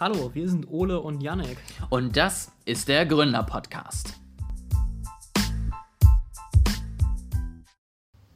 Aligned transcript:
Hallo, 0.00 0.32
wir 0.34 0.48
sind 0.48 0.66
Ole 0.72 0.98
und 0.98 1.22
Yannick. 1.22 1.56
Und 1.88 2.16
das 2.16 2.50
ist 2.64 2.88
der 2.88 3.06
Gründer-Podcast. 3.06 4.18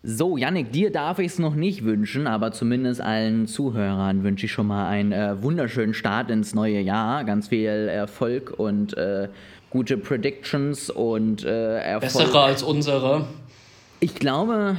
So, 0.05 0.37
Yannick, 0.37 0.71
dir 0.71 0.93
darf 0.93 1.19
ich 1.19 1.33
es 1.33 1.41
noch 1.41 1.57
nicht 1.57 1.83
wünschen, 1.83 2.29
aber 2.29 2.53
zumindest 2.53 3.01
allen 3.01 3.49
Zuhörern 3.49 4.23
wünsche 4.23 4.47
ich 4.47 4.53
schon 4.53 4.69
mal 4.69 4.89
einen 4.89 5.11
äh, 5.11 5.43
wunderschönen 5.43 5.95
Start 5.95 6.31
ins 6.31 6.55
neue 6.55 6.79
Jahr. 6.79 7.25
Ganz 7.25 7.49
viel 7.49 7.67
Erfolg 7.67 8.55
und 8.57 8.97
äh, 8.97 9.29
gute 9.69 9.99
Predictions 9.99 10.91
und 10.91 11.45
äh, 11.45 11.79
Erfolg. 11.81 12.13
Bessere 12.13 12.41
als 12.41 12.63
unsere. 12.63 13.27
Ich 13.99 14.15
glaube, 14.15 14.77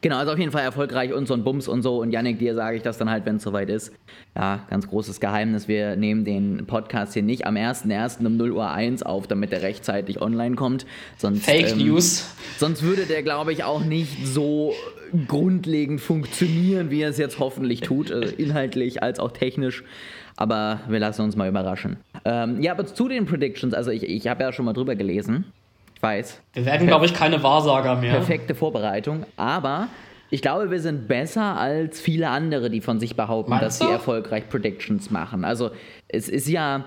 genau, 0.00 0.16
also 0.16 0.32
auf 0.32 0.38
jeden 0.38 0.52
Fall 0.52 0.62
erfolgreich 0.62 1.12
und 1.12 1.26
so 1.26 1.34
ein 1.34 1.44
Bums 1.44 1.68
und 1.68 1.82
so. 1.82 2.00
Und 2.00 2.12
Yannick, 2.12 2.38
dir 2.38 2.54
sage 2.54 2.76
ich 2.76 2.82
das 2.82 2.98
dann 2.98 3.10
halt, 3.10 3.26
wenn 3.26 3.36
es 3.36 3.42
soweit 3.42 3.68
ist. 3.68 3.92
Ja, 4.36 4.66
ganz 4.70 4.88
großes 4.88 5.20
Geheimnis. 5.20 5.68
Wir 5.68 5.96
nehmen 5.96 6.24
den 6.24 6.66
Podcast 6.66 7.14
hier 7.14 7.22
nicht 7.22 7.46
am 7.46 7.56
1.1. 7.56 8.24
um 8.26 8.36
0 8.36 8.52
Uhr 8.52 8.70
1 8.70 9.02
auf, 9.02 9.26
damit 9.26 9.52
der 9.52 9.62
rechtzeitig 9.62 10.20
online 10.20 10.56
kommt. 10.56 10.86
Sonst, 11.16 11.44
Fake 11.44 11.72
ähm, 11.72 11.78
News. 11.78 12.34
Sonst 12.58 12.82
würde 12.82 13.06
der, 13.06 13.22
glaube 13.22 13.52
ich, 13.52 13.64
auch 13.64 13.84
nicht 13.84 14.26
so 14.26 14.74
grundlegend 15.26 16.00
funktionieren, 16.00 16.90
wie 16.90 17.02
er 17.02 17.10
es 17.10 17.18
jetzt 17.18 17.38
hoffentlich 17.38 17.80
tut, 17.80 18.12
also 18.12 18.34
inhaltlich 18.36 19.02
als 19.02 19.18
auch 19.18 19.32
technisch. 19.32 19.84
Aber 20.36 20.80
wir 20.88 21.00
lassen 21.00 21.22
uns 21.22 21.34
mal 21.34 21.48
überraschen. 21.48 21.96
Ähm, 22.24 22.62
ja, 22.62 22.72
aber 22.72 22.86
zu 22.86 23.08
den 23.08 23.26
Predictions, 23.26 23.74
also 23.74 23.90
ich, 23.90 24.04
ich 24.04 24.28
habe 24.28 24.44
ja 24.44 24.52
schon 24.52 24.66
mal 24.66 24.72
drüber 24.72 24.94
gelesen. 24.94 25.46
Ich 25.98 26.02
weiß. 26.04 26.40
Wir 26.52 26.64
werden, 26.64 26.86
glaube 26.86 27.06
ich, 27.06 27.12
keine 27.14 27.42
Wahrsager 27.42 27.96
mehr. 27.96 28.12
Perfekte 28.12 28.54
Vorbereitung. 28.54 29.26
Aber 29.36 29.88
ich 30.30 30.42
glaube, 30.42 30.70
wir 30.70 30.78
sind 30.78 31.08
besser 31.08 31.58
als 31.58 32.00
viele 32.00 32.28
andere, 32.28 32.70
die 32.70 32.80
von 32.80 33.00
sich 33.00 33.16
behaupten, 33.16 33.50
Meinst 33.50 33.64
dass 33.64 33.78
sie 33.80 33.92
erfolgreich 33.92 34.48
Predictions 34.48 35.10
machen. 35.10 35.44
Also 35.44 35.70
es 36.06 36.28
ist 36.28 36.46
ja, 36.46 36.84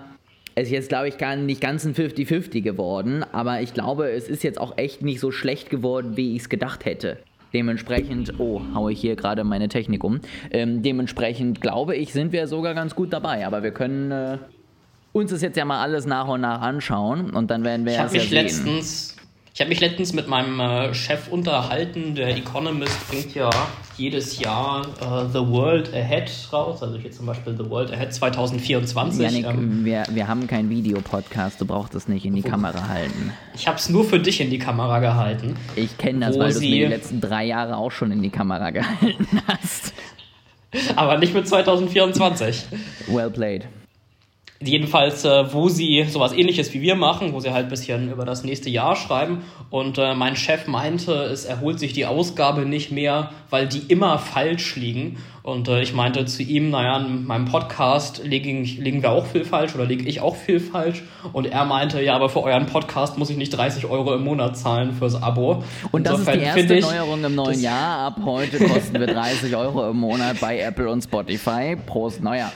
es 0.56 0.67
ist 0.67 0.72
jetzt, 0.72 0.88
glaube 0.88 1.09
ich, 1.09 1.17
gar 1.17 1.36
nicht 1.36 1.59
ganz 1.59 1.84
ein 1.84 1.94
50-50 1.94 2.62
geworden, 2.62 3.26
aber 3.34 3.59
ich 3.59 3.73
glaube, 3.73 4.09
es 4.09 4.30
ist 4.30 4.45
jetzt 4.45 4.62
auch 4.62 4.78
echt 4.78 5.02
nicht 5.02 5.20
so 5.20 5.32
schlecht 5.32 5.70
geworden, 5.70 6.16
wie 6.16 6.38
ich 6.38 6.44
es 6.44 6.50
gedacht 6.50 6.86
hätte. 6.86 7.17
Dementsprechend, 7.54 8.39
oh, 8.39 8.62
haue 8.73 8.94
ich 8.94 9.02
hier 9.02 9.17
gerade 9.17 9.44
meine 9.44 9.67
Technik 9.67 10.06
um. 10.06 10.22
Ähm, 10.52 10.84
dementsprechend 10.84 11.59
glaube 11.59 11.98
ich, 11.98 12.14
sind 12.14 12.32
wir 12.32 12.48
sogar 12.48 12.73
ganz 12.76 12.95
gut 12.95 13.12
dabei. 13.12 13.45
Aber 13.45 13.62
wir 13.62 13.72
können 13.72 14.12
äh, 14.12 14.38
uns 15.14 15.31
das 15.31 15.42
jetzt 15.42 15.58
ja 15.58 15.66
mal 15.66 15.81
alles 15.81 16.06
nach 16.06 16.28
und 16.28 16.42
nach 16.42 16.62
anschauen 16.62 17.31
und 17.31 17.52
dann 17.52 17.64
werden 17.64 17.86
wir 17.86 17.94
ich 17.94 17.98
ja 17.98 18.04
mich 18.06 18.23
sehen. 18.23 18.34
letztens 18.34 19.16
ich 19.54 19.59
habe 19.59 19.67
mich 19.67 19.81
letztens 19.81 20.14
mit 20.14 20.30
meinem 20.30 20.62
äh, 20.62 20.94
Chef 20.94 21.28
unterhalten. 21.28 22.16
Der 22.16 22.38
Economist 22.38 22.98
bringt 23.09 23.36
ja 23.36 23.50
jedes 23.98 24.39
Jahr 24.39 24.86
äh, 25.02 25.28
The 25.28 25.39
World 25.39 25.94
Ahead 25.94 26.32
raus. 26.54 26.82
Also 26.82 26.98
hier 26.98 27.12
zum 27.12 27.26
Beispiel 27.26 27.58
The 27.58 27.70
World 27.70 27.92
Ahead 27.92 28.14
2024. 28.14 29.22
Janik, 29.22 29.45
ähm, 29.45 29.84
wir, 29.84 30.06
wir 30.09 30.30
haben 30.30 30.48
keinen 30.48 30.70
Videopodcast. 30.70 31.59
Du 31.59 31.66
brauchst 31.66 31.94
es 31.95 32.08
nicht 32.08 32.26
in 32.26 32.34
die 32.34 32.44
Kamera 32.44 32.88
halten. 32.88 33.34
Ich 33.54 33.67
habe 33.67 33.78
es 33.78 33.89
nur 33.89 34.06
für 34.06 34.20
dich 34.22 34.39
in 34.39 34.50
die 34.50 34.59
Kamera 34.59 35.00
gehalten. 35.00 35.58
Ich 35.76 35.98
kenne 35.98 36.28
das, 36.28 36.39
weil 36.39 36.52
du 36.52 36.56
es 36.56 36.62
mir 36.62 36.70
die 36.70 36.86
letzten 36.86 37.20
drei 37.20 37.44
Jahre 37.44 37.76
auch 37.76 37.92
schon 37.92 38.12
in 38.12 38.22
die 38.23 38.30
Kamera 38.30 38.70
gehalten 38.70 39.28
hast. 39.48 39.94
Aber 40.95 41.17
nicht 41.17 41.34
mit 41.34 41.45
2024. 41.45 42.67
Well 43.09 43.30
played 43.30 43.67
jedenfalls, 44.64 45.26
äh, 45.26 45.54
wo 45.54 45.70
sie 45.70 46.06
sowas 46.06 46.34
ähnliches 46.34 46.73
wie 46.73 46.81
wir 46.81 46.95
machen, 46.95 47.34
wo 47.34 47.40
sie 47.40 47.52
halt 47.52 47.66
ein 47.66 47.70
bisschen 47.70 48.12
über 48.12 48.26
das 48.26 48.44
nächste 48.44 48.70
Jahr 48.70 48.95
schreiben. 48.95 49.44
Und 49.70 49.98
äh, 49.98 50.16
mein 50.16 50.36
Chef 50.36 50.67
meinte, 50.67 51.14
es 51.14 51.45
erholt 51.45 51.80
sich 51.80 51.94
die 51.94 52.06
Ausgabe 52.06 52.66
nicht 52.66 52.92
mehr, 52.92 53.32
weil 53.50 53.67
die 53.67 53.80
immer 53.88 54.20
falsch 54.20 54.76
liegen. 54.76 55.17
Und 55.44 55.67
äh, 55.67 55.82
ich 55.82 55.94
meinte 55.94 56.26
zu 56.26 56.44
ihm, 56.44 56.70
naja, 56.70 56.98
in 56.98 57.26
meinem 57.26 57.45
Podcast 57.45 58.23
legen, 58.23 58.64
legen 58.64 59.02
wir 59.02 59.12
auch 59.12 59.26
viel 59.26 59.44
falsch 59.44 59.73
oder 59.73 59.86
lege 59.86 60.08
ich 60.08 60.22
auch 60.22 60.36
viel 60.36 60.60
falsch. 60.60 61.04
Und 61.33 61.48
er 61.48 61.66
meinte, 61.66 62.02
ja, 62.02 62.16
aber 62.16 62.30
für 62.30 62.43
euren 62.43 62.67
Podcast 62.67 63.17
muss 63.17 63.30
ich 63.30 63.38
nicht 63.38 63.49
30 63.49 63.86
Euro 63.86 64.14
im 64.14 64.23
Monat 64.23 64.58
zahlen 64.58 64.93
fürs 64.93 65.16
Abo. 65.16 65.64
Und 65.92 66.05
das 66.05 66.20
Insofern 66.20 66.39
ist 66.39 66.55
die 66.55 66.60
erste 66.60 66.73
ich, 66.76 66.86
Neuerung 66.86 67.23
im 67.23 67.36
neuen 67.36 67.60
Jahr. 67.60 68.08
Ab 68.08 68.20
heute 68.23 68.60
kosten 68.60 68.99
wir 68.99 69.08
30 69.08 69.55
Euro 69.55 69.89
im 69.89 69.98
Monat 69.98 70.39
bei 70.39 70.60
Apple 70.60 70.89
und 70.89 71.02
Spotify. 71.04 71.76
Prost, 71.88 72.22
Neujahr. 72.22 72.52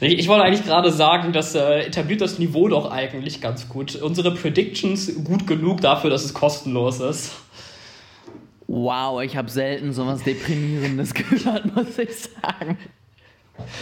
Ich, 0.00 0.28
wollte 0.28 0.44
eigentlich 0.44 0.64
gerade 0.64 0.90
sagen, 0.90 1.32
das 1.32 1.54
äh, 1.54 1.80
etabliert 1.80 2.22
das 2.22 2.38
Niveau 2.38 2.68
doch 2.68 2.90
eigentlich 2.90 3.42
ganz 3.42 3.68
gut. 3.68 3.96
Unsere 3.96 4.32
Predictions 4.34 5.24
gut 5.24 5.46
genug 5.46 5.82
dafür, 5.82 6.08
dass 6.08 6.24
es 6.24 6.32
kostenlos 6.32 7.00
ist. 7.00 7.32
Wow, 8.66 9.22
ich 9.22 9.36
habe 9.36 9.50
selten 9.50 9.92
so 9.92 10.06
was 10.06 10.22
Deprimierendes 10.22 11.12
gehört, 11.14 11.74
muss 11.74 11.98
ich 11.98 12.10
sagen. 12.16 12.78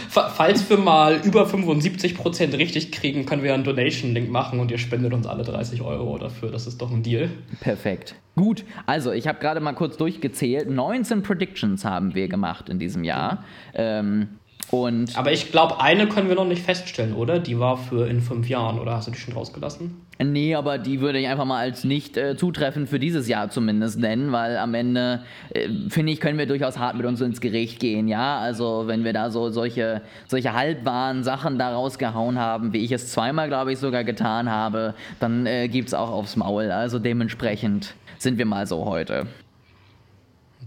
Falls 0.09 0.69
wir 0.69 0.77
mal 0.77 1.21
über 1.23 1.45
75% 1.45 2.57
richtig 2.57 2.91
kriegen, 2.91 3.25
können 3.25 3.43
wir 3.43 3.53
einen 3.53 3.63
Donation-Link 3.63 4.29
machen 4.29 4.59
und 4.59 4.71
ihr 4.71 4.77
spendet 4.77 5.13
uns 5.13 5.25
alle 5.25 5.43
30 5.43 5.81
Euro 5.81 6.17
dafür. 6.17 6.51
Das 6.51 6.67
ist 6.67 6.81
doch 6.81 6.91
ein 6.91 7.01
Deal. 7.01 7.29
Perfekt. 7.61 8.15
Gut, 8.35 8.65
also 8.85 9.11
ich 9.13 9.27
habe 9.27 9.39
gerade 9.39 9.61
mal 9.61 9.73
kurz 9.73 9.95
durchgezählt. 9.95 10.69
19 10.69 11.23
Predictions 11.23 11.85
haben 11.85 12.13
wir 12.13 12.27
gemacht 12.27 12.67
in 12.67 12.79
diesem 12.79 13.05
Jahr. 13.05 13.45
Ähm, 13.73 14.38
und 14.71 15.17
Aber 15.17 15.31
ich 15.31 15.51
glaube, 15.51 15.81
eine 15.81 16.07
können 16.07 16.29
wir 16.29 16.35
noch 16.35 16.45
nicht 16.45 16.61
feststellen, 16.61 17.13
oder? 17.13 17.39
Die 17.39 17.59
war 17.59 17.77
für 17.77 18.07
in 18.07 18.21
fünf 18.21 18.47
Jahren, 18.49 18.79
oder 18.79 18.93
hast 18.95 19.07
du 19.07 19.11
die 19.11 19.17
schon 19.17 19.33
rausgelassen? 19.33 19.95
Nee, 20.21 20.53
aber 20.53 20.77
die 20.77 20.99
würde 20.99 21.17
ich 21.17 21.27
einfach 21.27 21.45
mal 21.45 21.59
als 21.59 21.85
nicht 21.85 22.17
äh, 22.17 22.35
zutreffend 22.35 22.89
für 22.89 22.99
dieses 22.99 23.27
Jahr 23.27 23.49
zumindest 23.49 23.99
nennen, 23.99 24.31
weil 24.31 24.57
am 24.57 24.73
Ende, 24.73 25.23
äh, 25.51 25.69
finde 25.87 26.11
ich, 26.11 26.19
können 26.19 26.37
wir 26.37 26.45
durchaus 26.45 26.77
hart 26.77 26.97
mit 26.97 27.05
uns 27.05 27.21
ins 27.21 27.39
Gericht 27.39 27.79
gehen, 27.79 28.07
ja. 28.07 28.37
Also 28.37 28.83
wenn 28.85 29.05
wir 29.05 29.13
da 29.13 29.31
so 29.31 29.49
solche, 29.49 30.01
solche 30.27 30.53
halbwahren 30.53 31.23
Sachen 31.23 31.57
da 31.57 31.73
rausgehauen 31.73 32.37
haben, 32.37 32.73
wie 32.73 32.83
ich 32.83 32.91
es 32.91 33.11
zweimal, 33.11 33.47
glaube 33.47 33.71
ich, 33.71 33.79
sogar 33.79 34.03
getan 34.03 34.49
habe, 34.49 34.93
dann 35.19 35.45
äh, 35.45 35.67
gibt 35.69 35.87
es 35.87 35.93
auch 35.93 36.11
aufs 36.11 36.35
Maul. 36.35 36.69
Also 36.69 36.99
dementsprechend 36.99 37.95
sind 38.17 38.37
wir 38.37 38.45
mal 38.45 38.67
so 38.67 38.85
heute. 38.85 39.25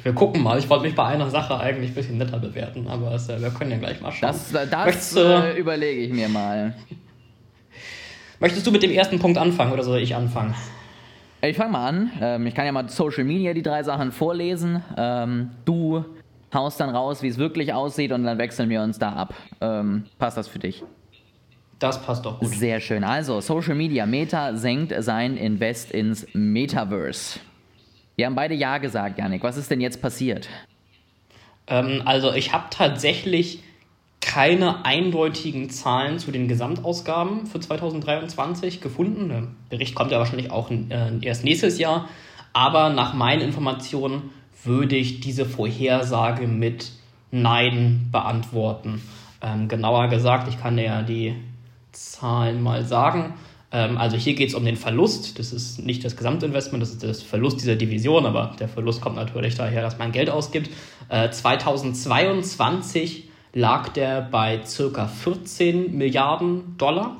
Wir 0.03 0.13
gucken 0.13 0.43
mal. 0.43 0.59
Ich 0.59 0.69
wollte 0.69 0.85
mich 0.85 0.95
bei 0.95 1.05
einer 1.05 1.31
Sache 1.31 1.59
eigentlich 1.59 1.91
ein 1.91 1.95
bisschen 1.95 2.19
netter 2.19 2.39
bewerten, 2.39 2.89
aber 2.89 3.13
es, 3.13 3.29
äh, 3.29 3.41
wir 3.41 3.51
können 3.51 3.71
ja 3.71 3.79
gleich 3.79 4.01
mal 4.01 4.11
schauen. 4.11 4.33
Das, 4.33 4.53
äh, 4.53 4.67
das 4.67 5.17
äh, 5.17 5.59
überlege 5.59 6.01
ich 6.01 6.13
mir 6.13 6.29
mal. 6.29 6.75
Möchtest 8.41 8.67
du 8.67 8.73
mit 8.73 8.83
dem 8.83 8.91
ersten 8.91 9.21
Punkt 9.21 9.39
anfangen 9.39 9.73
oder 9.73 9.85
soll 9.85 9.99
ich 9.99 10.17
anfangen? 10.17 10.55
Ich 11.43 11.57
fange 11.57 11.73
mal 11.73 11.89
an. 11.89 12.11
Ähm, 12.21 12.47
ich 12.47 12.55
kann 12.55 12.67
ja 12.67 12.73
mal 12.73 12.89
Social 12.89 13.25
Media 13.25 13.55
die 13.55 13.63
drei 13.63 13.83
Sachen 13.85 14.11
vorlesen. 14.11 14.83
Ähm, 14.97 15.51
du 15.65 16.05
haust 16.53 16.81
dann 16.81 16.91
raus, 16.91 17.23
wie 17.23 17.29
es 17.29 17.39
wirklich 17.39 17.73
aussieht 17.73 18.13
und 18.13 18.25
dann 18.25 18.39
wechseln 18.39 18.69
wir 18.69 18.83
uns 18.83 18.99
da 18.99 19.13
ab. 19.13 19.35
Ähm, 19.61 20.05
passt 20.19 20.37
das 20.37 20.49
für 20.49 20.59
dich? 20.59 20.83
Das 21.79 22.01
passt 22.01 22.25
doch 22.25 22.39
gut. 22.39 22.49
Sehr 22.49 22.81
schön. 22.81 23.03
Also, 23.03 23.41
Social 23.41 23.75
Media 23.75 24.07
Meta 24.07 24.55
senkt 24.57 24.95
sein 25.03 25.37
Invest 25.37 25.91
ins 25.91 26.27
Metaverse. 26.33 27.41
Wir 28.17 28.27
haben 28.27 28.35
beide 28.35 28.55
Ja 28.55 28.79
gesagt, 28.79 29.19
Janik. 29.19 29.43
Was 29.43 29.57
ist 29.57 29.71
denn 29.71 29.81
jetzt 29.81 30.03
passiert? 30.03 30.49
Ähm, 31.67 32.03
also 32.05 32.33
ich 32.33 32.53
habe 32.53 32.67
tatsächlich 32.71 33.63
keine 34.21 34.85
eindeutigen 34.85 35.69
Zahlen 35.71 36.19
zu 36.19 36.31
den 36.31 36.47
Gesamtausgaben 36.47 37.47
für 37.47 37.59
2023 37.59 38.81
gefunden. 38.81 39.29
Der 39.29 39.49
Bericht 39.69 39.95
kommt 39.95 40.13
ja 40.13 40.19
wahrscheinlich 40.19 40.51
auch 40.51 40.71
äh, 40.71 41.19
erst 41.21 41.45
nächstes 41.45 41.79
Jahr. 41.79 42.09
Aber 42.53 42.91
nach 42.91 43.15
meinen 43.15 43.41
Informationen 43.41 44.31
würde 44.65 44.97
ich 44.97 45.21
diese 45.21 45.45
Vorhersage 45.45 46.47
mit 46.47 46.93
Nein 47.31 48.09
beantworten. 48.13 49.03
Ähm, 49.43 49.69
genauer 49.69 50.09
gesagt, 50.09 50.49
ich 50.49 50.61
kann 50.61 50.79
ja 50.79 51.03
die 51.03 51.35
Zahlen 51.91 52.63
mal 52.63 52.85
sagen. 52.85 53.35
Ähm, 53.73 53.99
also 53.99 54.17
hier 54.17 54.35
geht 54.35 54.51
es 54.51 54.55
um 54.55 54.65
den 54.65 54.77
Verlust. 54.77 55.39
Das 55.39 55.53
ist 55.53 55.85
nicht 55.85 56.05
das 56.05 56.17
Gesamtinvestment, 56.17 56.83
das 56.83 56.91
ist 56.91 57.03
das 57.03 57.23
Verlust 57.23 57.61
dieser 57.61 57.75
Division, 57.77 58.27
aber 58.27 58.55
der 58.59 58.69
Verlust 58.69 59.01
kommt 59.01 59.17
natürlich 59.17 59.55
daher, 59.55 59.81
dass 59.83 59.99
man 59.99 60.13
Geld 60.13 60.29
ausgibt. 60.31 60.71
Äh, 61.09 61.31
2022 61.31 63.29
lag 63.55 63.89
der 63.91 64.23
bei 64.23 64.61
circa 64.65 65.07
14 65.07 65.95
Milliarden 65.97 66.77
Dollar 66.79 67.19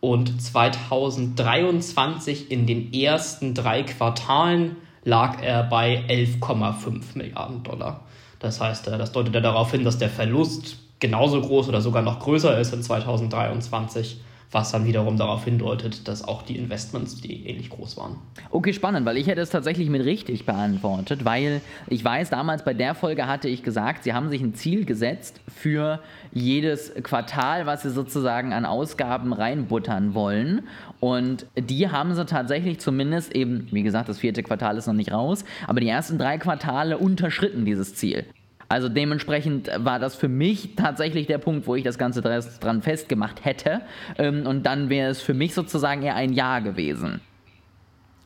und 0.00 0.42
2023 0.42 2.50
in 2.50 2.66
den 2.66 2.92
ersten 2.92 3.54
drei 3.54 3.84
Quartalen 3.84 4.76
lag 5.04 5.42
er 5.42 5.62
bei 5.64 6.04
11,5 6.08 7.02
Milliarden 7.14 7.62
Dollar. 7.62 8.02
Das 8.38 8.60
heißt, 8.60 8.88
äh, 8.88 8.98
das 8.98 9.12
deutet 9.12 9.34
ja 9.34 9.40
darauf 9.40 9.70
hin, 9.70 9.84
dass 9.84 9.96
der 9.98 10.10
Verlust 10.10 10.78
genauso 11.00 11.40
groß 11.40 11.68
oder 11.68 11.80
sogar 11.80 12.02
noch 12.02 12.18
größer 12.20 12.58
ist 12.58 12.72
in 12.72 12.82
2023 12.82 14.20
was 14.52 14.70
dann 14.70 14.86
wiederum 14.86 15.16
darauf 15.16 15.44
hindeutet, 15.44 16.06
dass 16.06 16.22
auch 16.22 16.42
die 16.42 16.56
Investments, 16.56 17.20
die 17.20 17.46
ähnlich 17.46 17.70
groß 17.70 17.96
waren. 17.96 18.16
Okay, 18.50 18.74
spannend, 18.74 19.06
weil 19.06 19.16
ich 19.16 19.26
hätte 19.26 19.40
es 19.40 19.50
tatsächlich 19.50 19.88
mit 19.88 20.04
richtig 20.04 20.44
beantwortet, 20.44 21.24
weil 21.24 21.62
ich 21.88 22.04
weiß, 22.04 22.28
damals 22.30 22.62
bei 22.62 22.74
der 22.74 22.94
Folge 22.94 23.26
hatte 23.26 23.48
ich 23.48 23.62
gesagt, 23.62 24.04
sie 24.04 24.12
haben 24.12 24.28
sich 24.28 24.42
ein 24.42 24.54
Ziel 24.54 24.84
gesetzt 24.84 25.40
für 25.48 26.00
jedes 26.32 26.92
Quartal, 27.02 27.64
was 27.66 27.82
sie 27.82 27.90
sozusagen 27.90 28.52
an 28.52 28.66
Ausgaben 28.66 29.32
reinbuttern 29.32 30.14
wollen. 30.14 30.68
Und 31.00 31.46
die 31.56 31.88
haben 31.88 32.14
sie 32.14 32.26
tatsächlich 32.26 32.78
zumindest 32.78 33.34
eben, 33.34 33.68
wie 33.72 33.82
gesagt, 33.82 34.08
das 34.08 34.18
vierte 34.18 34.42
Quartal 34.42 34.76
ist 34.76 34.86
noch 34.86 34.94
nicht 34.94 35.12
raus, 35.12 35.44
aber 35.66 35.80
die 35.80 35.88
ersten 35.88 36.18
drei 36.18 36.36
Quartale 36.36 36.98
unterschritten 36.98 37.64
dieses 37.64 37.94
Ziel. 37.94 38.26
Also 38.72 38.88
dementsprechend 38.88 39.70
war 39.76 39.98
das 39.98 40.14
für 40.14 40.28
mich 40.28 40.76
tatsächlich 40.76 41.26
der 41.26 41.36
Punkt, 41.36 41.66
wo 41.66 41.74
ich 41.74 41.84
das 41.84 41.98
Ganze 41.98 42.22
dran 42.22 42.80
festgemacht 42.80 43.44
hätte. 43.44 43.82
Ähm, 44.16 44.46
und 44.46 44.62
dann 44.62 44.88
wäre 44.88 45.10
es 45.10 45.20
für 45.20 45.34
mich 45.34 45.52
sozusagen 45.52 46.02
eher 46.02 46.14
ein 46.14 46.32
Ja 46.32 46.60
gewesen. 46.60 47.20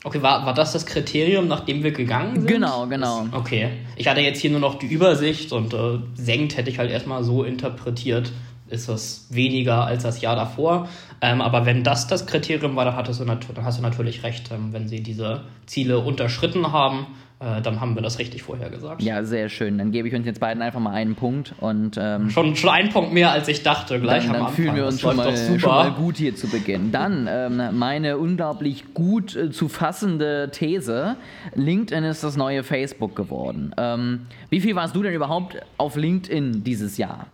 Okay, 0.05 0.21
war, 0.21 0.45
war 0.45 0.53
das 0.53 0.71
das 0.71 0.85
Kriterium, 0.85 1.49
nach 1.49 1.65
dem 1.65 1.83
wir 1.83 1.91
gegangen 1.91 2.35
sind? 2.35 2.47
Genau, 2.47 2.87
genau. 2.87 3.25
Okay. 3.33 3.71
Ich 3.97 4.07
hatte 4.07 4.21
jetzt 4.21 4.39
hier 4.39 4.51
nur 4.51 4.61
noch 4.61 4.75
die 4.75 4.85
Übersicht 4.85 5.51
und 5.51 5.73
äh, 5.73 5.99
senkt 6.13 6.55
hätte 6.55 6.69
ich 6.69 6.79
halt 6.79 6.91
erstmal 6.91 7.25
so 7.25 7.43
interpretiert, 7.43 8.31
ist 8.69 8.87
es 8.87 9.27
weniger 9.29 9.83
als 9.83 10.03
das 10.03 10.21
Jahr 10.21 10.37
davor. 10.37 10.87
Ähm, 11.19 11.41
aber 11.41 11.65
wenn 11.65 11.83
das 11.83 12.07
das 12.07 12.25
Kriterium 12.25 12.77
war, 12.77 12.85
dann, 12.85 12.95
hattest 12.95 13.19
du 13.19 13.25
dann 13.25 13.65
hast 13.65 13.79
du 13.79 13.81
natürlich 13.81 14.23
recht. 14.23 14.49
Ähm, 14.53 14.71
wenn 14.71 14.87
sie 14.87 15.03
diese 15.03 15.41
Ziele 15.65 15.99
unterschritten 15.99 16.71
haben, 16.71 17.07
äh, 17.39 17.61
dann 17.61 17.79
haben 17.79 17.93
wir 17.93 18.01
das 18.01 18.17
richtig 18.17 18.41
vorher 18.41 18.69
gesagt. 18.71 19.03
Ja, 19.03 19.23
sehr 19.23 19.49
schön. 19.49 19.77
Dann 19.77 19.91
gebe 19.91 20.07
ich 20.07 20.15
uns 20.15 20.25
jetzt 20.25 20.39
beiden 20.39 20.63
einfach 20.63 20.79
mal 20.79 20.91
einen 20.91 21.13
Punkt. 21.13 21.53
Und, 21.59 21.95
ähm, 21.99 22.31
schon, 22.31 22.55
schon 22.55 22.71
einen 22.71 22.89
Punkt 22.89 23.13
mehr, 23.13 23.31
als 23.31 23.47
ich 23.47 23.61
dachte. 23.61 23.99
Gleich 23.99 24.25
dann, 24.25 24.35
am 24.35 24.41
Anfang. 24.41 24.55
fühlen 24.55 24.75
wir 24.75 24.87
uns 24.87 24.99
schon 24.99 25.15
mal, 25.15 25.37
schon 25.37 25.69
mal, 25.69 25.91
gut 25.91 26.17
hier 26.17 26.35
zu 26.35 26.47
Beginn. 26.47 26.91
Dann 26.91 27.27
ähm, 27.29 27.77
meine 27.77 28.17
unglaublich 28.17 28.93
gut 28.95 29.35
äh, 29.35 29.51
zu 29.51 29.69
fassende 29.69 30.49
These. 30.51 31.15
LinkedIn 31.53 32.03
ist 32.05 32.23
das 32.23 32.37
neue 32.37 32.63
Facebook 32.63 33.15
geworden. 33.15 33.71
Ähm, 33.77 34.21
wie 34.49 34.59
viel 34.59 34.75
warst 34.75 34.95
du 34.95 35.03
denn 35.03 35.13
überhaupt 35.13 35.57
auf 35.77 35.95
LinkedIn 35.95 36.63
dieses 36.63 36.97
Jahr? 36.97 37.27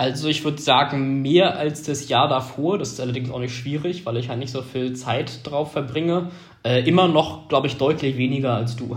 Also 0.00 0.28
ich 0.28 0.42
würde 0.44 0.62
sagen, 0.62 1.20
mehr 1.20 1.58
als 1.58 1.82
das 1.82 2.08
Jahr 2.08 2.26
davor. 2.26 2.78
Das 2.78 2.92
ist 2.92 3.00
allerdings 3.02 3.30
auch 3.30 3.38
nicht 3.38 3.54
schwierig, 3.54 4.06
weil 4.06 4.16
ich 4.16 4.30
halt 4.30 4.38
nicht 4.38 4.50
so 4.50 4.62
viel 4.62 4.94
Zeit 4.94 5.40
drauf 5.42 5.72
verbringe. 5.72 6.30
Äh, 6.62 6.88
immer 6.88 7.06
noch, 7.06 7.48
glaube 7.48 7.66
ich, 7.66 7.76
deutlich 7.76 8.16
weniger 8.16 8.54
als 8.54 8.76
du. 8.76 8.96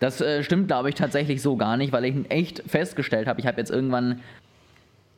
Das 0.00 0.20
äh, 0.20 0.42
stimmt, 0.42 0.66
glaube 0.66 0.90
ich, 0.90 0.96
tatsächlich 0.96 1.40
so 1.40 1.56
gar 1.56 1.78
nicht, 1.78 1.94
weil 1.94 2.04
ich 2.04 2.30
echt 2.30 2.62
festgestellt 2.66 3.26
habe, 3.26 3.40
ich 3.40 3.46
habe 3.46 3.58
jetzt 3.58 3.70
irgendwann 3.70 4.20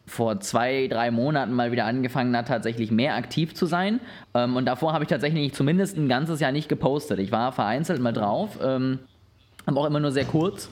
vor 0.07 0.39
zwei, 0.39 0.87
drei 0.87 1.11
Monaten 1.11 1.55
mal 1.55 1.73
wieder 1.73 1.87
angefangen, 1.87 2.33
da 2.33 2.45
tatsächlich 2.45 2.93
mehr 2.93 3.17
aktiv 3.17 3.53
zu 3.53 3.67
sein. 3.67 3.99
Ähm, 4.33 4.55
und 4.55 4.65
davor 4.65 4.93
habe 4.93 5.03
ich 5.03 5.11
tatsächlich 5.11 5.55
zumindest 5.55 5.97
ein 5.97 6.09
ganzes 6.09 6.39
Jahr 6.39 6.53
nicht 6.53 6.69
gepostet. 6.69 7.19
Ich 7.19 7.33
war 7.33 7.51
vereinzelt 7.51 8.01
mal 8.01 8.13
drauf, 8.13 8.61
ähm, 8.63 9.01
aber 9.67 9.81
auch 9.81 9.87
immer 9.87 9.99
nur 9.99 10.13
sehr 10.13 10.25
kurz 10.25 10.71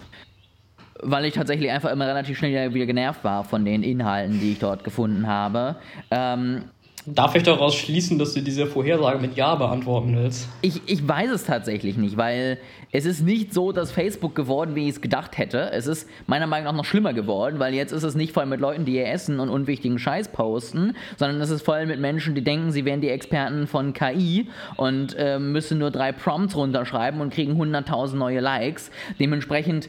weil 1.02 1.24
ich 1.24 1.34
tatsächlich 1.34 1.70
einfach 1.70 1.90
immer 1.90 2.06
relativ 2.06 2.38
schnell 2.38 2.72
wieder 2.74 2.86
genervt 2.86 3.24
war 3.24 3.44
von 3.44 3.64
den 3.64 3.82
Inhalten, 3.82 4.40
die 4.40 4.52
ich 4.52 4.58
dort 4.58 4.84
gefunden 4.84 5.26
habe. 5.26 5.76
Ähm, 6.10 6.64
Darf 7.04 7.34
ich 7.34 7.42
daraus 7.42 7.74
schließen, 7.74 8.16
dass 8.16 8.32
du 8.32 8.42
diese 8.42 8.64
Vorhersage 8.66 9.18
mit 9.18 9.34
Ja 9.34 9.56
beantworten 9.56 10.16
willst? 10.16 10.48
Ich, 10.60 10.80
ich 10.86 11.06
weiß 11.06 11.32
es 11.32 11.44
tatsächlich 11.44 11.96
nicht, 11.96 12.16
weil 12.16 12.58
es 12.92 13.06
ist 13.06 13.22
nicht 13.22 13.52
so, 13.52 13.72
dass 13.72 13.90
Facebook 13.90 14.36
geworden, 14.36 14.76
wie 14.76 14.84
ich 14.84 14.90
es 14.90 15.00
gedacht 15.00 15.36
hätte. 15.36 15.72
Es 15.72 15.88
ist 15.88 16.08
meiner 16.28 16.46
Meinung 16.46 16.66
nach 16.66 16.76
noch 16.76 16.84
schlimmer 16.84 17.12
geworden, 17.12 17.58
weil 17.58 17.74
jetzt 17.74 17.90
ist 17.90 18.04
es 18.04 18.14
nicht 18.14 18.32
vor 18.32 18.42
allem 18.42 18.50
mit 18.50 18.60
Leuten, 18.60 18.84
die 18.84 18.94
ihr 18.94 19.08
essen 19.08 19.40
und 19.40 19.48
unwichtigen 19.48 19.98
Scheiß 19.98 20.28
posten, 20.28 20.94
sondern 21.16 21.40
es 21.40 21.50
ist 21.50 21.64
vor 21.64 21.74
allem 21.74 21.88
mit 21.88 21.98
Menschen, 21.98 22.36
die 22.36 22.44
denken, 22.44 22.70
sie 22.70 22.84
wären 22.84 23.00
die 23.00 23.08
Experten 23.08 23.66
von 23.66 23.94
KI 23.94 24.48
und 24.76 25.16
äh, 25.18 25.40
müssen 25.40 25.78
nur 25.78 25.90
drei 25.90 26.12
Prompts 26.12 26.54
runterschreiben 26.54 27.20
und 27.20 27.32
kriegen 27.32 27.60
100.000 27.60 28.14
neue 28.14 28.38
Likes. 28.38 28.92
Dementsprechend 29.18 29.88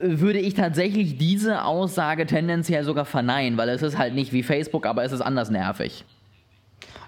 würde 0.00 0.38
ich 0.38 0.54
tatsächlich 0.54 1.18
diese 1.18 1.64
Aussage 1.64 2.26
tendenziell 2.26 2.84
sogar 2.84 3.04
verneinen, 3.04 3.58
weil 3.58 3.68
es 3.68 3.82
ist 3.82 3.98
halt 3.98 4.14
nicht 4.14 4.32
wie 4.32 4.42
Facebook, 4.42 4.86
aber 4.86 5.04
es 5.04 5.12
ist 5.12 5.20
anders 5.20 5.50
nervig. 5.50 6.04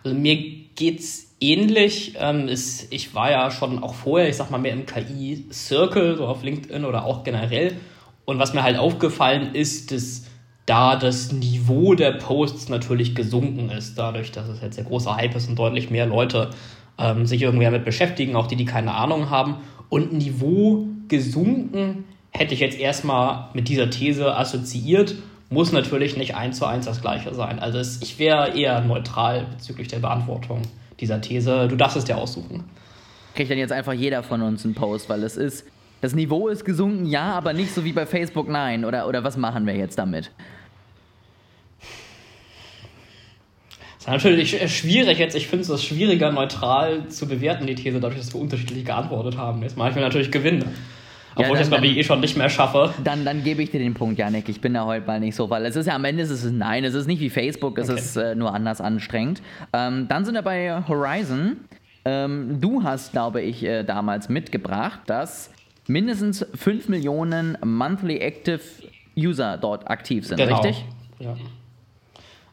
Also 0.05 0.17
mir 0.17 0.37
geht's 0.75 1.35
ähnlich. 1.41 2.17
Ähm, 2.19 2.49
ist, 2.49 2.93
ich 2.93 3.15
war 3.15 3.31
ja 3.31 3.51
schon 3.51 3.83
auch 3.83 3.95
vorher, 3.95 4.29
ich 4.29 4.37
sag 4.37 4.51
mal, 4.51 4.59
mehr 4.59 4.73
im 4.73 4.87
KI-Circle, 4.87 6.17
so 6.17 6.27
auf 6.27 6.43
LinkedIn 6.43 6.85
oder 6.85 7.05
auch 7.05 7.25
generell. 7.25 7.75
Und 8.25 8.39
was 8.39 8.55
mir 8.55 8.63
halt 8.63 8.79
aufgefallen 8.79 9.55
ist, 9.55 9.91
dass 9.91 10.27
da 10.67 10.97
das 10.97 11.33
Niveau 11.33 11.95
der 11.95 12.13
Posts 12.13 12.69
natürlich 12.69 13.15
gesunken 13.15 13.71
ist, 13.71 13.97
dadurch, 13.99 14.31
dass 14.31 14.49
es 14.49 14.61
jetzt 14.61 14.77
der 14.77 14.85
große 14.85 15.15
Hype 15.17 15.35
ist 15.35 15.49
und 15.49 15.59
deutlich 15.59 15.91
mehr 15.91 16.07
Leute 16.07 16.51
ähm, 16.99 17.27
sich 17.27 17.43
irgendwie 17.43 17.65
damit 17.65 17.85
beschäftigen, 17.85 18.37
auch 18.37 18.47
die, 18.47 18.57
die 18.57 18.65
keine 18.65 18.95
Ahnung 18.95 19.31
haben. 19.31 19.57
Und 19.89 20.13
Niveau 20.13 20.87
gesunken 21.09 22.05
hätte 22.33 22.55
ich 22.55 22.61
jetzt 22.61 22.79
erstmal 22.79 23.49
mit 23.55 23.69
dieser 23.69 23.91
These 23.91 24.35
assoziiert, 24.35 25.15
muss 25.51 25.71
natürlich 25.71 26.17
nicht 26.17 26.35
eins 26.35 26.59
zu 26.59 26.65
eins 26.65 26.87
das 26.87 27.01
gleiche 27.03 27.35
sein. 27.35 27.59
Also 27.59 27.79
es, 27.79 28.01
ich 28.03 28.19
wäre 28.19 28.57
eher 28.57 28.81
neutral 28.81 29.47
bezüglich 29.55 29.89
der 29.89 29.99
Beantwortung 29.99 30.63
dieser 30.99 31.21
These. 31.21 31.69
Du 31.69 31.77
darfst 31.77 31.97
es 31.97 32.05
dir 32.05 32.17
aussuchen. 32.17 32.65
Kriegt 33.35 33.51
dann 33.51 33.59
jetzt 33.59 33.73
einfach 33.73 33.93
jeder 33.93 34.23
von 34.23 34.41
uns 34.43 34.65
einen 34.65 34.75
Post, 34.75 35.09
weil 35.09 35.23
es 35.23 35.37
ist, 35.37 35.67
das 36.01 36.15
Niveau 36.15 36.49
ist 36.49 36.65
gesunken, 36.65 37.07
ja, 37.07 37.33
aber 37.33 37.53
nicht 37.53 37.75
so 37.75 37.85
wie 37.85 37.93
bei 37.93 38.07
Facebook, 38.07 38.49
nein. 38.49 38.85
Oder, 38.85 39.07
oder 39.07 39.25
was 39.25 39.37
machen 39.37 39.67
wir 39.67 39.77
jetzt 39.77 39.99
damit? 39.99 40.31
Das 44.05 44.07
ist 44.07 44.25
natürlich 44.25 44.77
schwierig 44.77 45.19
jetzt. 45.19 45.37
Ich 45.37 45.47
finde 45.47 45.73
es 45.73 45.85
schwieriger, 45.85 46.33
neutral 46.33 47.09
zu 47.09 47.29
bewerten, 47.29 47.67
die 47.67 47.75
These, 47.75 48.01
dadurch, 48.01 48.19
dass 48.19 48.35
wir 48.35 48.41
unterschiedlich 48.41 48.85
geantwortet 48.85 49.37
haben. 49.37 49.63
Jetzt 49.63 49.77
mache 49.77 49.91
ich 49.91 49.95
mir 49.95 50.01
natürlich 50.01 50.33
Gewinn. 50.33 50.65
Obwohl 51.35 51.45
ja, 51.45 51.49
dann, 51.49 51.53
ich 51.55 51.59
das, 51.61 51.69
glaube 51.69 51.87
ich, 51.87 51.97
eh 51.97 52.05
schon 52.05 52.21
nicht 52.21 52.37
mehr 52.37 52.49
schaffe. 52.49 52.93
Dann, 53.03 53.25
dann 53.25 53.43
gebe 53.43 53.63
ich 53.63 53.71
dir 53.71 53.79
den 53.79 53.95
Punkt, 53.95 54.19
Janik. 54.19 54.49
Ich 54.49 54.61
bin 54.61 54.75
da 54.75 54.85
heute 54.85 55.07
mal 55.07 55.21
nicht 55.21 55.35
so, 55.35 55.49
weil 55.51 55.65
es 55.67 55.77
ist 55.77 55.87
ja 55.87 55.95
am 55.95 56.05
Ende 56.05 56.23
ist 56.23 56.31
es 56.31 56.45
nein, 56.45 56.85
es 56.85 56.95
ist 56.95 57.07
nicht 57.07 57.21
wie 57.21 57.31
Facebook, 57.31 57.79
es 57.79 57.89
okay. 57.89 57.99
ist 57.99 58.17
äh, 58.17 58.35
nur 58.35 58.55
anders 58.55 58.81
anstrengend. 58.81 59.43
Ähm, 59.73 60.07
dann 60.09 60.25
sind 60.25 60.35
wir 60.35 60.43
bei 60.43 60.83
Horizon. 60.87 61.59
Ähm, 62.05 62.61
du 62.61 62.83
hast, 62.83 63.13
glaube 63.13 63.41
ich, 63.43 63.63
äh, 63.63 63.85
damals 63.85 64.29
mitgebracht, 64.29 65.01
dass 65.07 65.51
mindestens 65.87 66.45
5 66.55 66.89
Millionen 66.89 67.57
Monthly 67.65 68.19
Active 68.19 68.61
User 69.17 69.59
dort 69.59 69.89
aktiv 69.89 70.27
sind, 70.27 70.39
genau. 70.39 70.61
richtig? 70.61 70.85
Ja. 71.19 71.37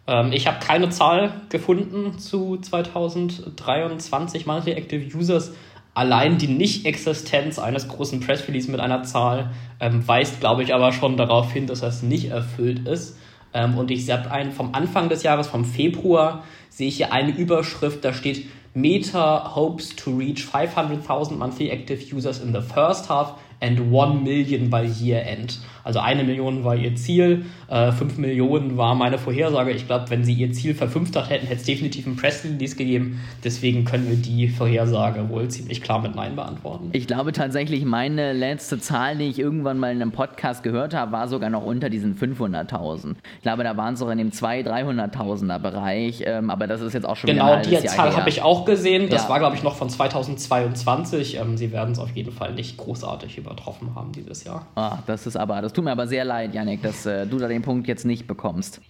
Ähm, 0.07 0.31
ich 0.31 0.47
habe 0.47 0.57
keine 0.65 0.89
Zahl 0.89 1.31
gefunden 1.49 2.17
zu 2.17 2.57
2023 2.57 4.45
Monthly 4.45 4.73
Active 4.73 5.17
Users 5.17 5.53
allein 5.99 6.37
die 6.37 6.47
Nicht-Existenz 6.47 7.59
eines 7.59 7.89
großen 7.89 8.21
Press 8.21 8.47
Release 8.47 8.71
mit 8.71 8.79
einer 8.79 9.03
Zahl 9.03 9.51
ähm, 9.81 10.07
weist, 10.07 10.39
glaube 10.39 10.63
ich, 10.63 10.73
aber 10.73 10.93
schon 10.93 11.17
darauf 11.17 11.51
hin, 11.51 11.67
dass 11.67 11.81
das 11.81 12.03
nicht 12.03 12.29
erfüllt 12.29 12.87
ist. 12.87 13.17
Ähm, 13.53 13.77
und 13.77 13.91
ich 13.91 14.09
habe 14.09 14.31
einen 14.31 14.53
vom 14.53 14.73
Anfang 14.73 15.09
des 15.09 15.23
Jahres, 15.23 15.47
vom 15.47 15.65
Februar, 15.65 16.45
sehe 16.69 16.87
ich 16.87 16.95
hier 16.95 17.11
eine 17.11 17.31
Überschrift, 17.31 18.05
da 18.05 18.13
steht 18.13 18.45
Meta 18.73 19.55
hopes 19.55 19.93
to 19.93 20.15
reach 20.15 20.45
500,000 20.45 21.37
monthly 21.37 21.69
active 21.69 22.15
users 22.15 22.39
in 22.39 22.53
the 22.53 22.61
first 22.61 23.09
half 23.09 23.33
and 23.59 23.91
1 23.91 24.23
million 24.23 24.69
by 24.69 24.83
year 24.83 25.25
end. 25.25 25.59
Also 25.83 25.99
eine 25.99 26.23
Million 26.23 26.63
war 26.63 26.75
ihr 26.75 26.95
Ziel, 26.95 27.45
äh, 27.67 27.91
5 27.91 28.17
Millionen 28.17 28.77
war 28.77 28.95
meine 28.95 29.17
Vorhersage. 29.17 29.71
Ich 29.71 29.87
glaube, 29.87 30.09
wenn 30.09 30.23
sie 30.23 30.33
ihr 30.33 30.51
Ziel 30.51 30.75
verfünftacht 30.75 31.29
hätten, 31.29 31.47
hätte 31.47 31.61
es 31.61 31.65
definitiv 31.65 32.05
einen 32.05 32.15
Press 32.15 32.43
Release 32.43 32.75
gegeben. 32.75 33.21
Deswegen 33.43 33.85
können 33.85 34.09
wir 34.09 34.17
die 34.17 34.47
Vorhersage 34.47 35.29
wohl 35.29 35.47
ziemlich 35.47 35.81
klar 35.81 36.01
mit 36.01 36.15
Nein 36.15 36.35
beantworten. 36.35 36.89
Ich 36.93 37.07
glaube 37.07 37.31
tatsächlich, 37.31 37.85
meine 37.85 38.33
letzte 38.33 38.79
Zahl, 38.79 39.17
die 39.17 39.25
ich 39.25 39.39
irgendwann 39.39 39.77
mal 39.79 39.91
in 39.91 40.01
einem 40.01 40.11
Podcast 40.11 40.63
gehört 40.63 40.93
habe, 40.93 41.11
war 41.11 41.27
sogar 41.27 41.49
noch 41.49 41.65
unter 41.65 41.89
diesen 41.89 42.15
500.000. 42.15 43.15
Ich 43.37 43.41
glaube, 43.41 43.63
da 43.63 43.77
waren 43.77 43.93
es 43.93 43.99
sogar 43.99 44.13
in 44.13 44.19
dem 44.19 44.31
200.000, 44.31 45.13
300.000er 45.13 45.59
Bereich. 45.59 46.23
Ähm, 46.25 46.49
aber 46.49 46.67
das 46.67 46.81
ist 46.81 46.93
jetzt 46.93 47.05
auch 47.05 47.15
schon 47.15 47.29
genau, 47.29 47.45
wieder 47.47 47.61
Genau, 47.61 47.81
die 47.81 47.87
Zahl 47.87 48.15
habe 48.15 48.29
ich 48.29 48.41
auch 48.41 48.65
gesehen. 48.65 49.09
Das 49.09 49.23
ja. 49.23 49.29
war, 49.29 49.39
glaube 49.39 49.55
ich, 49.55 49.63
noch 49.63 49.75
von 49.75 49.89
2022. 49.89 51.37
Ähm, 51.37 51.57
sie 51.57 51.71
werden 51.71 51.91
es 51.91 51.99
auf 51.99 52.11
jeden 52.15 52.31
Fall 52.31 52.53
nicht 52.53 52.77
großartig 52.77 53.37
übertroffen 53.37 53.95
haben 53.95 54.11
dieses 54.11 54.43
Jahr. 54.43 54.65
Ah, 54.75 54.99
das 55.07 55.27
ist 55.27 55.35
aber, 55.35 55.61
das 55.61 55.68
tut 55.73 55.83
mir 55.83 55.91
aber 55.91 56.07
sehr 56.07 56.25
leid, 56.25 56.53
Janik, 56.53 56.81
dass 56.81 57.05
äh, 57.05 57.25
du 57.25 57.37
da 57.37 57.47
den 57.47 57.61
Punkt 57.61 57.87
jetzt 57.87 58.05
nicht 58.05 58.27
bekommst. 58.27 58.81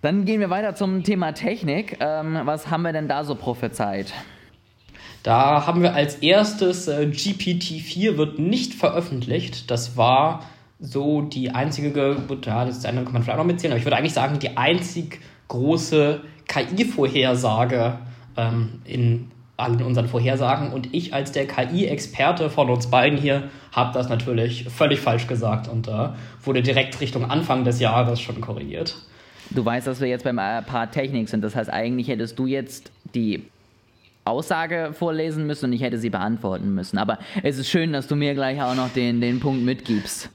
Dann 0.00 0.24
gehen 0.24 0.40
wir 0.40 0.50
weiter 0.50 0.74
zum 0.74 1.02
Thema 1.02 1.32
Technik. 1.32 1.98
Ähm, 2.00 2.40
was 2.44 2.70
haben 2.70 2.82
wir 2.82 2.92
denn 2.92 3.08
da 3.08 3.24
so 3.24 3.34
prophezeit? 3.34 4.12
Da 5.22 5.66
haben 5.66 5.82
wir 5.82 5.94
als 5.94 6.16
erstes 6.16 6.86
äh, 6.86 7.10
GPT-4 7.10 8.16
wird 8.16 8.38
nicht 8.38 8.74
veröffentlicht. 8.74 9.70
Das 9.70 9.96
war 9.96 10.44
so 10.78 11.22
die 11.22 11.50
einzige, 11.50 12.16
ja, 12.44 12.64
das 12.64 12.84
eine 12.84 13.02
kann 13.02 13.12
man 13.12 13.22
vielleicht 13.22 13.38
auch 13.38 13.42
noch 13.42 13.52
mitzählen, 13.52 13.72
aber 13.72 13.78
ich 13.78 13.84
würde 13.84 13.96
eigentlich 13.96 14.12
sagen, 14.12 14.38
die 14.38 14.56
einzig 14.56 15.20
große 15.48 16.20
KI-Vorhersage 16.46 17.98
ähm, 18.36 18.80
in 18.84 19.30
allen 19.58 19.82
unseren 19.82 20.08
Vorhersagen. 20.08 20.72
Und 20.72 20.94
ich 20.94 21.12
als 21.12 21.32
der 21.32 21.46
KI-Experte 21.46 22.48
von 22.48 22.70
uns 22.70 22.86
beiden 22.86 23.18
hier 23.18 23.50
habe 23.72 23.92
das 23.92 24.08
natürlich 24.08 24.64
völlig 24.68 25.00
falsch 25.00 25.26
gesagt 25.26 25.68
und 25.68 25.88
äh, 25.88 26.08
wurde 26.42 26.62
direkt 26.62 27.00
Richtung 27.00 27.28
Anfang 27.28 27.64
des 27.64 27.80
Jahres 27.80 28.20
schon 28.20 28.40
korrigiert. 28.40 28.96
Du 29.50 29.64
weißt, 29.64 29.86
dass 29.86 30.00
wir 30.00 30.08
jetzt 30.08 30.24
beim 30.24 30.38
äh, 30.38 30.62
Paar 30.62 30.90
Technik 30.90 31.28
sind. 31.28 31.42
Das 31.42 31.56
heißt, 31.56 31.70
eigentlich 31.70 32.08
hättest 32.08 32.38
du 32.38 32.46
jetzt 32.46 32.92
die 33.14 33.44
Aussage 34.24 34.90
vorlesen 34.92 35.46
müssen 35.46 35.66
und 35.66 35.72
ich 35.72 35.82
hätte 35.82 35.98
sie 35.98 36.10
beantworten 36.10 36.74
müssen. 36.74 36.98
Aber 36.98 37.18
es 37.42 37.58
ist 37.58 37.68
schön, 37.68 37.92
dass 37.92 38.06
du 38.06 38.14
mir 38.14 38.34
gleich 38.34 38.62
auch 38.62 38.74
noch 38.74 38.90
den, 38.90 39.20
den 39.20 39.40
Punkt 39.40 39.64
mitgibst. 39.64 40.30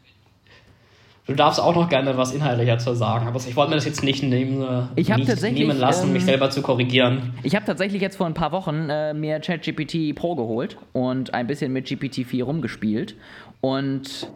Du 1.25 1.34
darfst 1.36 1.60
auch 1.62 1.74
noch 1.74 1.88
gerne 1.88 2.18
was 2.18 2.34
inhaltlicher 2.34 2.80
zu 2.80 2.94
sagen, 2.96 3.27
aber 3.27 3.38
ich 3.39 3.56
wollte 3.56 3.70
mir 3.70 3.75
das 3.77 3.86
jetzt 3.86 4.03
nicht 4.03 4.24
nehmen, 4.24 4.62
äh, 4.62 4.82
ich 4.96 5.08
nicht 5.08 5.42
nehmen 5.53 5.77
lassen, 5.77 6.08
ähm, 6.08 6.13
mich 6.13 6.25
selber 6.25 6.50
zu 6.50 6.62
korrigieren. 6.62 7.34
Ich 7.44 7.56
habe 7.56 7.65
tatsächlich 7.65 8.01
jetzt 8.01 8.18
vor 8.18 8.27
ein 8.27 8.34
paar 8.34 8.51
Wochen 8.51 8.89
äh, 8.89 9.13
mir 9.13 9.39
ChatGPT 9.39 10.13
Pro 10.15 10.36
geholt 10.36 10.77
und 10.92 11.34
ein 11.34 11.48
bisschen 11.48 11.72
mit 11.72 11.88
GPT-4 11.88 12.44
rumgespielt. 12.44 13.15
Und 13.62 14.27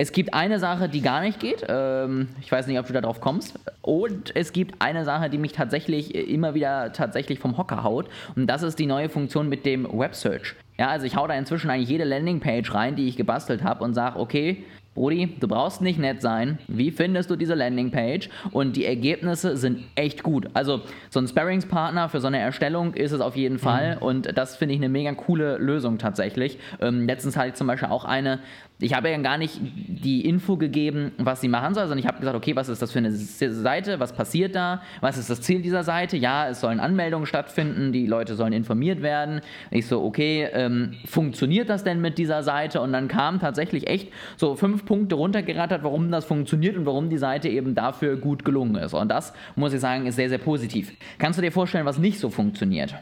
Es 0.00 0.12
gibt 0.12 0.32
eine 0.32 0.58
Sache, 0.60 0.88
die 0.88 1.00
gar 1.00 1.20
nicht 1.20 1.38
geht. 1.40 1.64
Ähm, 1.68 2.28
ich 2.40 2.50
weiß 2.50 2.66
nicht, 2.68 2.78
ob 2.78 2.86
du 2.86 2.92
darauf 2.92 3.20
kommst. 3.20 3.58
Und 3.82 4.34
es 4.36 4.52
gibt 4.52 4.80
eine 4.80 5.04
Sache, 5.04 5.28
die 5.30 5.38
mich 5.38 5.52
tatsächlich 5.52 6.14
immer 6.14 6.54
wieder 6.54 6.92
tatsächlich 6.92 7.38
vom 7.40 7.56
Hocker 7.56 7.82
haut. 7.84 8.06
Und 8.36 8.46
das 8.48 8.62
ist 8.62 8.78
die 8.80 8.86
neue 8.86 9.08
Funktion 9.08 9.48
mit 9.48 9.64
dem 9.66 9.86
Web 9.96 10.14
Search. 10.16 10.54
Ja, 10.78 10.88
also 10.88 11.04
ich 11.06 11.16
hau 11.16 11.26
da 11.26 11.34
inzwischen 11.34 11.70
eigentlich 11.70 11.88
jede 11.88 12.04
Landingpage 12.04 12.72
rein, 12.74 12.94
die 12.94 13.08
ich 13.08 13.16
gebastelt 13.16 13.64
habe 13.64 13.82
und 13.82 13.94
sage, 13.94 14.20
okay, 14.20 14.64
Brudi, 14.94 15.36
du 15.38 15.46
brauchst 15.46 15.80
nicht 15.80 15.98
nett 15.98 16.20
sein. 16.20 16.58
Wie 16.66 16.90
findest 16.90 17.30
du 17.30 17.36
diese 17.36 17.54
Landingpage? 17.54 18.28
Und 18.50 18.74
die 18.74 18.84
Ergebnisse 18.84 19.56
sind 19.56 19.84
echt 19.94 20.24
gut. 20.24 20.48
Also 20.54 20.80
so 21.10 21.20
ein 21.20 21.28
Sparringspartner 21.28 22.08
für 22.08 22.20
so 22.20 22.26
eine 22.26 22.40
Erstellung 22.40 22.94
ist 22.94 23.12
es 23.12 23.20
auf 23.20 23.36
jeden 23.36 23.58
Fall. 23.58 23.96
Mhm. 23.96 24.02
Und 24.02 24.36
das 24.36 24.56
finde 24.56 24.74
ich 24.74 24.80
eine 24.80 24.88
mega 24.88 25.12
coole 25.14 25.58
Lösung 25.58 25.98
tatsächlich. 25.98 26.58
Ähm, 26.80 27.06
letztens 27.06 27.36
hatte 27.36 27.48
ich 27.48 27.54
zum 27.54 27.68
Beispiel 27.68 27.88
auch 27.88 28.04
eine, 28.04 28.40
ich 28.80 28.94
habe 28.94 29.10
ja 29.10 29.18
gar 29.18 29.38
nicht 29.38 29.60
die 29.60 30.24
Info 30.24 30.56
gegeben, 30.56 31.12
was 31.18 31.40
sie 31.40 31.48
machen 31.48 31.74
soll, 31.74 31.84
sondern 31.84 31.98
ich 31.98 32.06
habe 32.06 32.20
gesagt, 32.20 32.36
okay, 32.36 32.54
was 32.54 32.68
ist 32.68 32.80
das 32.80 32.92
für 32.92 33.00
eine 33.00 33.10
Seite, 33.10 33.98
was 33.98 34.12
passiert 34.12 34.54
da, 34.54 34.82
was 35.00 35.18
ist 35.18 35.30
das 35.30 35.40
Ziel 35.40 35.62
dieser 35.62 35.82
Seite? 35.82 36.16
Ja, 36.16 36.48
es 36.48 36.60
sollen 36.60 36.78
Anmeldungen 36.78 37.26
stattfinden, 37.26 37.92
die 37.92 38.06
Leute 38.06 38.36
sollen 38.36 38.52
informiert 38.52 39.02
werden. 39.02 39.40
Ich 39.72 39.86
so, 39.88 40.04
okay, 40.04 40.48
ähm, 40.52 40.94
funktioniert 41.04 41.68
das 41.68 41.82
denn 41.82 42.00
mit 42.00 42.18
dieser 42.18 42.44
Seite? 42.44 42.80
Und 42.80 42.92
dann 42.92 43.08
kamen 43.08 43.40
tatsächlich 43.40 43.88
echt 43.88 44.12
so 44.36 44.54
fünf 44.54 44.84
Punkte 44.84 45.16
runtergerattert, 45.16 45.82
warum 45.82 46.12
das 46.12 46.24
funktioniert 46.24 46.76
und 46.76 46.86
warum 46.86 47.10
die 47.10 47.18
Seite 47.18 47.48
eben 47.48 47.74
dafür 47.74 48.16
gut 48.16 48.44
gelungen 48.44 48.76
ist. 48.76 48.94
Und 48.94 49.08
das, 49.08 49.32
muss 49.56 49.72
ich 49.72 49.80
sagen, 49.80 50.06
ist 50.06 50.16
sehr, 50.16 50.28
sehr 50.28 50.38
positiv. 50.38 50.92
Kannst 51.18 51.38
du 51.38 51.42
dir 51.42 51.52
vorstellen, 51.52 51.84
was 51.84 51.98
nicht 51.98 52.20
so 52.20 52.30
funktioniert? 52.30 52.94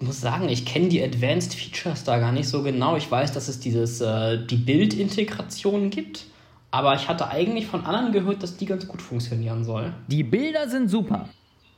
Muss 0.00 0.20
sagen, 0.20 0.48
ich 0.48 0.66
kenne 0.66 0.88
die 0.88 1.02
Advanced 1.02 1.54
Features 1.54 2.04
da 2.04 2.18
gar 2.18 2.32
nicht 2.32 2.48
so 2.48 2.62
genau. 2.62 2.96
Ich 2.96 3.10
weiß, 3.10 3.32
dass 3.32 3.48
es 3.48 3.60
dieses, 3.60 4.00
äh, 4.00 4.38
die 4.44 4.56
Bildintegration 4.56 5.90
gibt, 5.90 6.26
aber 6.70 6.94
ich 6.94 7.08
hatte 7.08 7.30
eigentlich 7.30 7.66
von 7.66 7.86
anderen 7.86 8.12
gehört, 8.12 8.42
dass 8.42 8.56
die 8.56 8.66
ganz 8.66 8.86
gut 8.86 9.00
funktionieren 9.00 9.64
soll. 9.64 9.92
Die 10.08 10.22
Bilder 10.22 10.68
sind 10.68 10.88
super. 10.88 11.28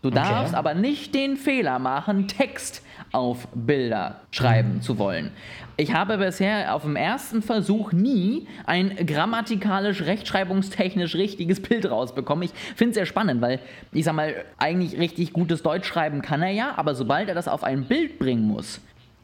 Du 0.02 0.08
okay. 0.08 0.16
darfst 0.16 0.54
aber 0.54 0.74
nicht 0.74 1.14
den 1.14 1.36
Fehler 1.36 1.78
machen, 1.78 2.28
Text 2.28 2.82
auf 3.12 3.48
Bilder 3.54 4.20
schreiben 4.30 4.80
zu 4.80 4.98
wollen. 4.98 5.32
Ich 5.80 5.94
habe 5.94 6.18
bisher 6.18 6.74
auf 6.74 6.82
dem 6.82 6.96
ersten 6.96 7.40
Versuch 7.40 7.92
nie 7.92 8.48
ein 8.66 8.96
grammatikalisch, 9.06 10.02
rechtschreibungstechnisch 10.02 11.14
richtiges 11.14 11.62
Bild 11.62 11.88
rausbekommen. 11.88 12.42
Ich 12.42 12.50
finde 12.74 12.90
es 12.90 12.94
sehr 12.96 13.06
spannend, 13.06 13.40
weil 13.40 13.60
ich 13.92 14.04
sag 14.04 14.16
mal, 14.16 14.44
eigentlich 14.58 14.98
richtig 14.98 15.32
gutes 15.32 15.62
Deutsch 15.62 15.86
schreiben 15.86 16.20
kann 16.20 16.42
er 16.42 16.50
ja, 16.50 16.76
aber 16.76 16.96
sobald 16.96 17.28
er 17.28 17.36
das 17.36 17.46
auf 17.46 17.62
ein 17.62 17.84
Bild 17.84 18.18
bringen 18.18 18.42
muss, 18.42 18.80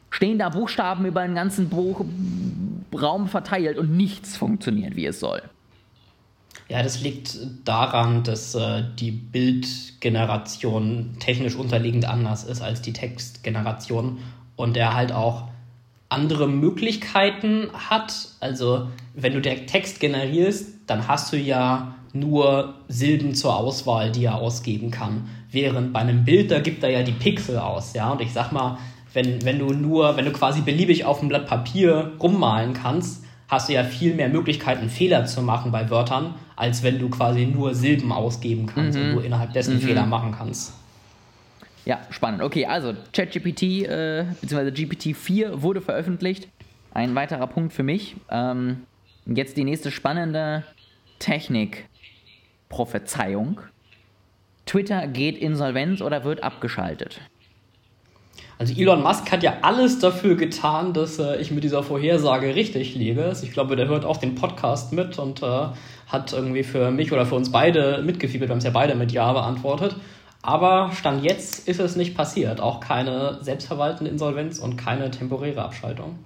stehen 0.09 0.39
da 0.39 0.47
Buchstaben 0.47 1.05
über 1.05 1.23
den 1.23 1.35
ganzen 1.35 1.67
Buch 1.67 2.05
Raum 2.93 3.27
verteilt 3.27 3.77
und 3.77 3.97
nichts 3.97 4.37
funktioniert, 4.37 4.95
wie 4.95 5.07
es 5.07 5.19
soll. 5.19 5.41
Ja, 6.69 6.81
das 6.81 7.01
liegt 7.01 7.37
daran, 7.65 8.23
dass 8.23 8.55
äh, 8.55 8.83
die 8.97 9.11
Bildgeneration 9.11 11.17
technisch 11.19 11.55
unterliegend 11.55 12.05
anders 12.05 12.45
ist 12.45 12.61
als 12.61 12.81
die 12.81 12.93
Textgeneration 12.93 14.19
und 14.55 14.77
er 14.77 14.95
halt 14.95 15.11
auch 15.11 15.49
andere 16.09 16.47
Möglichkeiten 16.47 17.69
hat. 17.73 18.29
Also, 18.39 18.87
wenn 19.13 19.33
du 19.33 19.41
den 19.41 19.67
Text 19.67 19.99
generierst, 19.99 20.67
dann 20.87 21.07
hast 21.07 21.33
du 21.33 21.37
ja 21.37 21.95
nur 22.13 22.75
Silben 22.87 23.35
zur 23.35 23.55
Auswahl, 23.55 24.11
die 24.11 24.25
er 24.25 24.35
ausgeben 24.35 24.91
kann. 24.91 25.27
Während 25.51 25.93
bei 25.93 25.99
einem 25.99 26.23
Bild, 26.23 26.51
da 26.51 26.59
gibt 26.59 26.83
er 26.83 26.89
ja 26.89 27.03
die 27.03 27.11
Pixel 27.11 27.57
aus, 27.57 27.93
ja. 27.93 28.09
Und 28.11 28.21
ich 28.21 28.31
sag 28.31 28.51
mal, 28.51 28.77
wenn, 29.13 29.43
wenn 29.45 29.59
du 29.59 29.73
nur, 29.73 30.17
wenn 30.17 30.25
du 30.25 30.31
quasi 30.31 30.61
beliebig 30.61 31.05
auf 31.05 31.19
einem 31.19 31.29
Blatt 31.29 31.47
Papier 31.47 32.13
rummalen 32.19 32.73
kannst, 32.73 33.23
hast 33.47 33.69
du 33.69 33.73
ja 33.73 33.83
viel 33.83 34.15
mehr 34.15 34.29
Möglichkeiten, 34.29 34.89
Fehler 34.89 35.25
zu 35.25 35.41
machen 35.41 35.71
bei 35.71 35.89
Wörtern, 35.89 36.35
als 36.55 36.83
wenn 36.83 36.99
du 36.99 37.09
quasi 37.09 37.45
nur 37.45 37.75
Silben 37.75 38.11
ausgeben 38.11 38.65
kannst 38.65 38.97
mhm. 38.97 39.05
und 39.05 39.15
du 39.15 39.19
innerhalb 39.21 39.53
dessen 39.53 39.75
mhm. 39.75 39.81
Fehler 39.81 40.05
machen 40.05 40.33
kannst. 40.37 40.73
Ja, 41.85 42.01
spannend. 42.09 42.41
Okay, 42.41 42.65
also 42.65 42.93
ChatGPT 43.13 43.87
äh, 43.87 44.25
bzw. 44.41 44.69
GPT-4 44.69 45.61
wurde 45.61 45.81
veröffentlicht. 45.81 46.47
Ein 46.93 47.15
weiterer 47.15 47.47
Punkt 47.47 47.71
für 47.73 47.83
mich. 47.83 48.15
Ähm, 48.29 48.83
jetzt 49.25 49.57
die 49.57 49.63
nächste 49.63 49.89
spannende 49.91 50.63
Technik-Prophezeiung. 51.19 53.61
Twitter 54.65 55.07
geht 55.07 55.37
insolvent 55.37 56.01
oder 56.01 56.23
wird 56.23 56.43
abgeschaltet. 56.43 57.21
Also 58.57 58.73
Elon 58.73 59.03
Musk 59.03 59.31
hat 59.31 59.43
ja 59.43 59.57
alles 59.61 59.99
dafür 59.99 60.35
getan, 60.35 60.93
dass 60.93 61.19
äh, 61.19 61.39
ich 61.41 61.51
mit 61.51 61.63
dieser 61.63 61.83
Vorhersage 61.83 62.55
richtig 62.55 62.95
liege. 62.95 63.25
Also 63.25 63.45
ich 63.45 63.51
glaube, 63.51 63.75
der 63.75 63.89
hört 63.89 64.05
auch 64.05 64.17
den 64.17 64.33
Podcast 64.35 64.93
mit 64.93 65.19
und 65.19 65.43
äh, 65.43 65.67
hat 66.07 66.33
irgendwie 66.33 66.63
für 66.63 66.89
mich 66.89 67.11
oder 67.11 67.25
für 67.25 67.35
uns 67.35 67.51
beide 67.51 68.01
mitgefiebert. 68.01 68.47
Wir 68.47 68.53
haben 68.53 68.59
es 68.59 68.63
ja 68.63 68.71
beide 68.71 68.95
mit 68.95 69.11
Ja 69.11 69.33
beantwortet. 69.33 69.97
Aber 70.45 70.91
Stand 70.93 71.23
jetzt 71.23 71.67
ist 71.67 71.79
es 71.79 71.95
nicht 71.95 72.15
passiert. 72.15 72.61
Auch 72.61 72.79
keine 72.79 73.39
selbstverwaltende 73.41 74.11
Insolvenz 74.11 74.59
und 74.59 74.77
keine 74.77 75.09
temporäre 75.09 75.63
Abschaltung. 75.63 76.19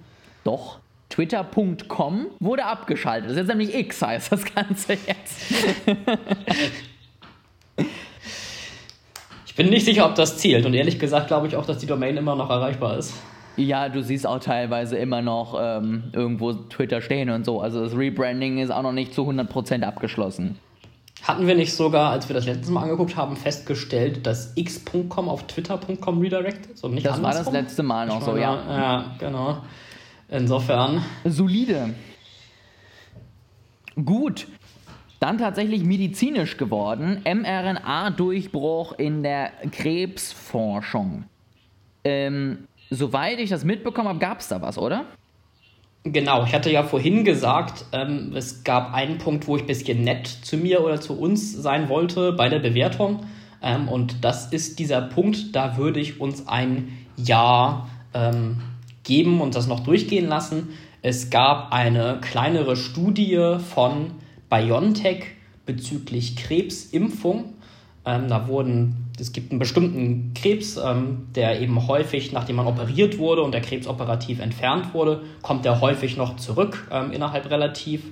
Doch. 0.44 0.78
Twitter.com 1.08 2.26
wurde 2.38 2.66
abgeschaltet. 2.66 3.30
Das 3.30 3.32
ist 3.32 3.38
jetzt 3.38 3.48
nämlich 3.48 3.74
X 3.74 4.02
heißt 4.02 4.30
das 4.30 4.44
Ganze 4.54 4.92
jetzt. 4.92 5.54
Ich 9.46 9.54
bin 9.56 9.70
nicht 9.70 9.84
sicher, 9.84 10.06
ob 10.06 10.14
das 10.14 10.38
zählt 10.38 10.64
und 10.64 10.74
ehrlich 10.74 10.98
gesagt 10.98 11.26
glaube 11.26 11.48
ich 11.48 11.56
auch, 11.56 11.66
dass 11.66 11.78
die 11.78 11.86
Domain 11.86 12.16
immer 12.16 12.36
noch 12.36 12.48
erreichbar 12.48 12.98
ist. 12.98 13.14
Ja, 13.56 13.88
du 13.88 14.02
siehst 14.02 14.26
auch 14.26 14.38
teilweise 14.38 14.96
immer 14.96 15.22
noch 15.22 15.58
ähm, 15.60 16.04
irgendwo 16.12 16.52
Twitter 16.52 17.00
stehen 17.00 17.30
und 17.30 17.44
so. 17.44 17.60
Also 17.60 17.82
das 17.82 17.96
Rebranding 17.96 18.58
ist 18.58 18.70
auch 18.70 18.82
noch 18.82 18.92
nicht 18.92 19.12
zu 19.12 19.22
100% 19.22 19.82
abgeschlossen. 19.82 20.58
Hatten 21.22 21.46
wir 21.46 21.54
nicht 21.54 21.74
sogar, 21.74 22.10
als 22.12 22.28
wir 22.28 22.34
das 22.34 22.46
letzte 22.46 22.72
Mal 22.72 22.84
angeguckt 22.84 23.16
haben, 23.16 23.36
festgestellt, 23.36 24.26
dass 24.26 24.52
x.com 24.56 25.28
auf 25.28 25.46
twitter.com 25.46 26.20
redirected? 26.20 26.78
So 26.78 26.88
nicht 26.88 27.04
das 27.04 27.16
andersrum? 27.16 27.46
war 27.46 27.52
das 27.52 27.52
letzte 27.52 27.82
Mal 27.82 28.06
noch 28.06 28.22
so, 28.22 28.36
ja. 28.36 28.54
Ja, 28.54 29.16
genau. 29.18 29.58
Insofern. 30.28 31.02
Solide. 31.24 31.94
Gut. 34.02 34.46
Dann 35.18 35.36
tatsächlich 35.36 35.84
medizinisch 35.84 36.56
geworden. 36.56 37.22
mRNA-Durchbruch 37.24 38.94
in 38.98 39.22
der 39.22 39.52
Krebsforschung. 39.70 41.24
Ähm, 42.04 42.66
soweit 42.88 43.38
ich 43.38 43.50
das 43.50 43.64
mitbekommen 43.64 44.08
habe, 44.08 44.18
gab 44.18 44.40
es 44.40 44.48
da 44.48 44.62
was, 44.62 44.78
oder? 44.78 45.04
Genau, 46.02 46.44
ich 46.44 46.54
hatte 46.54 46.70
ja 46.70 46.82
vorhin 46.82 47.24
gesagt, 47.24 47.84
ähm, 47.92 48.32
es 48.34 48.64
gab 48.64 48.94
einen 48.94 49.18
Punkt, 49.18 49.46
wo 49.46 49.56
ich 49.56 49.62
ein 49.62 49.66
bisschen 49.66 50.02
nett 50.02 50.26
zu 50.26 50.56
mir 50.56 50.82
oder 50.82 50.98
zu 50.98 51.18
uns 51.18 51.52
sein 51.52 51.90
wollte 51.90 52.32
bei 52.32 52.48
der 52.48 52.58
Bewertung. 52.58 53.26
Ähm, 53.62 53.86
und 53.86 54.24
das 54.24 54.50
ist 54.50 54.78
dieser 54.78 55.02
Punkt, 55.02 55.54
da 55.54 55.76
würde 55.76 56.00
ich 56.00 56.18
uns 56.18 56.48
ein 56.48 56.88
Ja 57.16 57.86
ähm, 58.14 58.62
geben 59.04 59.42
und 59.42 59.54
das 59.54 59.66
noch 59.66 59.80
durchgehen 59.80 60.26
lassen. 60.26 60.70
Es 61.02 61.28
gab 61.28 61.70
eine 61.72 62.18
kleinere 62.22 62.76
Studie 62.76 63.56
von 63.58 64.12
BioNTech 64.48 65.24
bezüglich 65.66 66.36
Krebsimpfung. 66.36 67.52
Ähm, 68.06 68.28
da 68.28 68.48
wurden, 68.48 69.09
es 69.20 69.32
gibt 69.32 69.52
einen 69.52 69.58
bestimmten 69.58 70.32
Krebs, 70.34 70.76
ähm, 70.76 71.28
der 71.34 71.60
eben 71.60 71.86
häufig, 71.86 72.32
nachdem 72.32 72.56
man 72.56 72.66
operiert 72.66 73.18
wurde 73.18 73.42
und 73.42 73.52
der 73.52 73.60
Krebs 73.60 73.86
operativ 73.86 74.40
entfernt 74.40 74.94
wurde, 74.94 75.22
kommt 75.42 75.64
der 75.64 75.80
häufig 75.80 76.16
noch 76.16 76.36
zurück 76.36 76.88
ähm, 76.90 77.12
innerhalb 77.12 77.50
relativ 77.50 78.02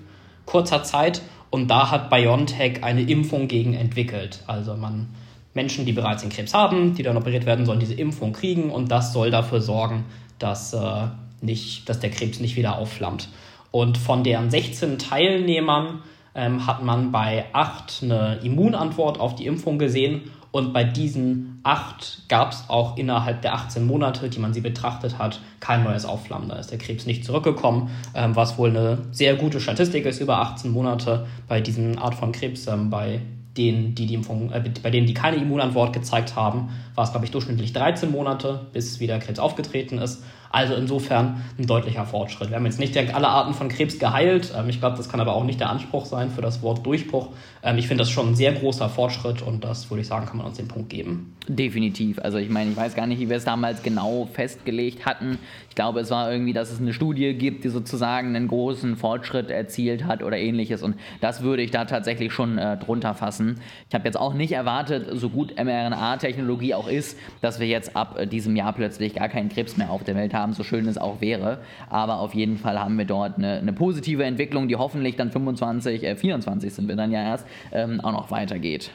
kurzer 0.47 0.83
Zeit. 0.83 1.23
Und 1.51 1.69
da 1.69 1.91
hat 1.91 2.11
BioNTech 2.11 2.85
eine 2.85 3.03
Impfung 3.03 3.49
gegen 3.49 3.75
entwickelt. 3.75 4.43
Also 4.47 4.77
man 4.77 5.09
Menschen, 5.55 5.87
die 5.87 5.93
bereits 5.93 6.23
den 6.23 6.31
Krebs 6.31 6.55
haben, 6.55 6.95
die 6.95 7.03
dann 7.03 7.17
operiert 7.17 7.47
werden, 7.47 7.67
sollen 7.67 7.81
diese 7.81 7.95
Impfung 7.95 8.33
kriegen 8.33 8.71
und 8.71 8.91
das 8.91 9.13
soll 9.13 9.31
dafür 9.31 9.61
sorgen, 9.61 10.05
dass, 10.39 10.73
äh, 10.73 11.09
nicht, 11.41 11.89
dass 11.89 12.01
der 12.01 12.11
Krebs 12.11 12.39
nicht 12.39 12.57
wieder 12.57 12.79
aufflammt. 12.79 13.29
Und 13.71 13.99
von 13.99 14.25
deren 14.25 14.51
16 14.51 14.99
Teilnehmern 14.99 16.03
ähm, 16.35 16.67
hat 16.67 16.83
man 16.83 17.11
bei 17.11 17.47
acht 17.53 18.01
eine 18.03 18.39
Immunantwort 18.43 19.19
auf 19.19 19.35
die 19.35 19.47
Impfung 19.47 19.79
gesehen 19.79 20.31
und 20.51 20.73
bei 20.73 20.85
diesen 20.85 21.61
acht 21.63 22.23
gab 22.29 22.53
es 22.53 22.65
auch 22.69 22.97
innerhalb 22.97 23.43
der 23.43 23.55
18 23.55 23.87
Monate, 23.87 24.29
die 24.31 24.39
man 24.39 24.55
sie 24.55 24.61
betrachtet 24.61 25.19
hat, 25.19 25.41
kein 25.61 25.85
neues 25.85 26.05
Aufflammen. 26.05 26.49
Da 26.49 26.57
ist 26.57 26.71
der 26.71 26.79
Krebs 26.79 27.05
nicht 27.07 27.25
zurückgekommen, 27.25 27.91
ähm, 28.15 28.35
was 28.35 28.57
wohl 28.57 28.71
eine 28.71 28.99
sehr 29.11 29.37
gute 29.37 29.61
Statistik 29.61 30.07
ist 30.07 30.21
über 30.21 30.39
18 30.39 30.71
Monate 30.71 31.27
bei 31.49 31.61
diesen 31.61 31.99
Art 31.99 32.15
von 32.15 32.33
Krebs, 32.33 32.67
ähm, 32.67 32.89
bei 32.89 33.21
denen, 33.59 33.95
die 33.95 34.07
die 34.07 34.15
Impfung, 34.15 34.51
äh, 34.53 34.63
bei 34.83 34.91
denen, 34.91 35.07
die 35.07 35.15
keine 35.15 35.37
Immunantwort 35.37 35.93
gezeigt 35.93 36.37
haben, 36.37 36.71
war 36.95 37.05
es, 37.05 37.11
glaube 37.11 37.27
ich, 37.27 37.33
durchschnittlich 37.33 37.73
13 37.73 38.11
Monate, 38.11 38.67
bis 38.73 39.01
wieder 39.01 39.19
Krebs 39.19 39.39
aufgetreten 39.39 39.99
ist. 39.99 40.23
Also 40.51 40.75
insofern 40.75 41.43
ein 41.59 41.67
deutlicher 41.67 42.07
Fortschritt. 42.07 42.51
Wir 42.51 42.57
haben 42.57 42.65
jetzt 42.65 42.79
nicht 42.79 42.95
direkt 42.95 43.15
alle 43.15 43.29
Arten 43.29 43.55
von 43.55 43.69
Krebs 43.69 43.99
geheilt. 43.99 44.53
Ähm, 44.57 44.69
ich 44.69 44.81
glaube, 44.81 44.97
das 44.97 45.09
kann 45.09 45.21
aber 45.21 45.35
auch 45.35 45.45
nicht 45.45 45.61
der 45.61 45.71
Anspruch 45.71 46.07
sein 46.07 46.31
für 46.31 46.41
das 46.41 46.63
Wort 46.63 46.85
Durchbruch. 46.87 47.29
Ähm, 47.63 47.79
ich 47.79 47.87
finde 47.87 48.03
das 48.03 48.11
schon 48.11 48.29
ein 48.29 48.35
sehr 48.35 48.53
großer 48.53 48.89
Fortschritt 48.89 49.43
und 49.43 49.65
das 49.65 49.91
würde 49.91 50.01
ich 50.01 50.07
sagen, 50.07 50.27
kann 50.27 50.39
man 50.39 50.47
uns 50.47 50.57
den 50.57 50.69
Punkt 50.69 50.89
geben. 50.91 51.35
Definitiv. 51.49 52.19
Also 52.19 52.39
ich 52.39 52.51
meine, 52.51 52.71
ich 52.71 52.77
weiß 52.77 52.95
gar 52.95 53.07
nicht, 53.07 53.21
wie 53.21 53.29
wir 53.29 53.37
es 53.37 53.45
damals 53.45 53.83
genau 53.83 54.29
festgelegt 54.33 55.07
hatten. 55.07 55.39
Ich 55.69 55.75
glaube, 55.75 56.01
es 56.01 56.11
war 56.11 56.31
irgendwie, 56.31 56.53
dass 56.53 56.71
es 56.71 56.81
eine 56.81 56.93
Studie 56.93 57.35
gibt, 57.35 57.65
die 57.65 57.69
sozusagen 57.69 58.35
einen 58.37 58.49
großen 58.49 58.97
Fortschritt 58.97 59.51
erzielt 59.51 60.05
hat 60.05 60.23
oder 60.23 60.37
ähnliches. 60.37 60.83
Und 60.83 60.97
das 61.21 61.43
würde 61.43 61.63
ich 61.63 61.71
da 61.71 61.85
tatsächlich 61.85 62.33
schon 62.33 62.59
äh, 62.59 62.77
drunter 62.77 63.15
fassen. 63.15 63.61
Ich 63.89 63.95
habe 63.95 64.05
jetzt 64.05 64.17
auch 64.19 64.35
nicht 64.35 64.53
erwartet, 64.53 65.09
so 65.13 65.31
gut 65.31 65.55
mRNA-Technologie 65.57 66.75
auch 66.75 66.89
ist, 66.89 67.19
dass 67.41 67.61
wir 67.61 67.67
jetzt 67.67 67.97
ab 67.97 68.19
äh, 68.19 68.27
diesem 68.27 68.55
Jahr 68.57 68.73
plötzlich 68.73 69.15
gar 69.15 69.29
keinen 69.29 69.49
Krebs 69.49 69.77
mehr 69.77 69.91
auf 69.91 70.05
der 70.05 70.17
Welt 70.17 70.35
haben 70.35 70.38
haben, 70.39 70.53
so 70.53 70.63
schön 70.63 70.87
es 70.87 70.99
auch 70.99 71.21
wäre. 71.21 71.59
Aber 71.91 72.21
auf 72.21 72.35
jeden 72.35 72.57
Fall 72.57 72.79
haben 72.79 72.97
wir 72.97 73.05
dort 73.05 73.39
eine, 73.39 73.59
eine 73.59 73.73
positive 73.73 74.25
Entwicklung, 74.25 74.69
die 74.69 74.77
hoffentlich 74.77 75.17
dann 75.17 75.31
25, 75.31 76.05
äh, 76.05 76.17
24 76.17 76.73
sind 76.73 76.89
wir 76.89 76.97
dann 76.97 77.13
ja 77.13 77.23
erst, 77.23 77.47
ähm, 77.73 78.01
auch 78.01 78.13
noch 78.13 78.31
weitergeht. 78.31 78.91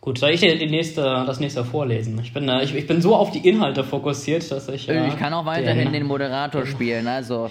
Gut, 0.00 0.16
soll 0.16 0.30
ich 0.30 0.40
dir 0.40 0.56
die 0.56 0.66
nächste, 0.66 1.02
das 1.02 1.40
nächste 1.40 1.62
vorlesen? 1.62 2.18
Ich 2.22 2.32
bin, 2.32 2.48
äh, 2.48 2.64
ich, 2.64 2.74
ich 2.74 2.86
bin 2.86 3.02
so 3.02 3.14
auf 3.14 3.32
die 3.32 3.46
Inhalte 3.46 3.84
fokussiert, 3.84 4.50
dass 4.50 4.68
ich. 4.68 4.88
Äh, 4.88 5.08
ich 5.08 5.18
kann 5.18 5.34
auch 5.34 5.44
weiterhin 5.44 5.84
den, 5.84 5.92
den 5.92 6.06
Moderator 6.06 6.64
spielen. 6.64 7.06
Also, 7.06 7.50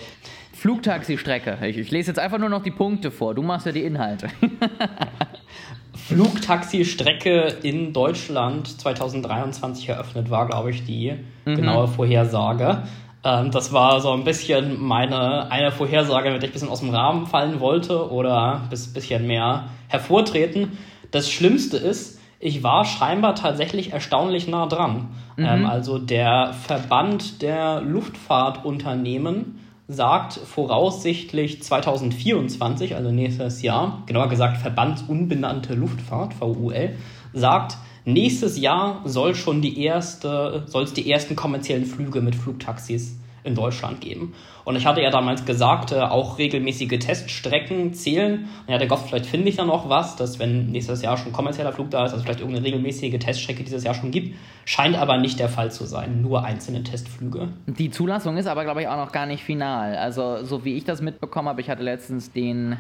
Flugtaxi-Strecke. 0.54 1.60
Ich, 1.68 1.78
ich, 1.78 1.92
lese 1.92 2.10
jetzt 2.10 2.18
einfach 2.18 2.40
nur 2.40 2.50
noch 2.50 2.64
die 2.64 2.72
Punkte 2.72 3.12
vor. 3.12 3.36
Du 3.36 3.44
machst 3.44 3.68
ja 3.68 3.72
die 3.72 3.84
Inhalte. 3.84 4.30
Flugtaxi-Strecke 6.10 7.58
in 7.62 7.94
Deutschland 7.94 8.68
2023 8.82 9.90
eröffnet 9.90 10.32
war, 10.32 10.48
glaube 10.48 10.72
ich, 10.72 10.84
die 10.84 11.14
mhm. 11.46 11.56
genaue 11.56 11.88
Vorhersage. 11.88 12.82
Ähm, 13.24 13.52
das 13.52 13.74
war 13.74 14.02
so 14.02 14.12
ein 14.12 14.24
bisschen 14.24 14.82
meine 14.82 15.52
eine 15.52 15.72
Vorhersage, 15.72 16.32
mit 16.32 16.42
der 16.42 16.50
ich 16.50 16.52
ein 16.52 16.54
bisschen 16.54 16.70
aus 16.70 16.80
dem 16.80 16.90
Rahmen 16.90 17.28
fallen 17.28 17.60
wollte 17.60 18.10
oder 18.12 18.64
ein 18.64 18.70
bisschen 18.70 19.28
mehr 19.28 19.66
hervortreten. 19.88 20.80
Das 21.12 21.30
Schlimmste 21.30 21.78
ist, 21.78 22.20
ich 22.40 22.64
war 22.64 22.86
scheinbar 22.86 23.36
tatsächlich 23.36 23.94
erstaunlich 23.94 24.48
nah 24.48 24.66
dran. 24.66 25.10
Mhm. 25.38 25.46
Ähm, 25.46 25.66
also 25.68 26.00
der 26.00 26.54
Verband 26.54 27.44
der 27.44 27.82
Luftfahrtunternehmen 27.82 29.59
sagt 29.90 30.34
voraussichtlich 30.34 31.64
2024, 31.64 32.96
also 32.96 33.12
nächstes 33.12 33.64
Jahr, 33.64 34.04
genauer 34.06 34.30
gesagt 34.30 34.58
Verbandsunbenannte 34.58 35.74
Luftfahrt, 35.74 36.40
VUL, 36.40 36.92
sagt, 37.34 37.78
nächstes 38.06 38.60
Jahr 38.60 39.02
soll 39.06 39.34
schon 39.34 39.62
die 39.64 39.82
erste, 39.82 40.64
soll 40.68 40.84
es 40.84 40.94
die 40.94 41.10
ersten 41.10 41.36
kommerziellen 41.36 41.86
Flüge 41.86 42.22
mit 42.22 42.36
Flugtaxis 42.36 43.18
in 43.50 43.56
Deutschland 43.56 44.00
geben. 44.00 44.34
Und 44.64 44.76
ich 44.76 44.86
hatte 44.86 45.02
ja 45.02 45.10
damals 45.10 45.46
gesagt, 45.46 45.92
äh, 45.92 45.96
auch 45.96 46.38
regelmäßige 46.38 47.00
Teststrecken 47.00 47.94
zählen. 47.94 48.48
Und 48.66 48.72
ja, 48.72 48.78
der 48.78 48.88
Gott, 48.88 49.00
vielleicht 49.08 49.26
finde 49.26 49.50
ich 49.50 49.56
da 49.56 49.66
noch 49.66 49.90
was, 49.90 50.16
dass 50.16 50.40
wenn 50.40 50.72
nächstes 50.72 51.02
Jahr 51.02 51.18
schon 51.18 51.34
kommerzieller 51.34 51.74
Flug 51.74 51.90
da 51.92 52.06
ist, 52.06 52.14
also 52.14 52.24
vielleicht 52.24 52.40
irgendeine 52.40 52.66
regelmäßige 52.66 53.18
Teststrecke 53.20 53.64
dieses 53.64 53.84
Jahr 53.84 53.96
schon 53.96 54.12
gibt. 54.12 54.36
Scheint 54.66 54.96
aber 54.96 55.18
nicht 55.18 55.40
der 55.40 55.50
Fall 55.50 55.72
zu 55.72 55.86
sein, 55.86 56.22
nur 56.22 56.44
einzelne 56.44 56.84
Testflüge. 56.84 57.50
Die 57.66 57.90
Zulassung 57.90 58.38
ist 58.38 58.48
aber, 58.48 58.64
glaube 58.64 58.82
ich, 58.82 58.88
auch 58.88 58.98
noch 58.98 59.12
gar 59.12 59.26
nicht 59.26 59.44
final. 59.44 59.96
Also, 59.96 60.44
so 60.46 60.64
wie 60.64 60.76
ich 60.76 60.86
das 60.86 61.02
mitbekommen 61.02 61.50
habe, 61.50 61.62
ich 61.62 61.70
hatte 61.70 61.84
letztens 61.84 62.32
den 62.32 62.78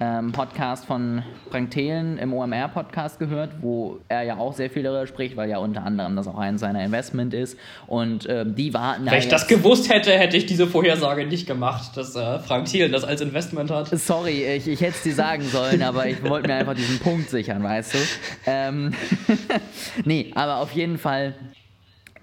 ähm, 0.00 0.32
Podcast 0.32 0.86
von 0.86 1.22
Frank 1.50 1.70
Thelen 1.70 2.16
im 2.16 2.32
OMR-Podcast 2.32 3.18
gehört, 3.18 3.50
wo 3.60 3.98
er 4.08 4.22
ja 4.22 4.38
auch 4.38 4.54
sehr 4.54 4.70
viel 4.70 4.82
darüber 4.82 5.06
spricht, 5.06 5.36
weil 5.36 5.50
ja 5.50 5.58
unter 5.58 5.84
anderem 5.84 6.16
das 6.16 6.26
auch 6.26 6.38
eins 6.38 6.62
seiner 6.62 6.82
Investment 6.82 7.34
ist. 7.34 7.58
Und 7.86 8.26
ähm, 8.28 8.54
die 8.54 8.72
warten 8.72 9.04
Wenn 9.04 9.18
ich 9.18 9.28
das 9.28 9.46
gewusst 9.46 9.92
hätte, 9.92 10.12
hätte 10.12 10.38
ich 10.38 10.46
diese 10.46 10.66
Vorhersage 10.66 11.26
nicht 11.26 11.46
gemacht, 11.46 11.96
dass 11.96 12.16
äh, 12.16 12.38
Frank 12.38 12.66
Thelen 12.66 12.92
das 12.92 13.04
als 13.04 13.20
Investment 13.20 13.70
hat. 13.70 13.88
Sorry, 13.88 14.44
ich, 14.56 14.66
ich 14.66 14.80
hätte 14.80 14.94
es 14.96 15.02
dir 15.02 15.14
sagen 15.14 15.42
sollen, 15.42 15.82
aber 15.82 16.06
ich 16.06 16.22
wollte 16.24 16.48
mir 16.48 16.54
einfach 16.54 16.74
diesen 16.74 16.98
Punkt 16.98 17.28
sichern, 17.28 17.62
weißt 17.62 17.94
du? 17.94 17.98
Ähm 18.46 18.92
nee, 20.04 20.30
aber 20.34 20.56
auf 20.56 20.72
jeden 20.72 20.96
Fall 20.96 21.34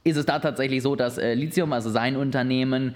ist 0.04 0.18
es 0.18 0.26
da 0.26 0.40
tatsächlich 0.40 0.82
so, 0.82 0.96
dass 0.96 1.18
äh, 1.18 1.34
Lithium, 1.34 1.74
also 1.74 1.90
sein 1.90 2.16
Unternehmen, 2.16 2.96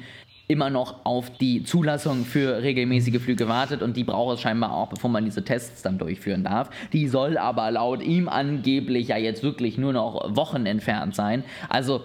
immer 0.52 0.70
noch 0.70 1.06
auf 1.06 1.30
die 1.38 1.64
Zulassung 1.64 2.26
für 2.26 2.62
regelmäßige 2.62 3.22
Flüge 3.22 3.48
wartet 3.48 3.82
und 3.82 3.96
die 3.96 4.04
braucht 4.04 4.36
es 4.36 4.42
scheinbar 4.42 4.74
auch, 4.74 4.90
bevor 4.90 5.10
man 5.10 5.24
diese 5.24 5.46
Tests 5.46 5.82
dann 5.82 5.98
durchführen 5.98 6.44
darf. 6.44 6.70
Die 6.92 7.08
soll 7.08 7.38
aber 7.38 7.72
laut 7.72 8.04
ihm 8.04 8.28
angeblich 8.28 9.08
ja 9.08 9.18
jetzt 9.18 9.44
wirklich 9.44 9.78
nur 9.78 9.94
noch 9.94 10.36
Wochen 10.36 10.66
entfernt 10.66 11.16
sein. 11.16 11.46
Also 11.70 12.02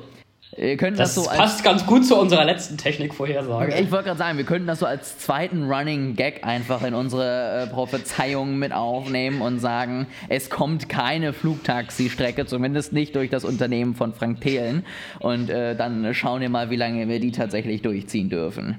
wir 0.57 0.77
können 0.77 0.97
das, 0.97 1.15
das 1.15 1.25
so 1.25 1.31
passt 1.31 1.65
ganz 1.65 1.85
gut 1.85 2.07
zu 2.07 2.17
unserer 2.17 2.45
letzten 2.45 2.79
Technikvorhersage. 2.79 3.75
Ich 3.75 3.91
wollte 3.91 4.07
gerade 4.07 4.19
sagen, 4.19 4.39
wir 4.39 4.45
könnten 4.45 4.67
das 4.67 4.79
so 4.79 4.87
als 4.87 5.19
zweiten 5.19 5.65
Running 5.65 6.17
Gag 6.17 6.45
einfach 6.45 6.83
in 6.83 6.95
unsere 6.95 7.65
äh, 7.65 7.67
Prophezeiung 7.67 8.59
mit 8.59 8.73
aufnehmen 8.73 9.43
und 9.43 9.59
sagen, 9.59 10.07
es 10.29 10.49
kommt 10.49 10.89
keine 10.89 11.33
Flugtaxi-Strecke, 11.33 12.47
zumindest 12.47 12.93
nicht 12.93 13.17
durch 13.17 13.29
das 13.29 13.45
Unternehmen 13.45 13.95
von 13.95 14.15
Frank 14.15 14.41
Thelen. 14.41 14.85
Und 15.19 15.51
äh, 15.51 15.77
dann 15.77 16.15
schauen 16.15 16.41
wir 16.41 16.49
mal, 16.49 16.71
wie 16.71 16.77
lange 16.77 17.07
wir 17.09 17.21
die 17.21 17.33
tatsächlich 17.33 17.83
durchziehen 17.83 18.31
dürfen. 18.31 18.79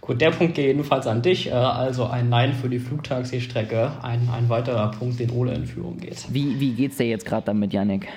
Gut, 0.00 0.20
der 0.20 0.32
Punkt 0.32 0.56
geht 0.56 0.66
jedenfalls 0.66 1.06
an 1.06 1.22
dich. 1.22 1.48
Äh, 1.48 1.52
also 1.52 2.06
ein 2.06 2.28
Nein 2.28 2.52
für 2.52 2.68
die 2.68 2.78
Flugtaxi-Strecke. 2.78 3.92
Ein, 4.02 4.28
ein 4.32 4.48
weiterer 4.48 4.90
Punkt, 4.90 5.18
den 5.18 5.30
Ole 5.30 5.54
in 5.54 5.66
Führung 5.66 5.98
geht. 5.98 6.26
Wie, 6.28 6.60
wie 6.60 6.72
geht's 6.72 6.98
dir 6.98 7.06
jetzt 7.06 7.24
gerade 7.24 7.46
damit, 7.46 7.72
Yannick? 7.72 8.08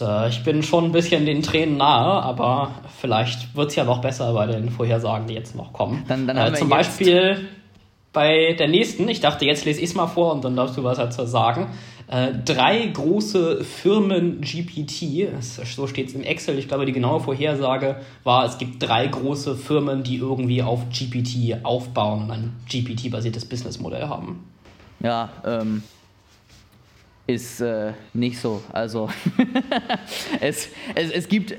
Äh, 0.00 0.28
ich 0.28 0.44
bin 0.44 0.62
schon 0.62 0.84
ein 0.84 0.92
bisschen 0.92 1.26
den 1.26 1.42
Tränen 1.42 1.76
nahe, 1.76 2.22
aber 2.22 2.72
vielleicht 3.00 3.54
wird 3.56 3.70
es 3.70 3.76
ja 3.76 3.84
noch 3.84 4.00
besser 4.00 4.32
bei 4.32 4.46
den 4.46 4.70
Vorhersagen, 4.70 5.26
die 5.26 5.34
jetzt 5.34 5.54
noch 5.54 5.72
kommen. 5.72 6.04
Dann, 6.08 6.26
dann 6.26 6.36
äh, 6.36 6.54
zum 6.54 6.68
Beispiel 6.68 7.48
bei 8.12 8.54
der 8.58 8.68
nächsten, 8.68 9.08
ich 9.08 9.20
dachte, 9.20 9.44
jetzt 9.44 9.64
lese 9.64 9.80
ich 9.80 9.90
es 9.90 9.94
mal 9.94 10.06
vor 10.06 10.32
und 10.32 10.44
dann 10.44 10.56
darfst 10.56 10.76
du 10.76 10.84
was 10.84 10.98
dazu 10.98 11.24
sagen. 11.24 11.68
Äh, 12.08 12.32
drei 12.44 12.86
große 12.86 13.64
Firmen 13.64 14.42
GPT, 14.42 15.28
so 15.40 15.86
steht 15.86 16.08
es 16.08 16.14
im 16.14 16.22
Excel, 16.22 16.58
ich 16.58 16.68
glaube, 16.68 16.84
die 16.84 16.92
genaue 16.92 17.20
Vorhersage 17.20 17.96
war, 18.22 18.44
es 18.44 18.58
gibt 18.58 18.82
drei 18.82 19.06
große 19.06 19.56
Firmen, 19.56 20.02
die 20.02 20.16
irgendwie 20.16 20.62
auf 20.62 20.80
GPT 20.90 21.64
aufbauen 21.64 22.24
und 22.24 22.30
ein 22.30 22.52
GPT-basiertes 22.70 23.46
Businessmodell 23.46 24.08
haben. 24.08 24.44
Ja, 25.00 25.30
ähm, 25.46 25.82
ist 27.26 27.60
äh, 27.60 27.92
nicht 28.12 28.38
so. 28.40 28.62
Also 28.72 29.08
es, 30.40 30.68
es, 30.94 31.10
es 31.10 31.28
gibt 31.28 31.56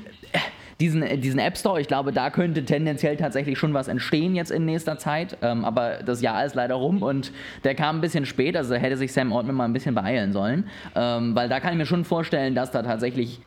diesen, 0.79 1.21
diesen 1.21 1.39
App 1.39 1.57
Store, 1.57 1.79
ich 1.79 1.87
glaube, 1.87 2.11
da 2.11 2.29
könnte 2.29 2.65
tendenziell 2.65 3.15
tatsächlich 3.15 3.57
schon 3.57 3.73
was 3.73 3.87
entstehen 3.87 4.35
jetzt 4.35 4.51
in 4.51 4.65
nächster 4.65 4.97
Zeit. 4.97 5.37
Ähm, 5.41 5.63
aber 5.63 5.99
das 6.03 6.21
Jahr 6.21 6.45
ist 6.45 6.55
leider 6.55 6.75
rum 6.75 7.01
und 7.01 7.31
der 7.63 7.75
kam 7.75 7.97
ein 7.97 8.01
bisschen 8.01 8.25
spät, 8.25 8.57
also 8.57 8.75
hätte 8.75 8.97
sich 8.97 9.13
Sam 9.13 9.31
Altman 9.31 9.55
mal 9.55 9.65
ein 9.65 9.73
bisschen 9.73 9.95
beeilen 9.95 10.33
sollen. 10.33 10.65
Ähm, 10.95 11.35
weil 11.35 11.47
da 11.47 11.59
kann 11.59 11.71
ich 11.71 11.77
mir 11.77 11.85
schon 11.85 12.03
vorstellen, 12.03 12.55
dass 12.55 12.71
da 12.71 12.83
tatsächlich 12.83 13.39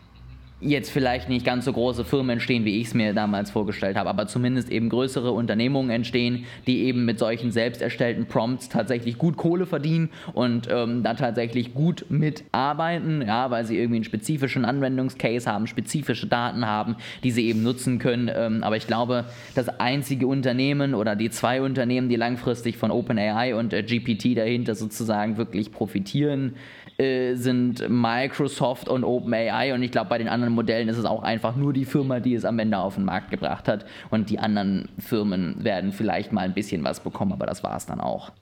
jetzt 0.61 0.90
vielleicht 0.90 1.29
nicht 1.29 1.45
ganz 1.45 1.66
so 1.66 1.73
große 1.73 2.05
Firmen 2.05 2.31
entstehen, 2.31 2.64
wie 2.64 2.81
ich 2.81 2.88
es 2.88 2.95
mir 2.95 3.12
damals 3.12 3.51
vorgestellt 3.51 3.97
habe, 3.97 4.09
aber 4.09 4.27
zumindest 4.27 4.71
eben 4.71 4.88
größere 4.88 5.31
Unternehmungen 5.31 5.90
entstehen, 5.90 6.47
die 6.66 6.85
eben 6.85 7.05
mit 7.05 7.19
solchen 7.19 7.53
selbst 7.53 7.83
erstellten 7.83 8.25
Prompts 8.27 8.71
tatsächlich 8.71 9.19
gut 9.19 9.37
Kohle 9.37 9.66
verdienen 9.66 10.09
und 10.33 10.69
ähm, 10.71 11.03
da 11.03 11.12
tatsächlich 11.12 11.75
gut 11.75 12.07
mitarbeiten, 12.09 13.23
ja, 13.27 13.51
weil 13.51 13.66
sie 13.66 13.77
irgendwie 13.77 13.97
einen 13.97 14.05
spezifischen 14.05 14.64
Anwendungscase 14.64 15.51
haben, 15.51 15.66
spezifische 15.66 16.27
Daten 16.27 16.66
haben, 16.66 16.97
die 17.23 17.33
sie 17.33 17.47
eben 17.47 17.62
nutzen 17.62 17.99
können. 17.99 18.31
Ähm, 18.35 18.62
aber 18.62 18.79
ich 18.79 18.87
glaube, 18.87 19.27
das 19.55 19.69
einzige 19.69 20.27
Unternehmen 20.27 20.95
oder 20.95 21.16
die 21.16 21.29
zwei 21.29 21.61
Unternehmen, 21.61 22.09
die 22.09 22.16
langfristig 22.16 22.79
von 22.79 22.90
OpenAI 22.90 23.55
und 23.55 23.75
äh, 23.75 23.83
GPT 23.83 24.37
dahinter 24.38 24.75
sozusagen 24.75 25.37
wirklich 25.37 25.71
profitieren, 25.71 26.55
äh, 26.98 27.35
sind 27.35 27.88
Microsoft 27.88 28.88
und 28.88 29.04
OpenAI 29.04 29.74
und 29.74 29.82
ich 29.82 29.90
glaube, 29.90 30.09
bei 30.09 30.18
den 30.18 30.28
anderen 30.28 30.54
Modellen 30.54 30.88
ist 30.88 30.96
es 30.96 31.04
auch 31.04 31.22
einfach 31.22 31.56
nur 31.56 31.72
die 31.72 31.85
Firma, 31.85 32.20
die 32.20 32.35
es 32.35 32.44
am 32.44 32.59
Ende 32.59 32.78
auf 32.78 32.94
den 32.94 33.04
Markt 33.04 33.30
gebracht 33.30 33.68
hat 33.68 33.85
und 34.11 34.30
die 34.30 34.38
anderen 34.38 34.88
Firmen 34.98 35.62
werden 35.62 35.92
vielleicht 35.92 36.32
mal 36.32 36.42
ein 36.42 36.54
bisschen 36.54 36.85
was 36.85 37.00
bekommen, 37.00 37.32
aber 37.32 37.46
das 37.46 37.62
war 37.62 37.76
es 37.76 37.87
dann 37.87 38.00
auch. 38.00 38.32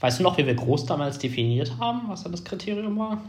Weißt 0.00 0.18
du 0.18 0.22
noch, 0.22 0.38
wie 0.38 0.46
wir 0.46 0.54
groß 0.54 0.86
damals 0.86 1.18
definiert 1.18 1.72
haben, 1.78 2.08
was 2.08 2.24
da 2.24 2.30
das 2.30 2.42
Kriterium 2.42 2.98
war? 2.98 3.20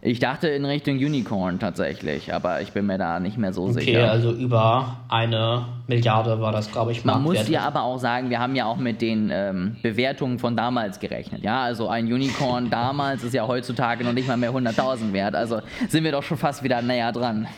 Ich 0.00 0.20
dachte 0.20 0.48
in 0.48 0.64
Richtung 0.64 0.96
Unicorn 0.96 1.58
tatsächlich, 1.58 2.32
aber 2.32 2.60
ich 2.60 2.72
bin 2.72 2.86
mir 2.86 2.98
da 2.98 3.18
nicht 3.18 3.36
mehr 3.36 3.52
so 3.52 3.64
okay, 3.64 3.72
sicher. 3.72 3.98
Okay, 3.98 4.08
also 4.08 4.32
über 4.32 4.96
eine 5.08 5.64
Milliarde 5.88 6.40
war 6.40 6.52
das, 6.52 6.70
glaube 6.70 6.92
ich, 6.92 7.04
Man 7.04 7.22
muss 7.22 7.48
ja 7.48 7.62
aber 7.62 7.82
auch 7.82 7.98
sagen, 7.98 8.30
wir 8.30 8.38
haben 8.38 8.54
ja 8.54 8.66
auch 8.66 8.76
mit 8.76 9.02
den 9.02 9.30
ähm, 9.32 9.76
Bewertungen 9.82 10.38
von 10.38 10.56
damals 10.56 11.00
gerechnet. 11.00 11.42
Ja, 11.42 11.62
also 11.62 11.88
ein 11.88 12.06
Unicorn 12.12 12.70
damals 12.70 13.24
ist 13.24 13.34
ja 13.34 13.46
heutzutage 13.46 14.04
noch 14.04 14.12
nicht 14.12 14.28
mal 14.28 14.36
mehr 14.36 14.52
100.000 14.52 15.12
wert. 15.12 15.34
Also 15.34 15.60
sind 15.88 16.04
wir 16.04 16.12
doch 16.12 16.22
schon 16.22 16.38
fast 16.38 16.62
wieder 16.62 16.80
näher 16.80 17.10
dran. 17.10 17.48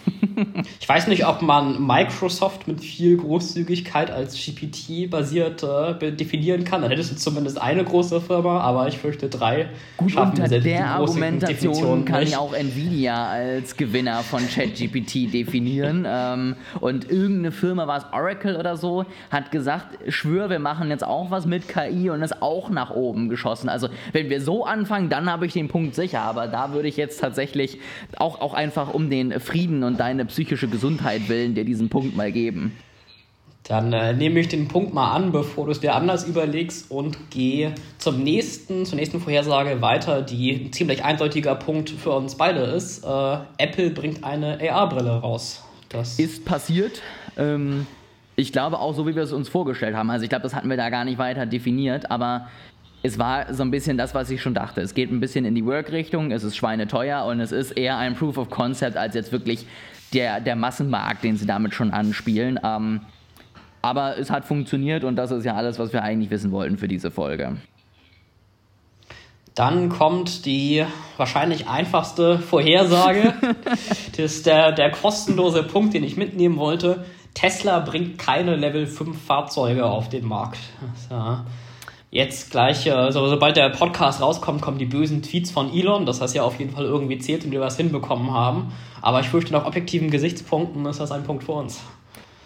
Ich 0.80 0.88
weiß 0.88 1.06
nicht, 1.08 1.26
ob 1.26 1.42
man 1.42 1.84
Microsoft 1.86 2.68
mit 2.68 2.80
viel 2.80 3.16
Großzügigkeit 3.16 4.10
als 4.10 4.34
GPT-basiert 4.34 5.62
äh, 5.62 6.12
definieren 6.12 6.64
kann. 6.64 6.82
Dann 6.82 6.90
hättest 6.90 7.12
du 7.12 7.16
zumindest 7.16 7.60
eine 7.60 7.84
große 7.84 8.20
Firma, 8.20 8.60
aber 8.60 8.88
ich 8.88 8.98
fürchte 8.98 9.28
drei. 9.28 9.68
Gut, 9.96 10.16
unter 10.16 10.48
der 10.48 10.86
Argumentation 10.86 12.04
kann 12.04 12.22
ich 12.22 12.36
auch 12.36 12.52
Nvidia 12.52 13.28
als 13.28 13.76
Gewinner 13.76 14.22
von 14.22 14.46
ChatGPT 14.48 15.32
definieren. 15.32 16.06
ähm, 16.08 16.56
und 16.80 17.10
irgendeine 17.10 17.52
Firma, 17.52 17.86
war 17.86 17.98
es 17.98 18.04
Oracle 18.12 18.56
oder 18.56 18.76
so, 18.76 19.04
hat 19.30 19.50
gesagt, 19.50 19.98
schwör, 20.08 20.50
wir 20.50 20.58
machen 20.58 20.90
jetzt 20.90 21.04
auch 21.04 21.30
was 21.30 21.46
mit 21.46 21.68
KI 21.68 22.10
und 22.10 22.22
ist 22.22 22.42
auch 22.42 22.70
nach 22.70 22.90
oben 22.90 23.28
geschossen. 23.28 23.68
Also 23.68 23.88
wenn 24.12 24.30
wir 24.30 24.40
so 24.40 24.64
anfangen, 24.64 25.08
dann 25.08 25.30
habe 25.30 25.46
ich 25.46 25.52
den 25.52 25.68
Punkt 25.68 25.94
sicher. 25.94 26.22
Aber 26.22 26.48
da 26.48 26.72
würde 26.72 26.88
ich 26.88 26.96
jetzt 26.96 27.20
tatsächlich 27.20 27.78
auch, 28.16 28.40
auch 28.40 28.54
einfach 28.54 28.92
um 28.92 29.10
den 29.10 29.38
Frieden 29.40 29.84
und 29.84 30.00
deine 30.00 30.24
psychische 30.30 30.68
Gesundheit 30.68 31.28
willen 31.28 31.54
dir 31.54 31.64
diesen 31.64 31.88
Punkt 31.88 32.16
mal 32.16 32.32
geben. 32.32 32.72
Dann 33.64 33.92
äh, 33.92 34.14
nehme 34.14 34.40
ich 34.40 34.48
den 34.48 34.68
Punkt 34.68 34.94
mal 34.94 35.12
an, 35.12 35.32
bevor 35.32 35.66
du 35.66 35.72
es 35.72 35.80
dir 35.80 35.94
anders 35.94 36.26
überlegst 36.26 36.90
und 36.90 37.30
gehe 37.30 37.74
zum 37.98 38.22
nächsten, 38.22 38.86
zur 38.86 38.96
nächsten 38.96 39.20
Vorhersage 39.20 39.80
weiter, 39.80 40.22
die 40.22 40.52
ein 40.52 40.72
ziemlich 40.72 41.04
eindeutiger 41.04 41.54
Punkt 41.54 41.90
für 41.90 42.10
uns 42.10 42.34
beide 42.36 42.60
ist. 42.60 43.04
Äh, 43.04 43.36
Apple 43.58 43.90
bringt 43.90 44.24
eine 44.24 44.58
AR-Brille 44.60 45.20
raus. 45.20 45.62
Das 45.88 46.18
ist 46.18 46.44
passiert. 46.44 47.02
Ähm, 47.36 47.86
ich 48.34 48.52
glaube 48.52 48.78
auch 48.78 48.94
so, 48.94 49.06
wie 49.06 49.14
wir 49.14 49.22
es 49.22 49.32
uns 49.32 49.48
vorgestellt 49.48 49.94
haben. 49.94 50.10
Also 50.10 50.24
ich 50.24 50.30
glaube, 50.30 50.42
das 50.42 50.54
hatten 50.54 50.70
wir 50.70 50.76
da 50.76 50.88
gar 50.88 51.04
nicht 51.04 51.18
weiter 51.18 51.46
definiert, 51.46 52.10
aber 52.10 52.48
es 53.02 53.18
war 53.18 53.52
so 53.52 53.62
ein 53.62 53.70
bisschen 53.70 53.96
das, 53.96 54.14
was 54.14 54.30
ich 54.30 54.42
schon 54.42 54.54
dachte. 54.54 54.80
Es 54.80 54.94
geht 54.94 55.10
ein 55.10 55.20
bisschen 55.20 55.44
in 55.44 55.54
die 55.54 55.64
Work-Richtung, 55.64 56.32
es 56.32 56.44
ist 56.44 56.56
schweineteuer 56.56 57.24
und 57.24 57.40
es 57.40 57.52
ist 57.52 57.72
eher 57.72 57.98
ein 57.98 58.14
Proof 58.14 58.36
of 58.36 58.50
Concept 58.50 58.96
als 58.96 59.14
jetzt 59.14 59.32
wirklich 59.32 59.66
der, 60.14 60.40
der 60.40 60.56
Massenmarkt, 60.56 61.24
den 61.24 61.36
sie 61.36 61.46
damit 61.46 61.74
schon 61.74 61.92
anspielen. 61.92 62.58
Ähm, 62.62 63.00
aber 63.82 64.18
es 64.18 64.30
hat 64.30 64.44
funktioniert 64.44 65.04
und 65.04 65.16
das 65.16 65.30
ist 65.30 65.44
ja 65.44 65.54
alles, 65.54 65.78
was 65.78 65.92
wir 65.92 66.02
eigentlich 66.02 66.30
wissen 66.30 66.50
wollten 66.50 66.76
für 66.76 66.88
diese 66.88 67.10
Folge. 67.10 67.56
Dann 69.54 69.88
kommt 69.88 70.46
die 70.46 70.84
wahrscheinlich 71.16 71.68
einfachste 71.68 72.38
Vorhersage. 72.38 73.34
das 74.16 74.18
ist 74.18 74.46
der, 74.46 74.72
der 74.72 74.90
kostenlose 74.90 75.62
Punkt, 75.62 75.94
den 75.94 76.04
ich 76.04 76.16
mitnehmen 76.16 76.56
wollte. 76.56 77.04
Tesla 77.34 77.80
bringt 77.80 78.18
keine 78.18 78.56
Level 78.56 78.86
5 78.86 79.20
Fahrzeuge 79.22 79.86
auf 79.86 80.08
den 80.08 80.26
Markt. 80.26 80.58
Ja 81.10 81.44
jetzt 82.10 82.50
gleich, 82.50 82.86
äh, 82.86 83.12
so, 83.12 83.26
sobald 83.28 83.56
der 83.56 83.70
Podcast 83.70 84.20
rauskommt, 84.20 84.60
kommen 84.60 84.78
die 84.78 84.86
bösen 84.86 85.22
Tweets 85.22 85.50
von 85.50 85.72
Elon. 85.72 86.06
Das 86.06 86.20
heißt 86.20 86.34
ja 86.34 86.42
auf 86.42 86.58
jeden 86.58 86.72
Fall 86.72 86.84
irgendwie 86.84 87.18
zählt 87.18 87.44
und 87.44 87.52
wir 87.52 87.60
was 87.60 87.76
hinbekommen 87.76 88.32
haben. 88.32 88.72
Aber 89.00 89.20
ich 89.20 89.28
fürchte, 89.28 89.52
nach 89.52 89.66
objektiven 89.66 90.10
Gesichtspunkten 90.10 90.84
ist 90.86 91.00
das 91.00 91.12
ein 91.12 91.24
Punkt 91.24 91.44
für 91.44 91.52
uns. 91.52 91.80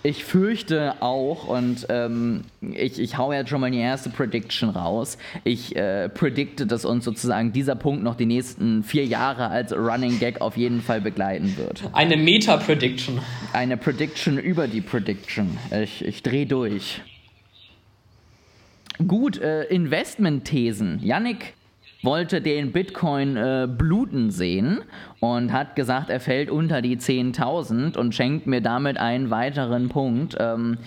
Ich 0.07 0.23
fürchte 0.23 0.97
auch, 1.01 1.49
und 1.49 1.87
ähm, 1.89 2.43
ich, 2.61 2.99
ich 2.99 3.17
hau 3.17 3.33
jetzt 3.33 3.49
schon 3.49 3.63
mal 3.63 3.71
die 3.71 3.79
erste 3.79 4.11
Prediction 4.11 4.69
raus. 4.69 5.17
Ich 5.45 5.75
äh, 5.77 6.11
predikte, 6.11 6.67
dass 6.67 6.85
uns 6.85 7.07
sozusagen 7.07 7.55
dieser 7.55 7.75
Punkt 7.75 8.03
noch 8.03 8.15
die 8.15 8.27
nächsten 8.27 8.83
vier 8.83 9.07
Jahre 9.07 9.49
als 9.49 9.73
Running 9.73 10.19
Gag 10.19 10.43
auf 10.43 10.59
jeden 10.59 10.83
Fall 10.83 11.01
begleiten 11.01 11.57
wird. 11.57 11.85
Eine 11.95 12.19
Meta-Prediction. 12.19 13.19
Eine 13.55 13.79
Prediction 13.79 14.37
über 14.37 14.69
die 14.69 14.83
Prediction. 14.83 15.57
Ich, 15.71 16.05
ich 16.05 16.23
drehe 16.23 16.45
durch. 16.45 17.01
Gut, 19.09 19.41
äh, 19.41 19.65
Investmentthesen. 19.65 21.01
Yannick 21.03 21.55
wollte 22.05 22.41
den 22.41 22.71
Bitcoin 22.71 23.37
äh, 23.37 23.67
bluten 23.67 24.31
sehen 24.31 24.83
und 25.21 25.53
hat 25.53 25.75
gesagt, 25.75 26.11
er 26.11 26.21
fällt 26.21 26.51
unter 26.51 26.83
die 26.83 26.97
10.000 26.97 27.97
und 27.97 28.15
schenkt 28.15 28.47
mir 28.47 28.61
damit 28.61 28.99
einen 28.99 29.31
weiteren 29.31 29.89
Punkt. 29.89 30.37
Ähm, 30.39 30.79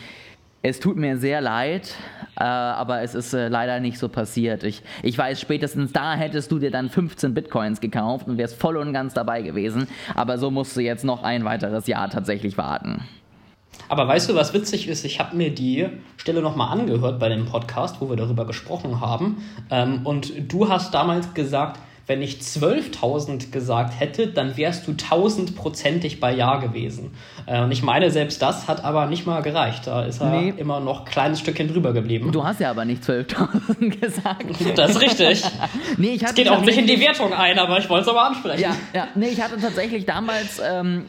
es 0.62 0.80
tut 0.80 0.96
mir 0.96 1.18
sehr 1.18 1.42
leid, 1.42 1.96
äh, 2.40 2.44
aber 2.44 3.02
es 3.02 3.14
ist 3.16 3.34
äh, 3.34 3.48
leider 3.48 3.80
nicht 3.80 4.00
so 4.00 4.10
passiert. 4.10 4.64
Ich, 4.64 4.84
ich 5.04 5.18
weiß, 5.18 5.40
spätestens 5.40 5.92
da 5.92 6.16
hättest 6.16 6.52
du 6.52 6.60
dir 6.60 6.72
dann 6.72 6.90
15 6.90 7.34
Bitcoins 7.34 7.82
gekauft 7.82 8.28
und 8.28 8.38
wärst 8.38 8.60
voll 8.60 8.78
und 8.78 8.94
ganz 8.94 9.14
dabei 9.14 9.42
gewesen. 9.42 9.88
Aber 10.16 10.38
so 10.38 10.50
musst 10.52 10.78
du 10.78 10.82
jetzt 10.82 11.04
noch 11.04 11.24
ein 11.24 11.46
weiteres 11.46 11.88
Jahr 11.88 12.10
tatsächlich 12.10 12.58
warten. 12.58 13.04
Aber 13.90 14.08
weißt 14.08 14.30
du, 14.30 14.36
was 14.36 14.54
witzig 14.54 14.88
ist? 14.88 15.06
Ich 15.06 15.20
habe 15.20 15.36
mir 15.36 15.54
die 15.54 15.88
Stelle 16.18 16.42
nochmal 16.42 16.78
angehört 16.78 17.20
bei 17.20 17.30
dem 17.30 17.46
Podcast, 17.46 17.98
wo 18.00 18.10
wir 18.10 18.18
darüber 18.18 18.46
gesprochen 18.46 19.00
haben. 19.00 19.44
Ähm, 19.72 20.02
und 20.04 20.34
du 20.52 20.70
hast 20.70 20.94
damals 20.94 21.34
gesagt, 21.34 21.80
wenn 22.08 22.22
ich 22.22 22.38
12.000 22.38 23.52
gesagt 23.52 24.00
hätte, 24.00 24.28
dann 24.28 24.56
wärst 24.56 24.88
du 24.88 24.94
tausendprozentig 24.94 26.22
bei 26.22 26.34
Ja 26.34 26.56
gewesen. 26.56 27.12
Äh, 27.46 27.62
und 27.62 27.72
ich 27.72 27.84
meine, 27.84 28.12
selbst 28.12 28.42
das 28.42 28.70
hat 28.70 28.84
aber 28.84 29.08
nicht 29.08 29.28
mal 29.28 29.42
gereicht. 29.42 29.88
Da 29.88 30.04
ist 30.04 30.22
er 30.22 30.30
nee. 30.30 30.54
immer 30.56 30.80
noch 30.80 31.02
ein 31.02 31.06
kleines 31.06 31.42
Stückchen 31.42 31.68
drüber 31.68 31.92
geblieben. 31.92 32.32
Du 32.32 32.46
hast 32.46 32.62
ja 32.62 32.72
aber 32.72 32.86
nicht 32.86 33.04
12.000 33.04 34.00
gesagt. 34.02 34.46
Das 34.76 34.92
ist 34.92 35.02
richtig. 35.02 35.44
nee, 35.98 36.12
ich 36.12 36.24
hatte 36.24 36.32
es 36.32 36.36
geht 36.36 36.50
auch 36.50 36.62
nicht 36.62 36.78
in 36.78 36.88
die 36.88 37.00
Wertung 37.00 37.34
ein, 37.34 37.60
aber 37.60 37.78
ich 37.78 37.90
wollte 37.90 38.04
es 38.04 38.10
aber 38.10 38.24
ansprechen. 38.24 38.62
Ja, 38.62 38.76
ja, 38.94 39.08
nee, 39.16 39.28
ich 39.28 39.42
hatte 39.42 39.60
tatsächlich 39.60 40.06
damals 40.06 40.62
ähm, 40.66 41.04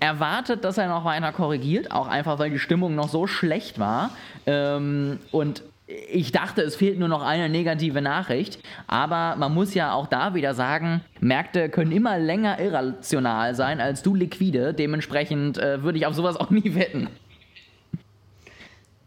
erwartet, 0.00 0.64
dass 0.64 0.78
er 0.78 0.88
noch 0.88 1.04
weiter 1.04 1.32
korrigiert, 1.32 1.90
auch 1.90 2.08
einfach, 2.08 2.38
weil 2.38 2.50
die 2.50 2.58
Stimmung 2.58 2.94
noch 2.94 3.08
so 3.08 3.26
schlecht 3.26 3.78
war. 3.78 4.10
Ähm, 4.46 5.18
und 5.32 5.62
ich 5.86 6.32
dachte, 6.32 6.62
es 6.62 6.74
fehlt 6.74 6.98
nur 6.98 7.08
noch 7.08 7.22
eine 7.22 7.48
negative 7.48 8.02
Nachricht, 8.02 8.58
aber 8.88 9.36
man 9.36 9.54
muss 9.54 9.72
ja 9.74 9.92
auch 9.92 10.08
da 10.08 10.34
wieder 10.34 10.52
sagen, 10.52 11.02
Märkte 11.20 11.68
können 11.68 11.92
immer 11.92 12.18
länger 12.18 12.58
irrational 12.58 13.54
sein 13.54 13.80
als 13.80 14.02
du 14.02 14.14
liquide. 14.14 14.74
Dementsprechend 14.74 15.58
äh, 15.58 15.82
würde 15.84 15.98
ich 15.98 16.06
auf 16.06 16.14
sowas 16.14 16.36
auch 16.36 16.50
nie 16.50 16.74
wetten. 16.74 17.08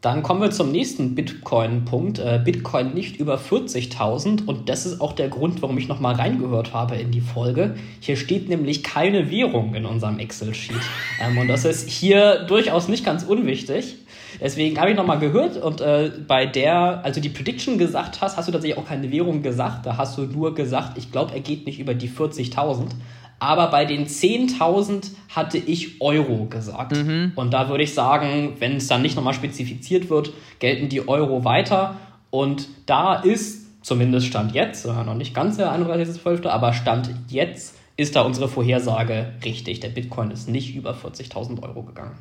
Dann 0.02 0.24
kommen 0.24 0.42
wir 0.42 0.50
zum 0.52 0.72
nächsten 0.72 1.14
Bitcoin-Punkt. 1.14 2.20
Äh, 2.20 2.40
Bitcoin 2.42 2.94
nicht 2.94 3.18
über 3.18 3.38
40.000 3.38 4.46
und 4.46 4.70
das 4.70 4.86
ist 4.86 5.02
auch 5.02 5.12
der 5.12 5.28
Grund, 5.28 5.62
warum 5.62 5.78
ich 5.78 5.90
nochmal 5.90 6.16
reingehört 6.16 6.74
habe 6.74 6.96
in 6.96 7.12
die 7.12 7.20
Folge. 7.20 7.76
Hier 8.00 8.16
steht 8.16 8.48
nämlich 8.48 8.82
keine 8.82 9.30
Währung 9.30 9.76
in 9.76 9.86
unserem 9.86 10.20
Excel-Sheet. 10.20 10.76
Ähm, 11.22 11.38
und 11.38 11.50
das 11.50 11.66
ist 11.66 11.90
hier 11.90 12.46
durchaus 12.48 12.88
nicht 12.88 13.04
ganz 13.04 13.24
unwichtig. 13.24 13.96
Deswegen 14.40 14.80
habe 14.80 14.92
ich 14.92 14.96
nochmal 14.96 15.20
gehört 15.20 15.58
und 15.58 15.82
äh, 15.82 16.12
bei 16.26 16.46
der, 16.46 17.04
also 17.04 17.20
die 17.20 17.28
Prediction 17.28 17.78
gesagt 17.78 18.22
hast, 18.22 18.38
hast 18.38 18.48
du 18.48 18.54
tatsächlich 18.54 18.78
auch 18.78 18.88
keine 18.88 19.12
Währung 19.12 19.42
gesagt. 19.42 19.86
Da 19.86 19.98
hast 19.98 20.18
du 20.18 20.22
nur 20.22 20.56
gesagt, 20.56 20.98
ich 20.98 21.12
glaube, 21.12 21.34
er 21.34 21.42
geht 21.42 21.66
nicht 21.66 21.78
über 21.78 21.94
die 21.94 22.08
40.000. 22.08 22.92
Aber 23.40 23.68
bei 23.68 23.86
den 23.86 24.06
10.000 24.06 25.12
hatte 25.30 25.58
ich 25.58 26.02
Euro 26.02 26.46
gesagt. 26.46 26.96
Mhm. 26.96 27.32
Und 27.36 27.52
da 27.54 27.70
würde 27.70 27.84
ich 27.84 27.94
sagen, 27.94 28.56
wenn 28.60 28.76
es 28.76 28.88
dann 28.88 29.02
nicht 29.02 29.16
nochmal 29.16 29.34
spezifiziert 29.34 30.10
wird, 30.10 30.32
gelten 30.60 30.90
die 30.90 31.08
Euro 31.08 31.46
weiter. 31.46 31.96
Und 32.30 32.68
da 32.86 33.16
ist, 33.16 33.66
zumindest 33.82 34.28
Stand 34.28 34.54
jetzt, 34.54 34.86
noch 34.86 35.16
nicht 35.16 35.34
ganz 35.34 35.58
der 35.58 35.72
31.12., 35.72 36.48
aber 36.48 36.74
Stand 36.74 37.10
jetzt 37.30 37.76
ist 37.96 38.16
da 38.16 38.22
unsere 38.22 38.48
Vorhersage 38.48 39.34
richtig. 39.44 39.80
Der 39.80 39.90
Bitcoin 39.90 40.32
ist 40.32 40.50
nicht 40.50 40.76
über 40.76 40.94
40.000 40.94 41.62
Euro 41.64 41.84
gegangen. 41.84 42.18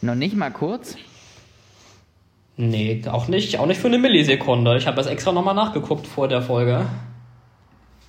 Noch 0.00 0.14
nicht 0.14 0.36
mal 0.36 0.50
kurz? 0.50 0.96
Nee, 2.56 3.02
auch 3.10 3.28
nicht, 3.28 3.58
auch 3.58 3.66
nicht 3.66 3.80
für 3.80 3.88
eine 3.88 3.98
Millisekunde. 3.98 4.76
Ich 4.78 4.86
habe 4.86 4.96
das 4.96 5.06
extra 5.06 5.32
nochmal 5.32 5.54
nachgeguckt 5.54 6.06
vor 6.06 6.26
der 6.26 6.40
Folge. 6.42 6.86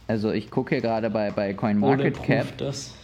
Also 0.07 0.31
ich 0.31 0.49
gucke 0.49 0.75
hier 0.75 0.81
gerade 0.81 1.09
bei, 1.09 1.31
bei 1.31 1.53
CoinMarketCap 1.53 2.47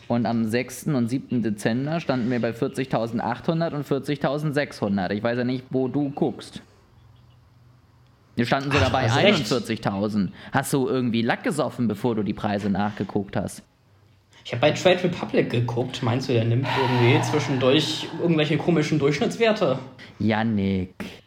und 0.08 0.26
am 0.26 0.46
6. 0.46 0.88
und 0.88 1.10
7. 1.10 1.44
Dezember 1.44 2.00
standen 2.00 2.32
wir 2.32 2.40
bei 2.40 2.52
40.800 2.52 3.74
und 3.74 3.86
40.600. 3.86 5.12
Ich 5.12 5.22
weiß 5.22 5.38
ja 5.38 5.44
nicht, 5.44 5.66
wo 5.70 5.88
du 5.90 6.10
guckst. 6.12 6.62
Wir 8.36 8.46
standen 8.46 8.72
sogar 8.72 8.88
Ach, 8.88 8.94
bei 8.94 9.08
41.000. 9.08 10.30
Hast 10.52 10.74
du 10.74 10.88
irgendwie 10.88 11.22
Lack 11.22 11.44
gesoffen, 11.44 11.88
bevor 11.88 12.16
du 12.16 12.24
die 12.24 12.34
Preise 12.34 12.70
nachgeguckt 12.70 13.36
hast? 13.36 13.64
Ich 14.46 14.52
habe 14.52 14.62
bei 14.62 14.72
Trade 14.72 15.04
Republic 15.04 15.50
geguckt. 15.50 16.02
Meinst 16.04 16.30
du, 16.30 16.34
der 16.34 16.44
nimmt 16.44 16.68
irgendwie 16.82 17.22
zwischendurch 17.22 18.08
irgendwelche 18.22 18.58
komischen 18.58 19.00
Durchschnittswerte? 19.00 19.78
Yannick. 20.20 21.23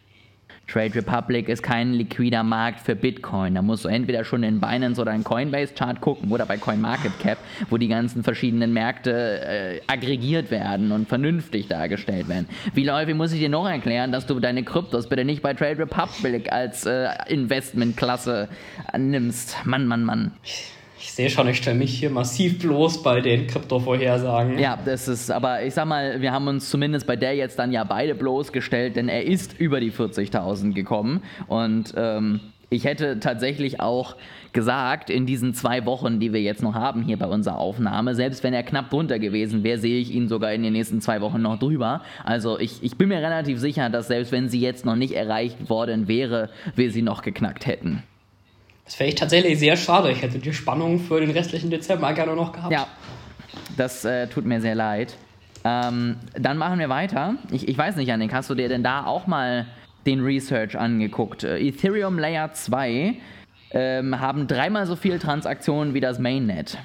Trade 0.67 0.95
Republic 0.95 1.47
ist 1.47 1.63
kein 1.63 1.93
liquider 1.93 2.43
Markt 2.43 2.81
für 2.81 2.95
Bitcoin. 2.95 3.55
Da 3.55 3.61
musst 3.61 3.85
du 3.85 3.89
entweder 3.89 4.25
schon 4.25 4.43
in 4.43 4.59
Binance 4.59 5.01
oder 5.01 5.13
in 5.13 5.23
Coinbase 5.23 5.73
Chart 5.73 5.99
gucken 6.01 6.31
oder 6.31 6.45
bei 6.45 6.57
CoinMarketCap, 6.57 7.37
wo 7.69 7.77
die 7.77 7.87
ganzen 7.87 8.23
verschiedenen 8.23 8.73
Märkte 8.73 9.41
äh, 9.41 9.81
aggregiert 9.87 10.51
werden 10.51 10.91
und 10.91 11.07
vernünftig 11.07 11.67
dargestellt 11.67 12.27
werden. 12.27 12.47
Wie 12.73 12.83
läufig 12.83 13.15
muss 13.15 13.31
ich 13.31 13.39
dir 13.39 13.49
noch 13.49 13.67
erklären, 13.67 14.11
dass 14.11 14.25
du 14.25 14.39
deine 14.39 14.63
Kryptos 14.63 15.07
bitte 15.07 15.23
nicht 15.23 15.41
bei 15.41 15.53
Trade 15.53 15.79
Republic 15.79 16.51
als 16.51 16.85
äh, 16.85 17.07
Investmentklasse 17.27 18.49
nimmst? 18.97 19.65
Mann, 19.65 19.87
Mann, 19.87 20.03
Mann. 20.03 20.31
Ich 21.07 21.13
sehe 21.13 21.29
schon, 21.29 21.47
ich 21.47 21.55
stelle 21.57 21.77
mich 21.77 21.97
hier 21.97 22.09
massiv 22.09 22.59
bloß 22.59 23.01
bei 23.01 23.21
den 23.21 23.47
Krypto-Vorhersagen. 23.47 24.59
Ja, 24.59 24.77
das 24.83 25.07
ist, 25.07 25.31
aber 25.31 25.63
ich 25.63 25.73
sag 25.73 25.85
mal, 25.85 26.19
wir 26.21 26.33
haben 26.33 26.49
uns 26.49 26.69
zumindest 26.69 27.07
bei 27.07 27.15
der 27.15 27.33
jetzt 27.33 27.57
dann 27.57 27.71
ja 27.71 27.85
beide 27.85 28.13
bloßgestellt, 28.13 28.97
denn 28.97 29.07
er 29.07 29.23
ist 29.23 29.57
über 29.57 29.79
die 29.79 29.93
40.000 29.93 30.73
gekommen 30.73 31.23
und 31.47 31.93
ähm, 31.95 32.41
ich 32.69 32.83
hätte 32.83 33.21
tatsächlich 33.21 33.79
auch 33.79 34.17
gesagt, 34.51 35.09
in 35.09 35.25
diesen 35.25 35.53
zwei 35.53 35.85
Wochen, 35.85 36.19
die 36.19 36.33
wir 36.33 36.41
jetzt 36.41 36.61
noch 36.61 36.75
haben 36.75 37.03
hier 37.03 37.17
bei 37.17 37.27
unserer 37.27 37.57
Aufnahme, 37.57 38.13
selbst 38.13 38.43
wenn 38.43 38.53
er 38.53 38.63
knapp 38.63 38.89
drunter 38.89 39.17
gewesen 39.17 39.63
wäre, 39.63 39.77
sehe 39.77 40.01
ich 40.01 40.13
ihn 40.13 40.27
sogar 40.27 40.51
in 40.51 40.61
den 40.61 40.73
nächsten 40.73 40.99
zwei 40.99 41.21
Wochen 41.21 41.41
noch 41.41 41.57
drüber. 41.57 42.01
Also 42.25 42.59
ich, 42.59 42.83
ich 42.83 42.97
bin 42.97 43.07
mir 43.07 43.19
relativ 43.19 43.59
sicher, 43.59 43.89
dass 43.89 44.09
selbst 44.09 44.33
wenn 44.33 44.49
sie 44.49 44.59
jetzt 44.59 44.85
noch 44.85 44.97
nicht 44.97 45.13
erreicht 45.13 45.69
worden 45.69 46.09
wäre, 46.09 46.49
wir 46.75 46.91
sie 46.91 47.01
noch 47.01 47.21
geknackt 47.21 47.65
hätten. 47.65 48.03
Das 48.87 48.97
wäre 49.01 49.09
ich 49.09 49.15
tatsächlich 49.15 49.59
sehr 49.59 49.75
schade. 49.75 50.09
Ich 50.11 50.21
hätte 50.21 50.39
die 50.39 50.53
Spannung 50.53 50.99
für 50.99 51.19
den 51.19 51.29
restlichen 51.29 51.69
Dezember 51.69 52.13
gerne 52.13 52.35
noch 52.35 52.53
gehabt. 52.53 52.71
Ja, 52.71 52.87
das 53.75 54.05
äh, 54.05 54.27
tut 54.27 54.45
mir 54.45 54.61
sehr 54.61 54.75
leid. 54.75 55.17
Ähm, 55.65 56.15
dann 56.39 56.57
machen 56.57 56.79
wir 56.79 56.87
weiter. 56.87 57.35
Ich, 57.51 57.67
ich 57.67 57.77
weiß 57.77 57.97
nicht, 57.97 58.07
Janik, 58.07 58.33
hast 58.33 58.49
du 58.49 58.55
dir 58.55 58.69
denn 58.69 58.83
da 58.83 59.05
auch 59.05 59.27
mal 59.27 59.65
den 60.05 60.23
Research 60.23 60.77
angeguckt? 60.77 61.43
Äh, 61.43 61.59
Ethereum 61.59 62.17
Layer 62.17 62.53
2 62.53 63.15
ähm, 63.71 64.21
haben 64.21 64.47
dreimal 64.47 64.87
so 64.87 64.95
viele 64.95 65.19
Transaktionen 65.19 65.93
wie 65.93 65.99
das 65.99 66.17
Mainnet. 66.17 66.77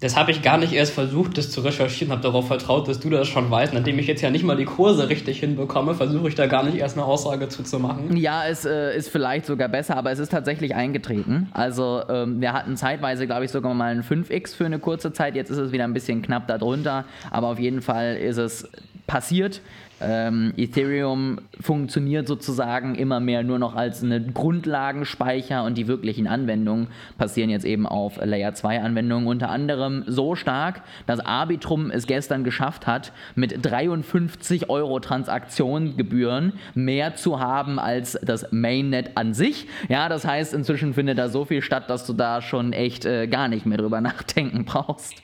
Das 0.00 0.16
habe 0.16 0.30
ich 0.30 0.40
gar 0.40 0.56
nicht 0.56 0.72
erst 0.72 0.94
versucht, 0.94 1.36
das 1.36 1.50
zu 1.50 1.60
recherchieren, 1.60 2.10
habe 2.10 2.22
darauf 2.22 2.46
vertraut, 2.46 2.88
dass 2.88 3.00
du 3.00 3.10
das 3.10 3.28
schon 3.28 3.50
weißt. 3.50 3.74
Nachdem 3.74 3.98
ich 3.98 4.06
jetzt 4.06 4.22
ja 4.22 4.30
nicht 4.30 4.44
mal 4.44 4.56
die 4.56 4.64
Kurse 4.64 5.10
richtig 5.10 5.40
hinbekomme, 5.40 5.94
versuche 5.94 6.28
ich 6.28 6.34
da 6.34 6.46
gar 6.46 6.64
nicht 6.64 6.78
erst 6.78 6.96
eine 6.96 7.04
Aussage 7.04 7.48
zu, 7.48 7.64
zu 7.64 7.78
machen. 7.78 8.16
Ja, 8.16 8.46
es 8.48 8.64
äh, 8.64 8.96
ist 8.96 9.10
vielleicht 9.10 9.44
sogar 9.44 9.68
besser, 9.68 9.98
aber 9.98 10.10
es 10.10 10.18
ist 10.18 10.30
tatsächlich 10.32 10.74
eingetreten. 10.74 11.48
Also 11.52 12.02
ähm, 12.08 12.40
wir 12.40 12.54
hatten 12.54 12.78
zeitweise, 12.78 13.26
glaube 13.26 13.44
ich, 13.44 13.50
sogar 13.50 13.74
mal 13.74 13.92
ein 13.94 14.02
5x 14.02 14.56
für 14.56 14.64
eine 14.64 14.78
kurze 14.78 15.12
Zeit. 15.12 15.34
Jetzt 15.34 15.50
ist 15.50 15.58
es 15.58 15.70
wieder 15.70 15.84
ein 15.84 15.92
bisschen 15.92 16.22
knapp 16.22 16.46
darunter, 16.46 17.04
aber 17.30 17.48
auf 17.48 17.58
jeden 17.58 17.82
Fall 17.82 18.16
ist 18.16 18.38
es 18.38 18.66
passiert. 19.10 19.60
Ähm, 20.00 20.54
Ethereum 20.56 21.40
funktioniert 21.60 22.28
sozusagen 22.28 22.94
immer 22.94 23.18
mehr 23.18 23.42
nur 23.42 23.58
noch 23.58 23.74
als 23.74 24.04
eine 24.04 24.22
Grundlagenspeicher 24.22 25.64
und 25.64 25.76
die 25.76 25.88
wirklichen 25.88 26.28
Anwendungen 26.28 26.86
passieren 27.18 27.50
jetzt 27.50 27.64
eben 27.66 27.86
auf 27.86 28.24
Layer 28.24 28.54
2 28.54 28.80
Anwendungen. 28.82 29.26
Unter 29.26 29.50
anderem 29.50 30.04
so 30.06 30.36
stark, 30.36 30.82
dass 31.06 31.18
Arbitrum 31.18 31.90
es 31.90 32.06
gestern 32.06 32.44
geschafft 32.44 32.86
hat, 32.86 33.12
mit 33.34 33.66
53 33.66 34.70
Euro 34.70 35.00
Transaktionsgebühren 35.00 36.52
mehr 36.74 37.16
zu 37.16 37.40
haben 37.40 37.80
als 37.80 38.16
das 38.22 38.52
Mainnet 38.52 39.16
an 39.16 39.34
sich. 39.34 39.66
Ja, 39.88 40.08
das 40.08 40.24
heißt, 40.24 40.54
inzwischen 40.54 40.94
findet 40.94 41.18
da 41.18 41.28
so 41.28 41.44
viel 41.44 41.62
statt, 41.62 41.90
dass 41.90 42.06
du 42.06 42.12
da 42.12 42.40
schon 42.42 42.72
echt 42.72 43.06
äh, 43.06 43.26
gar 43.26 43.48
nicht 43.48 43.66
mehr 43.66 43.78
drüber 43.78 44.00
nachdenken 44.00 44.64
brauchst. 44.64 45.20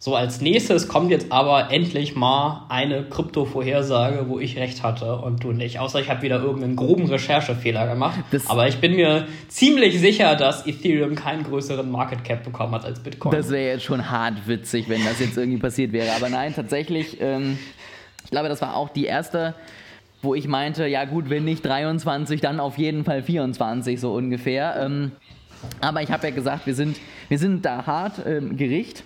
So, 0.00 0.14
als 0.14 0.40
nächstes 0.40 0.86
kommt 0.86 1.10
jetzt 1.10 1.32
aber 1.32 1.72
endlich 1.72 2.14
mal 2.14 2.66
eine 2.68 3.02
Krypto-Vorhersage, 3.02 4.28
wo 4.28 4.38
ich 4.38 4.56
recht 4.56 4.84
hatte 4.84 5.16
und 5.16 5.42
du 5.42 5.52
nicht. 5.52 5.80
Außer 5.80 5.98
ich 5.98 6.08
habe 6.08 6.22
wieder 6.22 6.40
irgendeinen 6.40 6.76
groben 6.76 7.06
Recherchefehler 7.06 7.88
gemacht. 7.88 8.20
Das 8.30 8.48
aber 8.48 8.68
ich 8.68 8.76
bin 8.78 8.94
mir 8.94 9.26
ziemlich 9.48 9.98
sicher, 9.98 10.36
dass 10.36 10.64
Ethereum 10.68 11.16
keinen 11.16 11.42
größeren 11.42 11.90
Market 11.90 12.22
Cap 12.22 12.44
bekommen 12.44 12.74
hat 12.74 12.84
als 12.84 13.00
Bitcoin. 13.00 13.32
Das 13.32 13.50
wäre 13.50 13.72
jetzt 13.72 13.84
schon 13.84 14.08
hart 14.08 14.46
witzig, 14.46 14.88
wenn 14.88 15.04
das 15.04 15.18
jetzt 15.18 15.36
irgendwie 15.36 15.58
passiert 15.58 15.92
wäre. 15.92 16.12
Aber 16.14 16.28
nein, 16.28 16.54
tatsächlich, 16.54 17.20
ähm, 17.20 17.58
ich 18.24 18.30
glaube, 18.30 18.48
das 18.48 18.62
war 18.62 18.76
auch 18.76 18.90
die 18.90 19.04
erste 19.04 19.54
wo 20.20 20.34
ich 20.34 20.48
meinte, 20.48 20.86
ja 20.86 21.04
gut, 21.04 21.30
wenn 21.30 21.44
nicht 21.44 21.64
23, 21.64 22.40
dann 22.40 22.58
auf 22.60 22.76
jeden 22.76 23.04
Fall 23.04 23.22
24 23.22 24.00
so 24.00 24.14
ungefähr. 24.14 24.76
Ähm, 24.80 25.12
aber 25.80 26.02
ich 26.02 26.10
habe 26.10 26.26
ja 26.28 26.34
gesagt, 26.34 26.66
wir 26.66 26.74
sind, 26.74 26.98
wir 27.28 27.38
sind 27.38 27.64
da 27.64 27.86
hart 27.86 28.26
ähm, 28.26 28.56
Gericht. 28.56 29.04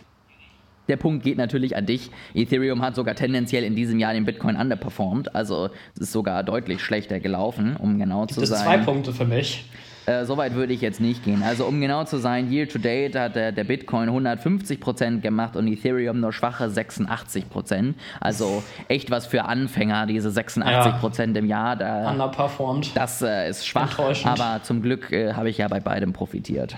Der 0.92 0.98
Punkt 0.98 1.24
geht 1.24 1.38
natürlich 1.38 1.74
an 1.74 1.86
dich. 1.86 2.10
Ethereum 2.34 2.82
hat 2.82 2.96
sogar 2.96 3.14
tendenziell 3.14 3.64
in 3.64 3.74
diesem 3.74 3.98
Jahr 3.98 4.12
den 4.12 4.26
Bitcoin 4.26 4.56
underperformed. 4.56 5.34
Also 5.34 5.70
es 5.94 6.02
ist 6.02 6.12
sogar 6.12 6.44
deutlich 6.44 6.82
schlechter 6.82 7.18
gelaufen, 7.18 7.78
um 7.78 7.98
genau 7.98 8.26
Gibt 8.26 8.38
zu 8.38 8.44
sein. 8.44 8.62
zwei 8.62 8.76
Punkte 8.76 9.14
für 9.14 9.24
mich. 9.24 9.64
Äh, 10.04 10.26
Soweit 10.26 10.52
würde 10.54 10.74
ich 10.74 10.82
jetzt 10.82 11.00
nicht 11.00 11.24
gehen. 11.24 11.42
Also 11.42 11.64
um 11.64 11.80
genau 11.80 12.04
zu 12.04 12.18
sein, 12.18 12.52
year 12.52 12.68
to 12.68 12.78
date 12.78 13.16
hat 13.16 13.36
der, 13.36 13.52
der 13.52 13.64
Bitcoin 13.64 14.10
150% 14.10 15.20
gemacht 15.20 15.56
und 15.56 15.66
Ethereum 15.66 16.20
nur 16.20 16.34
schwache 16.34 16.64
86%. 16.64 17.94
Also 18.20 18.62
echt 18.88 19.10
was 19.10 19.24
für 19.24 19.46
Anfänger, 19.46 20.04
diese 20.04 20.28
86% 20.28 21.20
ja. 21.20 21.38
im 21.38 21.46
Jahr. 21.46 21.76
Da, 21.76 22.10
Underperformed. 22.10 22.94
Das 22.94 23.22
äh, 23.22 23.48
ist 23.48 23.66
schwach, 23.66 23.98
aber 24.24 24.62
zum 24.62 24.82
Glück 24.82 25.10
äh, 25.10 25.32
habe 25.32 25.48
ich 25.48 25.56
ja 25.56 25.68
bei 25.68 25.80
beidem 25.80 26.12
profitiert. 26.12 26.76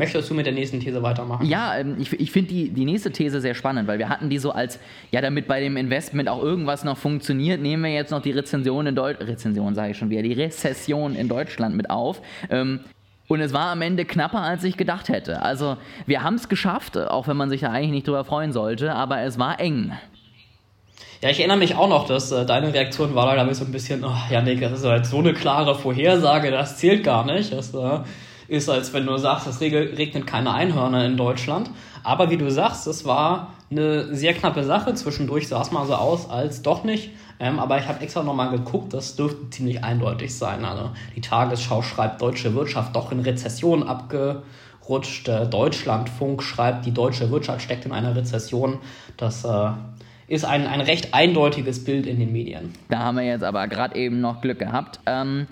Möchtest 0.00 0.30
du 0.30 0.34
mit 0.34 0.46
der 0.46 0.54
nächsten 0.54 0.80
These 0.80 1.02
weitermachen? 1.02 1.44
Ja, 1.44 1.76
ähm, 1.76 1.96
ich, 2.00 2.10
ich 2.18 2.32
finde 2.32 2.48
die, 2.48 2.70
die 2.70 2.86
nächste 2.86 3.12
These 3.12 3.42
sehr 3.42 3.54
spannend, 3.54 3.86
weil 3.86 3.98
wir 3.98 4.08
hatten 4.08 4.30
die 4.30 4.38
so 4.38 4.50
als, 4.50 4.78
ja, 5.10 5.20
damit 5.20 5.46
bei 5.46 5.60
dem 5.60 5.76
Investment 5.76 6.26
auch 6.30 6.42
irgendwas 6.42 6.84
noch 6.84 6.96
funktioniert, 6.96 7.60
nehmen 7.60 7.84
wir 7.84 7.92
jetzt 7.92 8.10
noch 8.10 8.22
die 8.22 8.30
Rezension 8.30 8.86
in 8.86 8.94
Deutschland, 8.94 9.30
Rezension 9.30 9.74
sage 9.74 9.90
ich 9.90 9.98
schon 9.98 10.08
wieder, 10.08 10.22
die 10.22 10.32
Rezession 10.32 11.14
in 11.14 11.28
Deutschland 11.28 11.76
mit 11.76 11.90
auf. 11.90 12.22
Ähm, 12.48 12.80
und 13.28 13.42
es 13.42 13.52
war 13.52 13.72
am 13.72 13.82
Ende 13.82 14.06
knapper, 14.06 14.40
als 14.40 14.64
ich 14.64 14.78
gedacht 14.78 15.10
hätte. 15.10 15.42
Also 15.42 15.76
wir 16.06 16.22
haben 16.22 16.36
es 16.36 16.48
geschafft, 16.48 16.96
auch 16.96 17.28
wenn 17.28 17.36
man 17.36 17.50
sich 17.50 17.60
da 17.60 17.70
eigentlich 17.70 17.90
nicht 17.90 18.08
drüber 18.08 18.24
freuen 18.24 18.54
sollte, 18.54 18.94
aber 18.94 19.20
es 19.20 19.38
war 19.38 19.60
eng. 19.60 19.92
Ja, 21.20 21.28
ich 21.28 21.40
erinnere 21.40 21.58
mich 21.58 21.74
auch 21.74 21.90
noch, 21.90 22.06
dass 22.06 22.32
äh, 22.32 22.46
deine 22.46 22.72
Reaktion 22.72 23.14
war 23.14 23.26
da, 23.26 23.34
glaube 23.34 23.50
ich, 23.50 23.58
so 23.58 23.66
ein 23.66 23.72
bisschen, 23.72 24.02
oh, 24.02 24.16
Janik, 24.30 24.62
das 24.62 24.72
ist 24.72 24.86
halt 24.86 25.04
so 25.04 25.18
eine 25.18 25.34
klare 25.34 25.74
Vorhersage, 25.74 26.50
das 26.50 26.78
zählt 26.78 27.04
gar 27.04 27.26
nicht. 27.26 27.52
Das, 27.52 27.74
äh, 27.74 27.98
ist, 28.50 28.68
als 28.68 28.92
wenn 28.92 29.06
du 29.06 29.16
sagst, 29.16 29.46
es 29.46 29.60
regnet 29.60 30.26
keine 30.26 30.52
Einhörner 30.52 31.06
in 31.06 31.16
Deutschland. 31.16 31.70
Aber 32.02 32.30
wie 32.30 32.36
du 32.36 32.50
sagst, 32.50 32.86
es 32.88 33.04
war 33.04 33.54
eine 33.70 34.12
sehr 34.14 34.34
knappe 34.34 34.64
Sache. 34.64 34.92
Zwischendurch 34.94 35.46
sah 35.46 35.62
es 35.62 35.70
mal 35.70 35.86
so 35.86 35.94
aus, 35.94 36.28
als 36.28 36.60
doch 36.62 36.82
nicht. 36.82 37.10
Ähm, 37.38 37.60
aber 37.60 37.78
ich 37.78 37.86
habe 37.86 38.00
extra 38.00 38.24
nochmal 38.24 38.50
geguckt, 38.50 38.92
das 38.92 39.14
dürfte 39.14 39.48
ziemlich 39.50 39.84
eindeutig 39.84 40.36
sein. 40.36 40.64
Also 40.64 40.90
die 41.14 41.20
Tagesschau 41.20 41.80
schreibt, 41.82 42.20
deutsche 42.20 42.52
Wirtschaft 42.54 42.96
doch 42.96 43.12
in 43.12 43.20
Rezession 43.20 43.84
abgerutscht. 43.84 45.28
Der 45.28 45.46
Deutschlandfunk 45.46 46.42
schreibt, 46.42 46.86
die 46.86 46.92
deutsche 46.92 47.30
Wirtschaft 47.30 47.62
steckt 47.62 47.86
in 47.86 47.92
einer 47.92 48.16
Rezession. 48.16 48.80
Das 49.16 49.44
äh, 49.44 49.70
ist 50.30 50.44
ein, 50.44 50.66
ein 50.66 50.80
recht 50.80 51.12
eindeutiges 51.12 51.84
Bild 51.84 52.06
in 52.06 52.20
den 52.20 52.32
Medien. 52.32 52.72
Da 52.88 53.00
haben 53.00 53.16
wir 53.16 53.24
jetzt 53.24 53.42
aber 53.42 53.66
gerade 53.66 53.96
eben 53.96 54.20
noch 54.20 54.40
Glück 54.40 54.60
gehabt. 54.60 55.00
Ähm, 55.04 55.48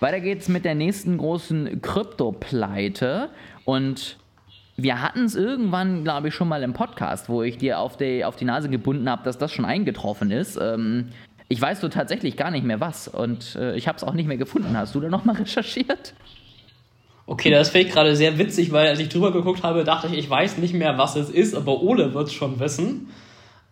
weiter 0.00 0.20
geht's 0.20 0.48
mit 0.48 0.64
der 0.64 0.74
nächsten 0.74 1.18
großen 1.18 1.80
Krypto-Pleite 1.82 3.30
und 3.64 4.18
wir 4.76 5.00
hatten 5.00 5.24
es 5.24 5.34
irgendwann, 5.34 6.04
glaube 6.04 6.28
ich, 6.28 6.34
schon 6.34 6.48
mal 6.48 6.62
im 6.62 6.74
Podcast, 6.74 7.28
wo 7.28 7.42
ich 7.42 7.56
dir 7.56 7.78
auf 7.78 7.96
die, 7.96 8.24
auf 8.24 8.36
die 8.36 8.44
Nase 8.44 8.68
gebunden 8.68 9.08
habe, 9.08 9.22
dass 9.24 9.38
das 9.38 9.52
schon 9.52 9.64
eingetroffen 9.64 10.30
ist. 10.30 10.58
Ähm, 10.60 11.08
ich 11.48 11.60
weiß 11.60 11.80
so 11.80 11.88
tatsächlich 11.88 12.36
gar 12.36 12.50
nicht 12.50 12.64
mehr 12.64 12.80
was 12.80 13.08
und 13.08 13.56
äh, 13.56 13.76
ich 13.76 13.88
habe 13.88 13.96
es 13.96 14.04
auch 14.04 14.12
nicht 14.12 14.26
mehr 14.26 14.36
gefunden. 14.36 14.76
Hast 14.76 14.94
du 14.94 15.00
da 15.00 15.08
nochmal 15.08 15.36
recherchiert? 15.40 16.14
Okay, 17.28 17.50
das 17.50 17.70
finde 17.70 17.88
ich 17.88 17.92
gerade 17.92 18.14
sehr 18.14 18.38
witzig, 18.38 18.70
weil 18.70 18.88
als 18.88 19.00
ich 19.00 19.08
drüber 19.08 19.32
geguckt 19.32 19.62
habe, 19.64 19.82
dachte 19.82 20.06
ich, 20.08 20.14
ich 20.18 20.30
weiß 20.30 20.58
nicht 20.58 20.74
mehr, 20.74 20.96
was 20.96 21.16
es 21.16 21.28
ist, 21.28 21.54
aber 21.54 21.82
Ole 21.82 22.14
wird 22.14 22.28
es 22.28 22.32
schon 22.32 22.60
wissen. 22.60 23.08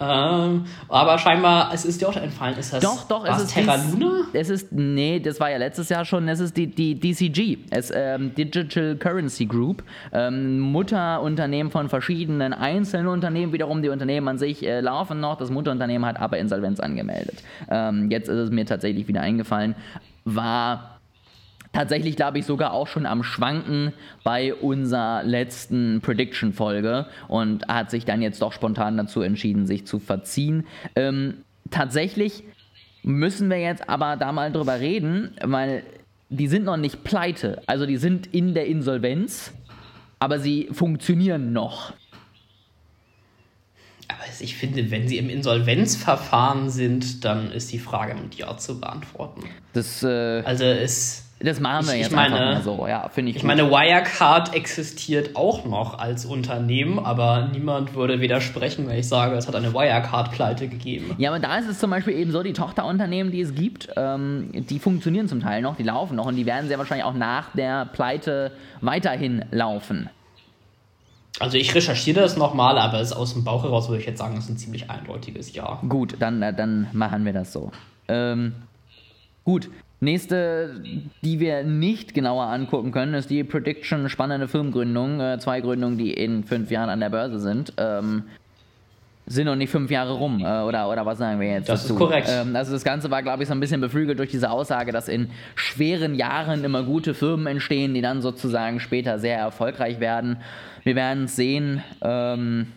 Ähm, 0.01 0.65
aber 0.89 1.19
scheinbar, 1.19 1.71
es 1.73 1.85
ist 1.85 2.01
dir 2.01 2.09
auch 2.09 2.17
entfallen. 2.17 2.59
Ist 2.59 2.73
das 2.73 2.83
doch, 2.83 3.07
doch, 3.07 3.25
es 3.25 3.43
ist 3.43 3.55
Terra 3.55 3.77
Luna? 3.77 4.25
Es 4.33 4.51
ist, 4.51 4.73
nee, 4.73 5.21
das 5.21 5.39
war 5.39 5.51
ja 5.51 5.57
letztes 5.57 5.89
Jahr 5.89 6.05
schon, 6.05 6.27
es 6.27 6.41
ist 6.41 6.57
die, 6.57 6.67
die 6.67 6.99
DCG, 6.99 7.59
es, 7.71 7.93
ähm, 7.95 8.35
Digital 8.35 8.97
Currency 8.97 9.47
Group, 9.47 9.85
ähm, 10.13 10.59
Mutterunternehmen 10.59 11.71
von 11.71 11.89
verschiedenen 11.89 12.53
einzelnen 12.53 13.07
Unternehmen, 13.07 13.53
wiederum 13.53 13.83
die 13.83 13.89
Unternehmen 13.89 14.27
an 14.27 14.39
sich 14.39 14.67
äh, 14.67 14.81
laufen 14.81 15.21
noch, 15.21 15.37
das 15.37 15.51
Mutterunternehmen 15.51 16.07
hat 16.09 16.19
aber 16.19 16.39
Insolvenz 16.39 16.81
angemeldet. 16.81 17.45
Ähm, 17.71 18.11
jetzt 18.11 18.29
ist 18.29 18.39
es 18.39 18.51
mir 18.51 18.67
tatsächlich 18.67 19.07
wieder 19.07 19.21
eingefallen, 19.21 19.77
war 20.25 20.94
tatsächlich, 21.75 22.17
glaube 22.17 22.39
ich, 22.39 22.47
sogar 22.47 22.73
auch 22.73 22.87
schon 22.87 23.05
am 23.05 23.23
Schwanken 23.23 23.93
bei 24.23 24.55
unserer 24.55 25.23
letzten 25.25 26.01
Prediction-Folge 26.01 27.07
und 27.29 27.69
hat 27.69 27.91
sich 27.91 28.07
dann 28.07 28.23
jetzt 28.23 28.41
doch 28.41 28.53
spontan 28.53 28.97
dazu 28.97 29.21
entschieden, 29.21 29.67
sich 29.67 29.87
zu 29.87 29.99
verziehen. 29.99 30.67
Ähm, 30.97 31.39
tatsächlich 31.71 32.45
müssen 33.03 33.51
wir 33.51 33.59
jetzt 33.59 33.89
aber 33.89 34.17
da 34.17 34.33
mal 34.33 34.51
drüber 34.51 34.81
reden, 34.81 35.33
weil 35.43 35.83
die 36.31 36.47
sind 36.47 36.65
noch 36.65 36.79
nicht 36.79 37.05
pleite. 37.05 37.63
Also 37.67 37.85
die 37.85 37.99
sind 37.99 38.33
in 38.33 38.55
der 38.55 38.67
Insolvenz, 38.67 39.53
aber 40.21 40.39
sie 40.39 40.69
funktionieren 40.73 41.53
noch. 41.53 41.93
Aber 44.09 44.25
ich 44.39 44.57
finde, 44.57 44.91
wenn 44.91 45.09
sie 45.09 45.19
im 45.19 45.29
Insolvenzverfahren 45.29 46.71
sind, 46.71 47.25
dann 47.25 47.51
ist 47.51 47.73
die 47.73 47.79
Frage 47.79 48.15
mit 48.15 48.35
Ja 48.37 48.57
zu 48.57 48.81
beantworten. 48.81 49.43
Das, 49.73 50.03
äh, 50.03 50.43
also 50.45 50.65
es 50.65 51.24
das 51.45 51.61
machen 51.61 51.87
wir 51.87 51.95
ich, 51.95 52.01
jetzt 52.01 52.11
ich 52.11 52.17
meine, 52.17 52.37
einfach 52.37 52.55
mal 52.55 52.63
so, 52.63 52.87
ja, 52.87 53.09
finde 53.09 53.31
ich. 53.31 53.37
Ich 53.37 53.43
gut. 53.43 53.49
meine, 53.49 53.71
Wirecard 53.71 54.55
existiert 54.55 55.37
auch 55.37 55.65
noch 55.65 55.99
als 55.99 56.25
Unternehmen, 56.25 56.99
aber 56.99 57.49
niemand 57.53 57.95
würde 57.95 58.21
widersprechen, 58.21 58.89
wenn 58.89 58.99
ich 58.99 59.09
sage, 59.09 59.35
es 59.37 59.47
hat 59.47 59.55
eine 59.55 59.73
Wirecard-Pleite 59.73 60.69
gegeben. 60.69 61.15
Ja, 61.19 61.31
aber 61.31 61.41
da 61.41 61.59
ist 61.59 61.69
es 61.69 61.79
zum 61.79 61.91
Beispiel 61.91 62.15
eben 62.15 62.31
so, 62.31 62.43
die 62.43 62.53
Tochterunternehmen, 62.53 63.33
die 63.33 63.41
es 63.41 63.55
gibt, 63.55 63.91
ähm, 63.97 64.51
die 64.53 64.79
funktionieren 64.79 65.29
zum 65.29 65.41
Teil 65.41 65.63
noch, 65.63 65.77
die 65.77 65.83
laufen 65.83 66.17
noch 66.17 66.27
und 66.27 66.37
die 66.37 66.47
werden 66.47 66.69
sehr 66.69 66.79
wahrscheinlich 66.79 67.05
auch 67.05 67.15
nach 67.15 67.53
der 67.53 67.87
Pleite 67.87 68.53
weiterhin 68.81 69.45
laufen. 69.51 70.09
Also 71.41 71.59
ich 71.59 71.75
recherchiere 71.75 72.21
das 72.21 72.37
nochmal, 72.37 72.79
aber 72.79 73.01
es 73.01 73.13
aus 73.13 73.33
dem 73.35 73.43
Bauch 73.43 73.65
heraus 73.65 73.89
würde 73.89 74.01
ich 74.01 74.07
jetzt 74.07 74.19
sagen, 74.19 74.37
es 74.37 74.45
ist 74.45 74.51
ein 74.51 74.57
ziemlich 74.57 74.89
eindeutiges 74.89 75.53
Ja. 75.55 75.81
Gut, 75.89 76.17
dann, 76.21 76.43
äh, 76.43 76.55
dann 76.55 76.87
machen 76.93 77.25
wir 77.25 77.33
das 77.33 77.53
so. 77.53 77.73
Ähm, 78.07 78.55
gut, 79.45 79.69
Nächste, 80.05 80.83
die 81.23 81.41
wir 81.41 81.65
nicht 81.65 82.15
genauer 82.15 82.45
angucken 82.45 82.93
können, 82.93 83.15
ist 83.15 83.31
die 83.31 83.45
Prediction 83.45 84.09
spannende 84.09 84.49
Firmengründung. 84.49 85.21
Äh, 85.21 85.39
zwei 85.39 85.61
Gründungen, 85.61 85.99
die 85.99 86.13
in 86.13 86.45
fünf 86.45 86.71
Jahren 86.71 86.91
an 86.91 87.01
der 87.01 87.11
Börse 87.11 87.41
sind. 87.41 87.73
Ähm, 87.77 88.25
sind 89.27 89.47
noch 89.47 89.57
nicht 89.57 89.71
fünf 89.71 89.91
Jahre 89.91 90.13
rum, 90.13 90.41
äh, 90.45 90.61
oder, 90.61 90.91
oder 90.91 91.07
was 91.07 91.19
sagen 91.19 91.41
wir 91.41 91.49
jetzt? 91.49 91.69
Das 91.69 91.83
dazu? 91.83 91.95
ist 91.95 91.99
korrekt. 91.99 92.29
Ähm, 92.31 92.55
also 92.55 92.73
das 92.73 92.85
Ganze 92.85 93.11
war, 93.11 93.23
glaube 93.23 93.43
ich, 93.43 93.49
so 93.49 93.55
ein 93.55 93.61
bisschen 93.61 93.81
beflügelt 93.81 94.19
durch 94.19 94.31
diese 94.31 94.51
Aussage, 94.51 94.93
dass 94.93 95.09
in 95.09 95.31
schweren 95.55 96.15
Jahren 96.15 96.63
immer 96.63 96.83
gute 96.83 97.15
Firmen 97.15 97.47
entstehen, 97.47 97.95
die 97.95 98.03
dann 98.03 98.21
sozusagen 98.21 98.81
später 98.81 99.19
sehr 99.19 99.39
erfolgreich 99.39 99.99
werden. 99.99 100.39
Wir 100.83 100.95
werden 100.95 101.25
es 101.25 101.37
sehen, 101.37 101.83
ähm, 102.03 102.73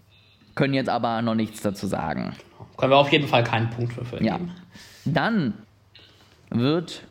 können 0.56 0.74
jetzt 0.74 0.90
aber 0.90 1.22
noch 1.22 1.36
nichts 1.36 1.62
dazu 1.62 1.86
sagen. 1.86 2.34
Können 2.78 2.92
wir 2.92 2.98
auf 2.98 3.12
jeden 3.12 3.28
Fall 3.28 3.44
keinen 3.44 3.70
Punkt 3.70 3.94
für 3.94 4.06
vergeben. 4.06 4.26
Ja. 4.26 4.40
Dann 5.06 5.54
wird 6.50 7.04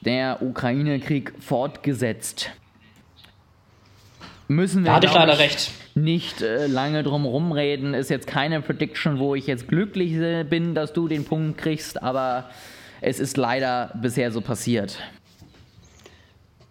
der 0.00 0.42
Ukraine-Krieg 0.42 1.32
fortgesetzt. 1.40 2.50
Müssen 4.48 4.82
wir. 4.82 4.90
Da 4.90 4.96
hatte 4.96 5.06
ich 5.06 5.14
leider 5.14 5.38
recht 5.38 5.70
nicht 5.94 6.42
äh, 6.42 6.66
lange 6.66 7.02
drum 7.02 7.24
rumreden. 7.24 7.94
Ist 7.94 8.10
jetzt 8.10 8.26
keine 8.26 8.60
Prediction, 8.60 9.18
wo 9.18 9.34
ich 9.34 9.46
jetzt 9.46 9.68
glücklich 9.68 10.12
bin, 10.48 10.74
dass 10.74 10.92
du 10.92 11.08
den 11.08 11.24
Punkt 11.24 11.58
kriegst, 11.58 12.02
aber 12.02 12.50
es 13.00 13.18
ist 13.20 13.36
leider 13.36 13.92
bisher 14.00 14.30
so 14.30 14.40
passiert. 14.40 14.98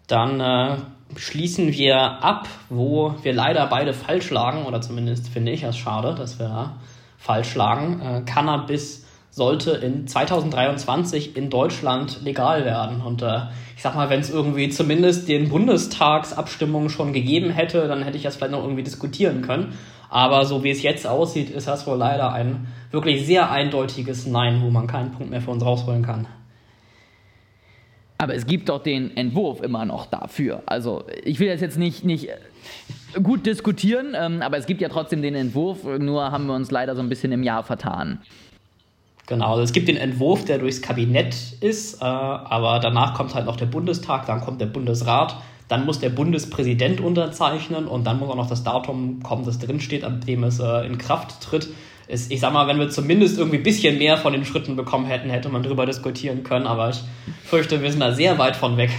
Dann 0.07 0.39
äh, 0.39 0.77
schließen 1.17 1.71
wir 1.71 1.97
ab, 1.97 2.47
wo 2.69 3.15
wir 3.21 3.33
leider 3.33 3.67
beide 3.67 3.93
falsch 3.93 4.29
lagen, 4.29 4.65
oder 4.65 4.81
zumindest 4.81 5.29
finde 5.29 5.51
ich 5.51 5.63
es 5.63 5.77
schade, 5.77 6.15
dass 6.15 6.39
wir 6.39 6.75
falsch 7.17 7.55
lagen. 7.55 8.01
Äh, 8.01 8.21
Cannabis 8.21 9.05
sollte 9.39 9.71
in 9.71 10.05
2023 10.05 11.37
in 11.37 11.49
Deutschland 11.49 12.21
legal 12.23 12.65
werden. 12.65 13.01
Und 13.01 13.21
äh, 13.21 13.43
ich 13.77 13.81
sag 13.81 13.95
mal, 13.95 14.09
wenn 14.09 14.19
es 14.19 14.29
irgendwie 14.29 14.67
zumindest 14.67 15.29
den 15.29 15.47
Bundestagsabstimmungen 15.47 16.89
schon 16.89 17.13
gegeben 17.13 17.49
hätte, 17.49 17.87
dann 17.87 18.03
hätte 18.03 18.17
ich 18.17 18.23
das 18.23 18.35
vielleicht 18.35 18.51
noch 18.51 18.63
irgendwie 18.63 18.83
diskutieren 18.83 19.41
können. 19.41 19.73
Aber 20.09 20.43
so 20.45 20.65
wie 20.65 20.71
es 20.71 20.83
jetzt 20.83 21.07
aussieht, 21.07 21.49
ist 21.49 21.69
das 21.69 21.87
wohl 21.87 21.97
leider 21.97 22.33
ein 22.33 22.67
wirklich 22.91 23.25
sehr 23.25 23.49
eindeutiges 23.49 24.27
Nein, 24.27 24.61
wo 24.61 24.69
man 24.69 24.87
keinen 24.87 25.11
Punkt 25.13 25.31
mehr 25.31 25.41
für 25.41 25.51
uns 25.51 25.63
rausholen 25.63 26.03
kann. 26.03 26.27
Aber 28.17 28.35
es 28.35 28.45
gibt 28.45 28.67
doch 28.67 28.83
den 28.83 29.15
Entwurf 29.15 29.61
immer 29.61 29.85
noch 29.85 30.05
dafür. 30.05 30.63
Also 30.65 31.05
ich 31.23 31.39
will 31.39 31.47
das 31.47 31.61
jetzt 31.61 31.77
nicht, 31.77 32.03
nicht 32.03 32.27
gut 33.23 33.45
diskutieren, 33.45 34.13
ähm, 34.19 34.41
aber 34.41 34.57
es 34.57 34.65
gibt 34.65 34.81
ja 34.81 34.89
trotzdem 34.89 35.21
den 35.21 35.35
Entwurf, 35.35 35.85
nur 35.85 36.29
haben 36.29 36.47
wir 36.47 36.55
uns 36.55 36.69
leider 36.71 36.97
so 36.97 37.01
ein 37.01 37.07
bisschen 37.07 37.31
im 37.31 37.43
Jahr 37.43 37.63
vertan. 37.63 38.19
Genau, 39.29 39.51
also 39.51 39.61
es 39.61 39.73
gibt 39.73 39.87
den 39.87 39.95
Entwurf, 39.95 40.43
der 40.43 40.57
durchs 40.57 40.81
Kabinett 40.81 41.35
ist, 41.61 42.01
äh, 42.01 42.03
aber 42.03 42.79
danach 42.79 43.13
kommt 43.13 43.35
halt 43.35 43.45
noch 43.45 43.57
der 43.57 43.67
Bundestag, 43.67 44.25
dann 44.25 44.41
kommt 44.41 44.59
der 44.59 44.65
Bundesrat, 44.65 45.35
dann 45.67 45.85
muss 45.85 45.99
der 45.99 46.09
Bundespräsident 46.09 46.99
unterzeichnen 46.99 47.85
und 47.85 48.07
dann 48.07 48.17
muss 48.17 48.29
auch 48.29 48.35
noch 48.35 48.49
das 48.49 48.63
Datum 48.63 49.21
kommen, 49.21 49.45
das 49.45 49.59
drinsteht, 49.59 50.03
an 50.03 50.21
dem 50.21 50.43
es 50.43 50.59
äh, 50.59 50.83
in 50.87 50.97
Kraft 50.97 51.41
tritt. 51.41 51.67
Ist, 52.07 52.31
ich 52.31 52.39
sag 52.39 52.53
mal, 52.53 52.65
wenn 52.65 52.79
wir 52.79 52.89
zumindest 52.89 53.37
irgendwie 53.37 53.57
ein 53.57 53.63
bisschen 53.63 53.99
mehr 53.99 54.17
von 54.17 54.33
den 54.33 54.45
Schritten 54.45 54.75
bekommen 54.75 55.05
hätten, 55.05 55.29
hätte 55.29 55.49
man 55.49 55.61
darüber 55.61 55.85
diskutieren 55.85 56.41
können, 56.41 56.65
aber 56.65 56.89
ich 56.89 57.03
fürchte, 57.43 57.83
wir 57.83 57.91
sind 57.91 57.99
da 57.99 58.11
sehr 58.11 58.39
weit 58.39 58.55
von 58.55 58.77
weg. 58.77 58.89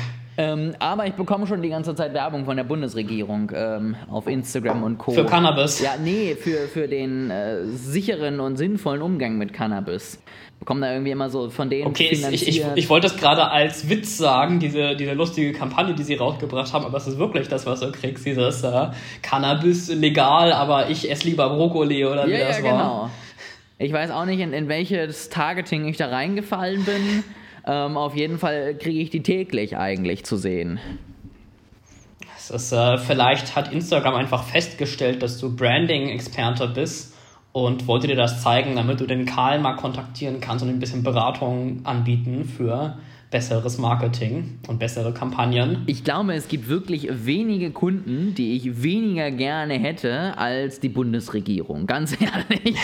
Ähm, 0.40 0.74
aber 0.78 1.06
ich 1.06 1.12
bekomme 1.12 1.46
schon 1.46 1.60
die 1.60 1.68
ganze 1.68 1.94
Zeit 1.94 2.14
Werbung 2.14 2.46
von 2.46 2.56
der 2.56 2.64
Bundesregierung 2.64 3.52
ähm, 3.54 3.94
auf 4.10 4.26
Instagram 4.26 4.82
und 4.82 4.96
Co. 4.96 5.12
Für 5.12 5.26
Cannabis? 5.26 5.80
Ja, 5.80 5.96
nee, 6.02 6.34
für, 6.34 6.66
für 6.68 6.88
den 6.88 7.30
äh, 7.30 7.66
sicheren 7.66 8.40
und 8.40 8.56
sinnvollen 8.56 9.02
Umgang 9.02 9.36
mit 9.36 9.52
Cannabis. 9.52 10.18
Bekommen 10.58 10.80
da 10.80 10.92
irgendwie 10.92 11.10
immer 11.10 11.28
so 11.28 11.50
von 11.50 11.68
denen 11.68 11.88
Okay, 11.88 12.08
ich, 12.10 12.48
ich, 12.48 12.64
ich 12.74 12.88
wollte 12.88 13.08
das 13.08 13.18
gerade 13.18 13.50
als 13.50 13.90
Witz 13.90 14.16
sagen, 14.16 14.60
diese, 14.60 14.96
diese 14.96 15.12
lustige 15.12 15.52
Kampagne, 15.52 15.94
die 15.94 16.04
sie 16.04 16.14
rausgebracht 16.14 16.72
haben, 16.72 16.86
aber 16.86 16.96
es 16.96 17.06
ist 17.06 17.18
wirklich 17.18 17.48
das, 17.48 17.66
was 17.66 17.80
du 17.80 17.92
kriegst, 17.92 18.24
dieses 18.24 18.64
äh, 18.64 18.86
Cannabis 19.20 19.92
legal, 19.92 20.54
aber 20.54 20.88
ich 20.88 21.10
esse 21.10 21.26
lieber 21.28 21.50
Brokkoli 21.50 22.06
oder 22.06 22.26
wie 22.26 22.32
ja, 22.32 22.48
das 22.48 22.58
ja, 22.58 22.64
war. 22.64 22.72
genau. 22.72 23.10
Ich 23.76 23.92
weiß 23.92 24.10
auch 24.10 24.24
nicht, 24.24 24.40
in, 24.40 24.54
in 24.54 24.68
welches 24.68 25.28
Targeting 25.28 25.86
ich 25.86 25.98
da 25.98 26.08
reingefallen 26.08 26.84
bin. 26.86 27.24
Ähm, 27.66 27.96
auf 27.96 28.16
jeden 28.16 28.38
Fall 28.38 28.74
kriege 28.76 29.00
ich 29.00 29.10
die 29.10 29.22
täglich 29.22 29.76
eigentlich 29.76 30.24
zu 30.24 30.36
sehen. 30.36 30.78
Es 32.36 32.50
ist, 32.50 32.72
äh, 32.72 32.98
vielleicht 32.98 33.54
hat 33.54 33.72
Instagram 33.72 34.14
einfach 34.14 34.44
festgestellt, 34.44 35.22
dass 35.22 35.38
du 35.38 35.54
Branding-Experte 35.54 36.68
bist 36.68 37.14
und 37.52 37.86
wollte 37.86 38.06
dir 38.06 38.16
das 38.16 38.42
zeigen, 38.42 38.76
damit 38.76 39.00
du 39.00 39.06
den 39.06 39.26
Karl 39.26 39.60
mal 39.60 39.76
kontaktieren 39.76 40.40
kannst 40.40 40.64
und 40.64 40.70
ein 40.70 40.78
bisschen 40.78 41.02
Beratung 41.02 41.80
anbieten 41.84 42.44
für 42.44 42.96
besseres 43.30 43.78
Marketing 43.78 44.58
und 44.66 44.78
bessere 44.78 45.12
Kampagnen. 45.12 45.84
Ich 45.86 46.02
glaube, 46.02 46.34
es 46.34 46.48
gibt 46.48 46.68
wirklich 46.68 47.08
wenige 47.10 47.70
Kunden, 47.70 48.34
die 48.34 48.56
ich 48.56 48.82
weniger 48.82 49.30
gerne 49.30 49.74
hätte 49.74 50.36
als 50.36 50.80
die 50.80 50.88
Bundesregierung. 50.88 51.86
Ganz 51.86 52.16
ehrlich. 52.20 52.76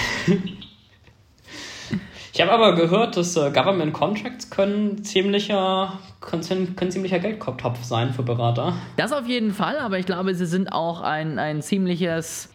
Ich 2.37 2.42
habe 2.42 2.53
aber 2.53 2.75
gehört, 2.75 3.16
dass 3.16 3.35
äh, 3.35 3.51
Government 3.51 3.94
Contracts 3.94 4.51
können 4.51 5.03
ziemlicher, 5.03 5.99
können, 6.20 6.77
können 6.77 6.90
ziemlicher 6.90 7.18
Geldtopf 7.18 7.83
sein 7.83 8.12
für 8.12 8.22
Berater. 8.22 8.75
Das 8.99 9.11
auf 9.12 9.27
jeden 9.27 9.55
Fall, 9.55 9.79
aber 9.79 9.99
ich 9.99 10.05
glaube, 10.05 10.35
sie 10.35 10.44
sind 10.44 10.70
auch 10.70 11.01
ein, 11.01 11.38
ein 11.38 11.62
ziemliches 11.62 12.51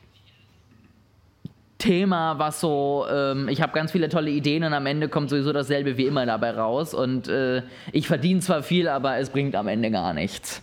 Thema, 1.80 2.38
was 2.38 2.62
so, 2.62 3.08
ähm, 3.12 3.50
ich 3.50 3.63
habe 3.63 3.74
ganz 3.74 3.91
viele 3.91 4.08
tolle 4.10 4.30
Ideen 4.30 4.63
und 4.63 4.74
am 4.74 4.86
Ende 4.86 5.10
kommt 5.10 5.32
sowieso 5.32 5.52
dasselbe 5.52 5.98
wie 5.98 6.06
immer 6.06 6.28
dabei 6.28 6.52
raus. 6.52 6.94
Und 6.94 7.28
äh, 7.28 7.63
ich 7.91 8.06
verdiene 8.06 8.39
zwar 8.39 8.62
viel, 8.62 8.88
aber 8.88 9.17
es 9.17 9.32
bringt 9.32 9.56
am 9.56 9.67
Ende 9.67 9.89
gar 9.89 10.13
nichts. 10.13 10.62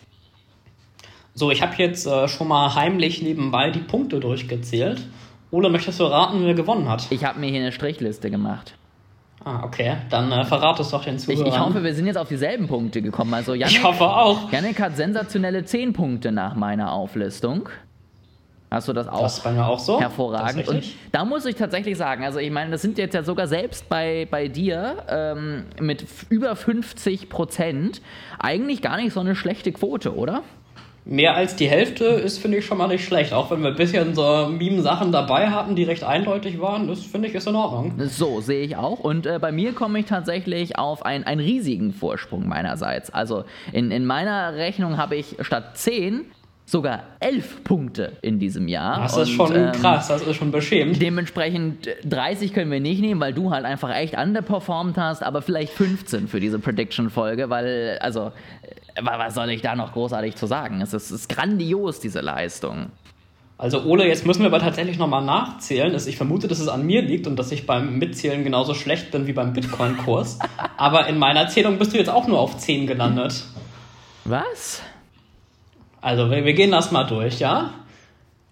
So, 1.34 1.50
ich 1.50 1.60
habe 1.60 1.74
jetzt 1.78 2.06
äh, 2.06 2.28
schon 2.28 2.46
mal 2.46 2.72
heimlich 2.76 3.20
nebenbei 3.20 3.72
die 3.72 3.80
Punkte 3.80 4.20
durchgezählt. 4.20 5.04
Oder 5.50 5.70
möchtest 5.70 5.98
du 5.98 6.04
raten, 6.04 6.44
wer 6.44 6.54
gewonnen 6.54 6.88
hat? 6.88 7.08
Ich 7.10 7.24
habe 7.24 7.40
mir 7.40 7.50
hier 7.50 7.62
eine 7.62 7.72
Strichliste 7.72 8.30
gemacht. 8.30 8.77
Ah, 9.48 9.62
okay. 9.64 9.96
Dann 10.10 10.30
äh, 10.30 10.44
verrat 10.44 10.78
es 10.78 10.90
doch 10.90 11.02
den 11.02 11.18
Zuhörern. 11.18 11.46
Ich, 11.46 11.54
ich, 11.54 11.58
hoffe, 11.58 11.82
wir 11.82 11.94
sind 11.94 12.06
jetzt 12.06 12.18
auf 12.18 12.28
dieselben 12.28 12.68
Punkte 12.68 13.00
gekommen. 13.00 13.32
Also 13.32 13.54
Janik, 13.54 13.76
ich 13.76 13.82
hoffe 13.82 14.04
auch. 14.04 14.52
Janik 14.52 14.78
hat 14.78 14.96
sensationelle 14.96 15.64
10 15.64 15.94
Punkte 15.94 16.32
nach 16.32 16.54
meiner 16.54 16.92
Auflistung. 16.92 17.70
Hast 18.70 18.88
du 18.88 18.92
das 18.92 19.08
auch? 19.08 19.22
Das 19.22 19.42
war 19.42 19.52
mir 19.52 19.66
auch 19.66 19.78
so. 19.78 19.98
Hervorragend. 19.98 20.68
Und 20.68 20.84
da 21.12 21.24
muss 21.24 21.46
ich 21.46 21.56
tatsächlich 21.56 21.96
sagen, 21.96 22.24
also 22.24 22.38
ich 22.38 22.50
meine, 22.50 22.70
das 22.70 22.82
sind 22.82 22.98
jetzt 22.98 23.14
ja 23.14 23.22
sogar 23.22 23.46
selbst 23.46 23.88
bei, 23.88 24.28
bei 24.30 24.48
dir 24.48 25.04
ähm, 25.08 25.64
mit 25.80 26.04
über 26.28 26.54
50 26.54 27.30
Prozent 27.30 28.02
eigentlich 28.38 28.82
gar 28.82 28.98
nicht 28.98 29.14
so 29.14 29.20
eine 29.20 29.34
schlechte 29.34 29.72
Quote, 29.72 30.14
oder? 30.14 30.42
Mehr 31.08 31.34
als 31.34 31.56
die 31.56 31.68
Hälfte 31.68 32.04
ist, 32.04 32.38
finde 32.38 32.58
ich, 32.58 32.66
schon 32.66 32.78
mal 32.78 32.86
nicht 32.86 33.04
schlecht. 33.04 33.32
Auch 33.32 33.50
wenn 33.50 33.62
wir 33.62 33.70
ein 33.70 33.76
bisschen 33.76 34.14
so 34.14 34.48
Meme-Sachen 34.48 35.10
dabei 35.10 35.48
hatten, 35.48 35.74
die 35.74 35.84
recht 35.84 36.04
eindeutig 36.04 36.60
waren, 36.60 36.86
das 36.86 37.02
finde 37.02 37.28
ich 37.28 37.34
ist 37.34 37.46
in 37.46 37.54
Ordnung. 37.54 37.94
So, 38.08 38.40
sehe 38.42 38.62
ich 38.62 38.76
auch. 38.76 39.00
Und 39.00 39.26
äh, 39.26 39.38
bei 39.40 39.50
mir 39.50 39.72
komme 39.72 39.98
ich 39.98 40.04
tatsächlich 40.04 40.78
auf 40.78 41.04
ein, 41.04 41.24
einen 41.24 41.40
riesigen 41.40 41.94
Vorsprung 41.94 42.46
meinerseits. 42.46 43.10
Also 43.10 43.44
in, 43.72 43.90
in 43.90 44.04
meiner 44.04 44.54
Rechnung 44.54 44.98
habe 44.98 45.16
ich 45.16 45.36
statt 45.40 45.78
10 45.78 46.26
sogar 46.66 47.04
elf 47.20 47.64
Punkte 47.64 48.18
in 48.20 48.38
diesem 48.38 48.68
Jahr. 48.68 49.00
Das 49.00 49.16
ist 49.16 49.30
und, 49.30 49.36
schon 49.36 49.56
ähm, 49.56 49.72
krass, 49.72 50.08
das 50.08 50.20
ist 50.20 50.36
schon 50.36 50.50
beschämend. 50.50 51.00
Dementsprechend 51.00 51.88
30 52.04 52.52
können 52.52 52.70
wir 52.70 52.80
nicht 52.80 53.00
nehmen, 53.00 53.18
weil 53.22 53.32
du 53.32 53.50
halt 53.50 53.64
einfach 53.64 53.96
echt 53.96 54.14
underperformed 54.18 54.98
hast, 54.98 55.22
aber 55.22 55.40
vielleicht 55.40 55.72
15 55.72 56.28
für 56.28 56.40
diese 56.40 56.58
Prediction-Folge, 56.58 57.48
weil, 57.48 57.98
also 58.02 58.32
was 59.02 59.34
soll 59.34 59.50
ich 59.50 59.62
da 59.62 59.74
noch 59.74 59.92
großartig 59.92 60.36
zu 60.36 60.46
sagen? 60.46 60.80
Es 60.80 60.92
ist, 60.92 61.06
es 61.06 61.22
ist 61.22 61.28
grandios, 61.28 62.00
diese 62.00 62.20
Leistung. 62.20 62.90
Also 63.58 63.82
Ole, 63.82 64.06
jetzt 64.06 64.24
müssen 64.24 64.40
wir 64.40 64.46
aber 64.46 64.60
tatsächlich 64.60 64.98
nochmal 64.98 65.24
nachzählen. 65.24 65.92
Ich 66.06 66.16
vermute, 66.16 66.46
dass 66.46 66.60
es 66.60 66.68
an 66.68 66.86
mir 66.86 67.02
liegt 67.02 67.26
und 67.26 67.36
dass 67.36 67.50
ich 67.50 67.66
beim 67.66 67.98
Mitzählen 67.98 68.44
genauso 68.44 68.72
schlecht 68.74 69.10
bin 69.10 69.26
wie 69.26 69.32
beim 69.32 69.52
Bitcoin-Kurs. 69.52 70.38
aber 70.76 71.08
in 71.08 71.18
meiner 71.18 71.48
Zählung 71.48 71.76
bist 71.78 71.92
du 71.92 71.98
jetzt 71.98 72.10
auch 72.10 72.28
nur 72.28 72.38
auf 72.38 72.56
10 72.56 72.86
gelandet. 72.86 73.44
Was? 74.24 74.80
Also 76.00 76.30
wir, 76.30 76.44
wir 76.44 76.54
gehen 76.54 76.70
das 76.70 76.92
mal 76.92 77.04
durch, 77.04 77.40
ja? 77.40 77.74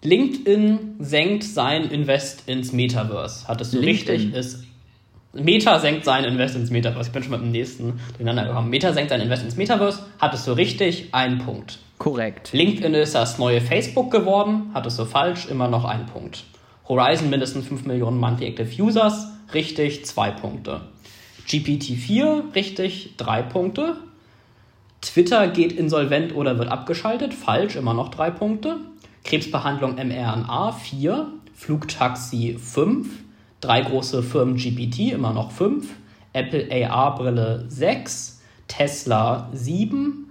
LinkedIn 0.03 0.97
senkt 0.99 1.43
sein 1.45 1.89
Invest 1.89 2.47
ins 2.47 2.73
Metaverse. 2.73 3.47
Hattest 3.47 3.73
du 3.73 3.79
LinkedIn. 3.79 4.33
richtig? 4.33 4.33
Ist 4.33 4.66
Meta 5.43 5.79
senkt 5.79 6.05
sein 6.05 6.23
Invest 6.23 6.55
ins 6.55 6.69
Metaverse. 6.69 7.09
Ich 7.09 7.13
bin 7.13 7.23
schon 7.23 7.31
mit 7.31 7.41
dem 7.41 7.51
nächsten 7.51 7.99
durcheinander 8.09 8.45
gekommen. 8.45 8.69
Meta 8.69 8.93
senkt 8.93 9.09
sein 9.09 9.21
Invest 9.21 9.43
ins 9.43 9.55
Metaverse. 9.55 10.05
Hattest 10.19 10.47
du 10.47 10.53
richtig? 10.53 11.09
Ein 11.13 11.39
Punkt. 11.39 11.79
Korrekt. 11.97 12.53
LinkedIn 12.53 12.93
ist 12.93 13.15
das 13.15 13.37
neue 13.37 13.61
Facebook 13.61 14.11
geworden. 14.11 14.71
Hattest 14.73 14.99
du 14.99 15.05
falsch? 15.05 15.47
Immer 15.47 15.67
noch 15.67 15.85
ein 15.85 16.05
Punkt. 16.05 16.43
Horizon 16.87 17.29
mindestens 17.29 17.67
5 17.67 17.85
Millionen 17.85 18.19
Monthly 18.19 18.47
Active 18.47 18.83
Users. 18.83 19.27
Richtig, 19.53 20.05
zwei 20.05 20.31
Punkte. 20.31 20.81
GPT-4, 21.47 22.53
richtig, 22.55 23.15
drei 23.17 23.41
Punkte. 23.41 23.95
Twitter 25.01 25.47
geht 25.47 25.71
insolvent 25.71 26.35
oder 26.35 26.57
wird 26.57 26.69
abgeschaltet. 26.69 27.33
Falsch, 27.33 27.75
immer 27.75 27.93
noch 27.93 28.09
drei 28.09 28.29
Punkte. 28.29 28.77
Krebsbehandlung 29.23 29.95
mRNA, 29.95 30.73
4. 30.73 31.27
Flugtaxi, 31.53 32.57
5 32.59 33.26
drei 33.61 33.81
große 33.81 34.23
Firmen 34.23 34.55
GPT, 34.55 35.11
immer 35.13 35.33
noch 35.33 35.51
fünf, 35.51 35.89
Apple 36.33 36.67
AR-Brille 36.71 37.65
6, 37.67 38.41
Tesla 38.67 39.49
7, 39.53 40.27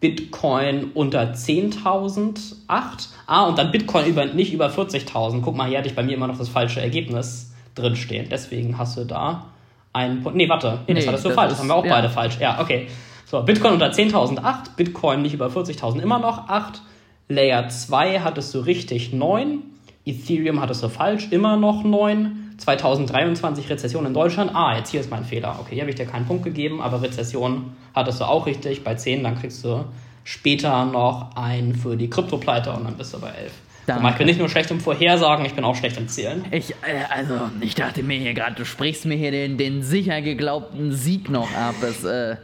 Bitcoin 0.00 0.90
unter 0.94 1.32
10.000 1.32 2.56
8. 2.66 3.08
Ah, 3.26 3.46
und 3.46 3.56
dann 3.56 3.70
Bitcoin 3.70 4.06
über, 4.06 4.24
nicht 4.24 4.52
über 4.52 4.68
40.000. 4.68 5.42
Guck 5.42 5.56
mal, 5.56 5.68
hier 5.68 5.78
hatte 5.78 5.88
ich 5.88 5.94
bei 5.94 6.02
mir 6.02 6.14
immer 6.16 6.26
noch 6.26 6.38
das 6.38 6.48
falsche 6.48 6.80
Ergebnis 6.80 7.52
drinstehen. 7.76 8.26
Deswegen 8.28 8.78
hast 8.78 8.96
du 8.96 9.04
da 9.04 9.46
einen 9.92 10.22
Punkt. 10.22 10.36
Nee, 10.36 10.48
warte. 10.48 10.80
Nee, 10.88 10.94
das 10.94 11.06
hattest 11.06 11.24
du 11.24 11.28
das 11.28 11.36
falsch. 11.36 11.52
Ist, 11.52 11.58
das 11.58 11.60
haben 11.60 11.68
wir 11.68 11.76
auch 11.76 11.86
ja. 11.86 11.94
beide 11.94 12.10
falsch. 12.10 12.38
Ja, 12.40 12.60
okay. 12.60 12.88
So, 13.26 13.40
Bitcoin 13.42 13.74
unter 13.74 13.90
10.000 13.90 14.42
8, 14.42 14.76
Bitcoin 14.76 15.22
nicht 15.22 15.34
über 15.34 15.46
40.000 15.46 16.00
immer 16.00 16.18
noch 16.18 16.48
8. 16.48 16.82
Layer 17.28 17.68
2 17.68 18.20
hattest 18.20 18.54
du 18.54 18.58
richtig 18.58 19.12
9. 19.12 19.62
Ethereum 20.04 20.60
hattest 20.60 20.82
du 20.82 20.88
falsch, 20.88 21.28
immer 21.30 21.56
noch 21.56 21.84
9. 21.84 22.41
2023 22.62 23.68
Rezession 23.68 24.06
in 24.06 24.14
Deutschland. 24.14 24.52
Ah, 24.54 24.76
jetzt 24.76 24.90
hier 24.90 25.00
ist 25.00 25.10
mein 25.10 25.24
Fehler. 25.24 25.58
Okay, 25.60 25.74
hier 25.74 25.82
habe 25.82 25.90
ich 25.90 25.96
dir 25.96 26.06
keinen 26.06 26.26
Punkt 26.26 26.44
gegeben, 26.44 26.80
aber 26.80 27.02
Rezession 27.02 27.72
hattest 27.94 28.20
du 28.20 28.24
auch 28.24 28.46
richtig 28.46 28.84
bei 28.84 28.94
10. 28.94 29.24
Dann 29.24 29.38
kriegst 29.38 29.64
du 29.64 29.84
später 30.24 30.84
noch 30.84 31.34
einen 31.36 31.74
für 31.74 31.96
die 31.96 32.08
Kryptopleite 32.08 32.72
und 32.72 32.84
dann 32.84 32.96
bist 32.96 33.12
du 33.14 33.20
bei 33.20 33.30
11. 33.30 33.52
Danke. 33.86 34.08
Ich 34.10 34.16
bin 34.16 34.26
nicht 34.28 34.38
nur 34.38 34.48
schlecht 34.48 34.70
im 34.70 34.80
Vorhersagen, 34.80 35.44
ich 35.44 35.54
bin 35.54 35.64
auch 35.64 35.74
schlecht 35.74 35.96
im 35.96 36.06
Zählen. 36.06 36.44
Ich, 36.52 36.70
äh, 36.70 37.02
also, 37.08 37.34
ich 37.60 37.74
dachte 37.74 38.04
mir 38.04 38.16
hier 38.16 38.32
gerade, 38.32 38.54
du 38.54 38.64
sprichst 38.64 39.06
mir 39.06 39.16
hier 39.16 39.32
den, 39.32 39.58
den 39.58 39.82
sicher 39.82 40.22
geglaubten 40.22 40.92
Sieg 40.92 41.28
noch 41.28 41.52
ab. 41.56 41.74
Es 41.82 42.04
äh, 42.04 42.36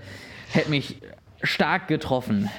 hätte 0.51 0.71
mich 0.71 0.97
stark 1.45 1.87
getroffen. 1.87 2.51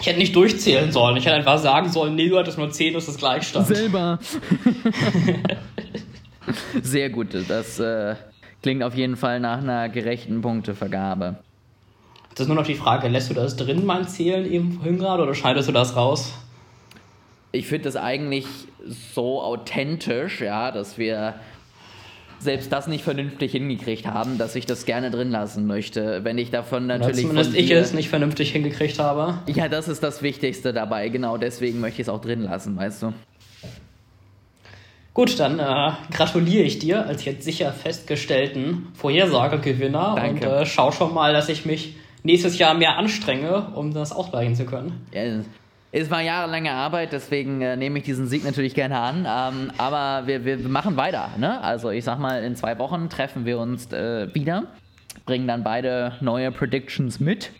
Ich 0.00 0.06
hätte 0.06 0.18
nicht 0.18 0.34
durchzählen 0.34 0.92
sollen. 0.92 1.16
Ich 1.18 1.26
hätte 1.26 1.36
einfach 1.36 1.58
sagen 1.58 1.90
sollen, 1.90 2.14
nee, 2.14 2.28
du 2.28 2.38
hattest 2.38 2.56
nur 2.56 2.70
10, 2.70 2.94
das 2.94 3.08
ist 3.08 3.18
Gleichstand. 3.18 3.66
Selber. 3.66 4.18
Sehr 6.82 7.10
gut. 7.10 7.28
Das 7.48 7.78
äh, 7.78 8.14
klingt 8.62 8.82
auf 8.82 8.94
jeden 8.94 9.16
Fall 9.16 9.40
nach 9.40 9.58
einer 9.58 9.88
gerechten 9.88 10.40
Punktevergabe. 10.40 11.36
Das 12.30 12.44
ist 12.44 12.48
nur 12.48 12.56
noch 12.56 12.66
die 12.66 12.74
Frage, 12.74 13.08
lässt 13.08 13.30
du 13.30 13.34
das 13.34 13.56
drin, 13.56 13.84
mein 13.84 14.06
Zählen 14.06 14.50
eben 14.50 14.72
vorhin 14.74 14.98
gerade, 14.98 15.24
oder 15.24 15.34
schneidest 15.34 15.68
du 15.68 15.72
das 15.72 15.96
raus? 15.96 16.32
Ich 17.50 17.66
finde 17.66 17.84
das 17.84 17.96
eigentlich 17.96 18.46
so 19.14 19.42
authentisch, 19.42 20.40
ja, 20.40 20.70
dass 20.70 20.98
wir 20.98 21.34
selbst 22.38 22.72
das 22.72 22.86
nicht 22.86 23.02
vernünftig 23.02 23.52
hingekriegt 23.52 24.06
haben, 24.06 24.38
dass 24.38 24.54
ich 24.54 24.66
das 24.66 24.84
gerne 24.84 25.10
drin 25.10 25.30
lassen 25.30 25.66
möchte. 25.66 26.22
Wenn 26.22 26.38
ich 26.38 26.50
davon 26.50 26.86
natürlich. 26.86 27.24
Oder 27.24 27.42
zumindest 27.42 27.56
ich 27.56 27.70
es 27.70 27.92
nicht 27.92 28.08
vernünftig 28.08 28.52
hingekriegt 28.52 28.98
habe. 28.98 29.38
Ja, 29.52 29.68
das 29.68 29.88
ist 29.88 30.02
das 30.02 30.22
Wichtigste 30.22 30.72
dabei. 30.72 31.08
Genau 31.08 31.36
deswegen 31.36 31.80
möchte 31.80 32.02
ich 32.02 32.06
es 32.06 32.08
auch 32.08 32.20
drin 32.20 32.42
lassen, 32.42 32.76
weißt 32.76 33.02
du. 33.02 33.12
Gut, 35.18 35.40
dann 35.40 35.58
äh, 35.58 35.90
gratuliere 36.12 36.62
ich 36.62 36.78
dir 36.78 37.04
als 37.04 37.24
jetzt 37.24 37.42
sicher 37.42 37.72
festgestellten 37.72 38.86
Vorhersagegewinner 38.94 40.14
und 40.14 40.44
äh, 40.44 40.64
schau 40.64 40.92
schon 40.92 41.12
mal, 41.12 41.32
dass 41.32 41.48
ich 41.48 41.66
mich 41.66 41.96
nächstes 42.22 42.56
Jahr 42.56 42.74
mehr 42.74 42.96
anstrenge, 42.96 43.72
um 43.74 43.92
das 43.92 44.12
ausgleichen 44.12 44.54
zu 44.54 44.64
können. 44.64 45.04
Ja, 45.12 45.42
es 45.90 46.08
war 46.12 46.22
jahrelange 46.22 46.70
Arbeit, 46.70 47.10
deswegen 47.10 47.60
äh, 47.62 47.76
nehme 47.76 47.98
ich 47.98 48.04
diesen 48.04 48.28
Sieg 48.28 48.44
natürlich 48.44 48.76
gerne 48.76 49.00
an. 49.00 49.26
Ähm, 49.28 49.72
aber 49.76 50.28
wir, 50.28 50.44
wir 50.44 50.56
machen 50.68 50.96
weiter. 50.96 51.30
Ne? 51.36 51.60
Also 51.62 51.90
ich 51.90 52.04
sag 52.04 52.20
mal, 52.20 52.44
in 52.44 52.54
zwei 52.54 52.78
Wochen 52.78 53.08
treffen 53.08 53.44
wir 53.44 53.58
uns 53.58 53.92
äh, 53.92 54.32
wieder, 54.36 54.68
bringen 55.26 55.48
dann 55.48 55.64
beide 55.64 56.12
neue 56.20 56.52
Predictions 56.52 57.18
mit 57.18 57.50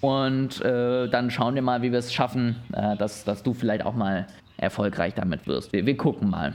und 0.00 0.62
äh, 0.62 1.10
dann 1.10 1.30
schauen 1.30 1.56
wir 1.56 1.62
mal, 1.62 1.82
wie 1.82 1.92
wir 1.92 1.98
es 1.98 2.10
schaffen, 2.10 2.56
äh, 2.72 2.96
dass, 2.96 3.24
dass 3.24 3.42
du 3.42 3.52
vielleicht 3.52 3.84
auch 3.84 3.94
mal 3.94 4.28
erfolgreich 4.56 5.12
damit 5.12 5.46
wirst. 5.46 5.74
Wir, 5.74 5.84
wir 5.84 5.96
gucken 5.98 6.30
mal. 6.30 6.54